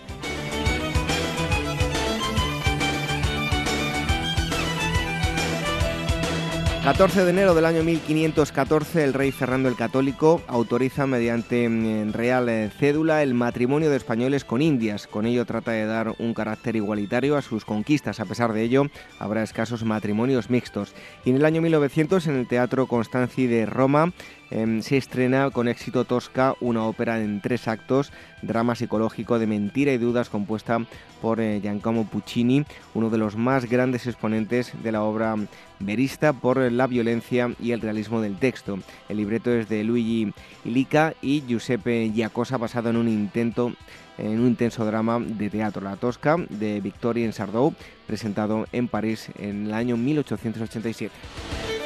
[6.85, 12.49] 14 de enero del año 1514, el rey Fernando el Católico autoriza mediante mm, real
[12.49, 15.07] eh, cédula el matrimonio de españoles con indias.
[15.07, 18.19] Con ello trata de dar un carácter igualitario a sus conquistas.
[18.19, 18.85] A pesar de ello,
[19.19, 20.95] habrá escasos matrimonios mixtos.
[21.27, 24.13] Y en el año 1900, en el Teatro Constanzi de Roma,
[24.51, 28.13] Em, se estrena con éxito Tosca, una ópera en tres actos,
[28.43, 30.85] drama psicológico de mentira y dudas compuesta
[31.23, 32.65] por eh, Giacomo Puccini,
[32.95, 35.37] uno de los más grandes exponentes de la obra
[35.79, 38.81] verista por la violencia y el realismo del texto.
[39.09, 40.33] El libreto es de Luigi
[40.65, 43.73] Ilica y Giuseppe Giacosa basado en un intento
[44.19, 47.73] en un intenso drama de teatro, La Tosca, de Victorien Sardou,
[48.07, 51.80] presentado en París en el año 1887.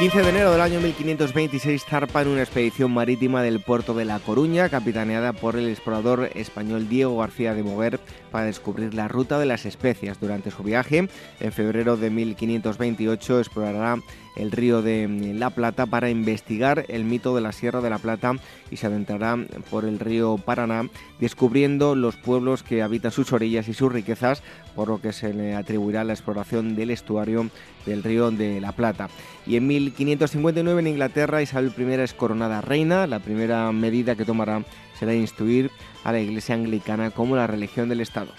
[0.00, 4.18] 15 de enero del año 1526 zarpa en una expedición marítima del puerto de La
[4.18, 8.00] Coruña, capitaneada por el explorador español Diego García de Mover,
[8.30, 10.18] para descubrir la ruta de las especias.
[10.18, 11.06] Durante su viaje,
[11.40, 13.98] en febrero de 1528, explorará
[14.36, 18.34] el río de La Plata para investigar el mito de la Sierra de la Plata
[18.70, 19.36] y se adentrará
[19.70, 20.88] por el río Paraná
[21.18, 24.42] descubriendo los pueblos que habitan sus orillas y sus riquezas,
[24.74, 27.50] por lo que se le atribuirá la exploración del estuario
[27.86, 29.08] del río de la Plata.
[29.46, 34.64] Y en 1559 en Inglaterra Isabel I es coronada reina, la primera medida que tomará
[34.98, 35.70] será instruir
[36.04, 38.32] a la Iglesia anglicana como la religión del Estado.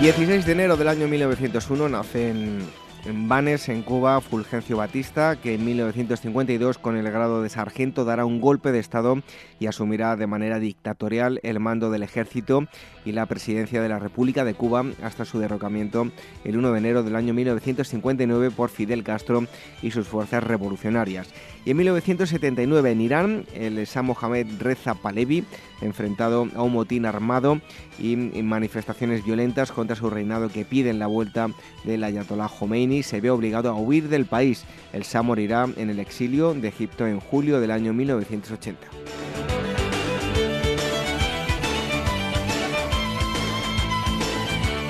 [0.00, 2.58] 16 de enero del año 1901 nace en,
[3.06, 8.26] en Banes, en Cuba, Fulgencio Batista, que en 1952, con el grado de sargento, dará
[8.26, 9.22] un golpe de Estado
[9.60, 12.66] y asumirá de manera dictatorial el mando del ejército
[13.04, 16.10] y la presidencia de la República de Cuba hasta su derrocamiento
[16.44, 19.46] el 1 de enero del año 1959 por Fidel Castro
[19.80, 21.28] y sus fuerzas revolucionarias.
[21.64, 25.44] Y en 1979 en Irán, el Shah Mohammad Reza Pahlavi,
[25.84, 27.60] enfrentado a un motín armado
[27.98, 31.48] y manifestaciones violentas contra su reinado que piden la vuelta
[31.84, 34.64] del Ayatollah Khomeini, se ve obligado a huir del país.
[34.92, 39.53] El Shah morirá en el exilio de Egipto en julio del año 1980.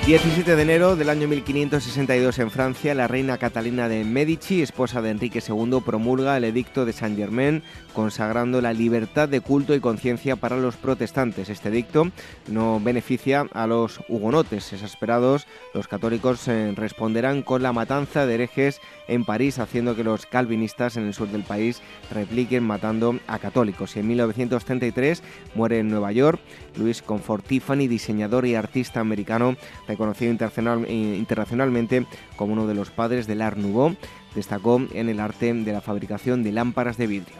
[0.05, 5.09] 17 de enero del año 1562 en Francia, la reina Catalina de Medici, esposa de
[5.09, 7.63] Enrique II, promulga el edicto de Saint Germain
[7.95, 11.49] consagrando la libertad de culto y conciencia para los protestantes.
[11.49, 12.11] Este edicto
[12.47, 15.47] no beneficia a los hugonotes exasperados.
[15.73, 20.97] Los católicos eh, responderán con la matanza de herejes en París, haciendo que los calvinistas
[20.97, 23.95] en el sur del país repliquen matando a católicos.
[23.95, 25.23] Y en 1933
[25.55, 26.39] muere en Nueva York
[26.75, 29.55] Luis Comfort Tiffany, diseñador y artista americano
[29.95, 32.05] reconocido eh, internacionalmente
[32.35, 33.95] como uno de los padres del Art Nouveau.
[34.35, 37.35] Destacó en el arte de la fabricación de lámparas de vidrio.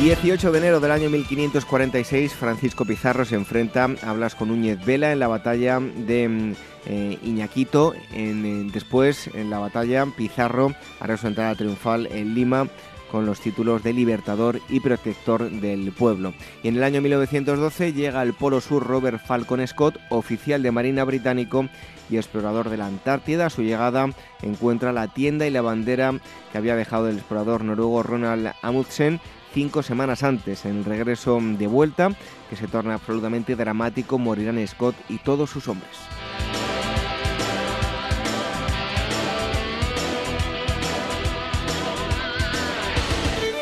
[0.00, 5.12] 18 de enero del año 1546, Francisco Pizarro se enfrenta a Blas con Núñez Vela
[5.12, 6.54] en la batalla de
[6.86, 7.94] eh, Iñaquito.
[8.12, 12.68] En, después, en la batalla, Pizarro hará su entrada triunfal en Lima
[13.14, 16.34] con los títulos de Libertador y Protector del Pueblo.
[16.64, 21.04] Y en el año 1912 llega al Polo Sur Robert Falcon Scott, oficial de Marina
[21.04, 21.68] británico
[22.10, 23.46] y explorador de la Antártida.
[23.46, 24.10] A su llegada
[24.42, 26.12] encuentra la tienda y la bandera
[26.50, 29.20] que había dejado el explorador noruego Ronald Amundsen
[29.52, 30.64] cinco semanas antes.
[30.64, 32.10] En el regreso de vuelta,
[32.50, 36.13] que se torna absolutamente dramático, morirán Scott y todos sus hombres.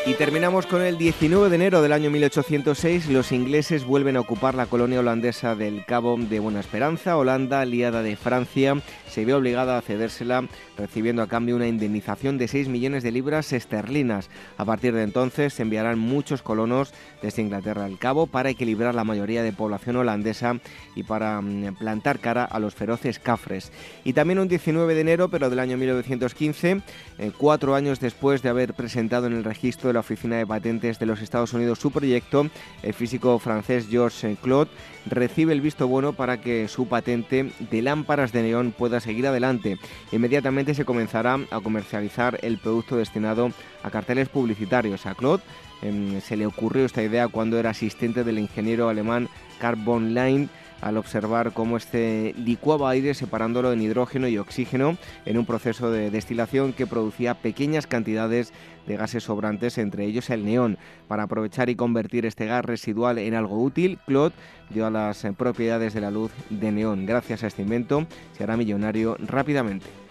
[0.05, 3.07] Y terminamos con el 19 de enero del año 1806.
[3.07, 7.15] Los ingleses vuelven a ocupar la colonia holandesa del Cabo de Buena Esperanza.
[7.15, 8.75] Holanda, aliada de Francia,
[9.07, 10.43] se ve obligada a cedérsela,
[10.77, 14.29] recibiendo a cambio una indemnización de 6 millones de libras esterlinas.
[14.57, 19.05] A partir de entonces se enviarán muchos colonos desde Inglaterra al Cabo para equilibrar la
[19.05, 20.59] mayoría de población holandesa
[20.95, 23.71] y para mm, plantar cara a los feroces cafres.
[24.03, 26.81] Y también un 19 de enero, pero del año 1915,
[27.19, 31.05] eh, cuatro años después de haber presentado en el registro la Oficina de Patentes de
[31.05, 32.47] los Estados Unidos su proyecto,
[32.81, 34.69] el físico francés Georges Claude
[35.05, 39.77] recibe el visto bueno para que su patente de lámparas de neón pueda seguir adelante.
[40.11, 43.51] Inmediatamente se comenzará a comercializar el producto destinado
[43.83, 45.05] a carteles publicitarios.
[45.05, 45.43] A Claude
[45.81, 49.29] em, se le ocurrió esta idea cuando era asistente del ingeniero alemán
[49.59, 50.49] Carbon Line
[50.83, 56.11] al observar cómo este licuaba aire separándolo en hidrógeno y oxígeno en un proceso de
[56.11, 58.51] destilación que producía pequeñas cantidades
[58.85, 60.77] de gases sobrantes, entre ellos el neón.
[61.07, 64.35] Para aprovechar y convertir este gas residual en algo útil, Claude
[64.71, 67.05] dio a las propiedades de la luz de neón.
[67.05, 70.02] Gracias a este invento se hará millonario rápidamente.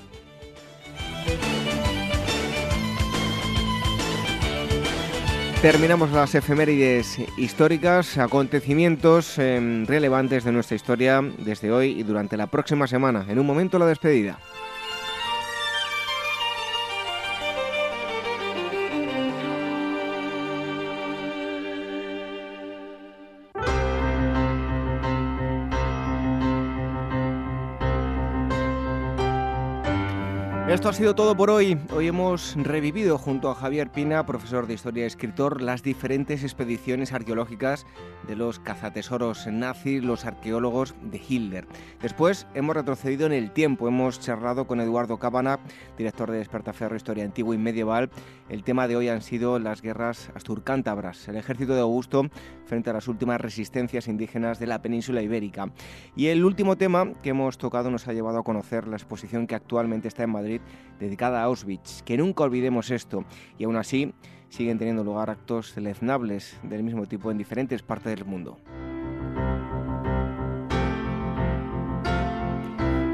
[5.62, 12.48] Terminamos las efemérides históricas, acontecimientos em, relevantes de nuestra historia desde hoy y durante la
[12.48, 13.24] próxima semana.
[13.28, 14.40] En un momento la despedida.
[30.92, 31.78] Ha sido todo por hoy.
[31.96, 37.14] Hoy hemos revivido junto a Javier Pina, profesor de historia y escritor, las diferentes expediciones
[37.14, 37.86] arqueológicas
[38.28, 41.66] de los cazatesoros nazis, los arqueólogos de Hitler.
[42.02, 43.88] Después hemos retrocedido en el tiempo.
[43.88, 45.60] Hemos charlado con Eduardo Cabana,
[45.96, 48.10] director de Despertaferro Historia Antigua y Medieval.
[48.50, 52.28] El tema de hoy han sido las guerras asturcántabras, el ejército de Augusto
[52.66, 55.72] frente a las últimas resistencias indígenas de la península ibérica.
[56.16, 59.54] Y el último tema que hemos tocado nos ha llevado a conocer la exposición que
[59.54, 60.60] actualmente está en Madrid
[60.98, 62.02] dedicada a Auschwitz.
[62.02, 63.24] Que nunca olvidemos esto.
[63.58, 64.14] Y aún así
[64.48, 68.58] siguen teniendo lugar actos deleznables del mismo tipo en diferentes partes del mundo.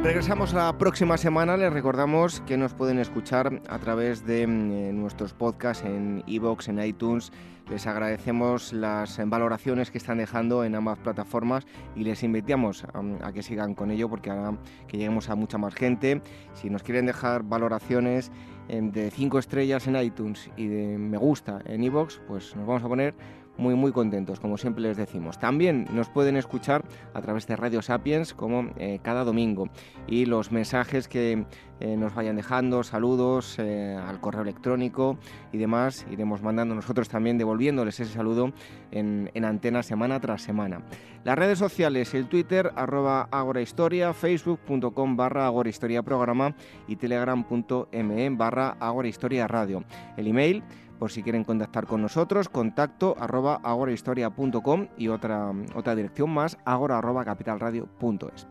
[0.09, 1.59] Regresamos la próxima semana.
[1.59, 6.69] Les recordamos que nos pueden escuchar a través de mm, eh, nuestros podcasts en iVoox,
[6.69, 7.31] en iTunes.
[7.71, 13.33] Les agradecemos las valoraciones que están dejando en ambas plataformas y les invitamos a, a
[13.33, 16.23] que sigan con ello porque hará que lleguemos a mucha más gente.
[16.55, 18.33] Si nos quieren dejar valoraciones
[18.69, 22.85] em, de 5 estrellas en iTunes y de me gusta en iVoox, pues nos vamos
[22.85, 23.15] a poner
[23.59, 25.39] muy muy contentos, como siempre les decimos.
[25.39, 29.69] También nos pueden escuchar a través de Radio Sapiens como eh, cada domingo
[30.07, 31.45] y los mensajes que
[31.81, 35.19] eh, nos vayan dejando, saludos eh, al correo electrónico
[35.53, 38.53] y demás, iremos mandando nosotros también devolviéndoles ese saludo
[38.91, 40.83] en, en antena semana tras semana.
[41.25, 46.55] Las redes sociales, el Twitter arroba agorahistoria, facebook.com barra agorahistoria programa
[46.87, 49.85] y telegram.me barra agorahistoria radio.
[50.17, 50.63] El email
[50.99, 56.99] por si quieren contactar con nosotros, contacto arroba agorahistoria.com y otra, otra dirección más, agora
[56.99, 58.47] arroba capitalradio.es.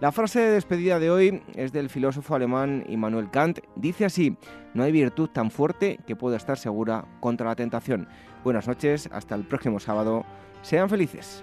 [0.00, 3.58] La frase de despedida de hoy es del filósofo alemán Immanuel Kant.
[3.74, 4.36] Dice así,
[4.72, 8.08] no hay virtud tan fuerte que pueda estar segura contra la tentación.
[8.44, 10.24] Buenas noches, hasta el próximo sábado.
[10.62, 11.42] Sean felices.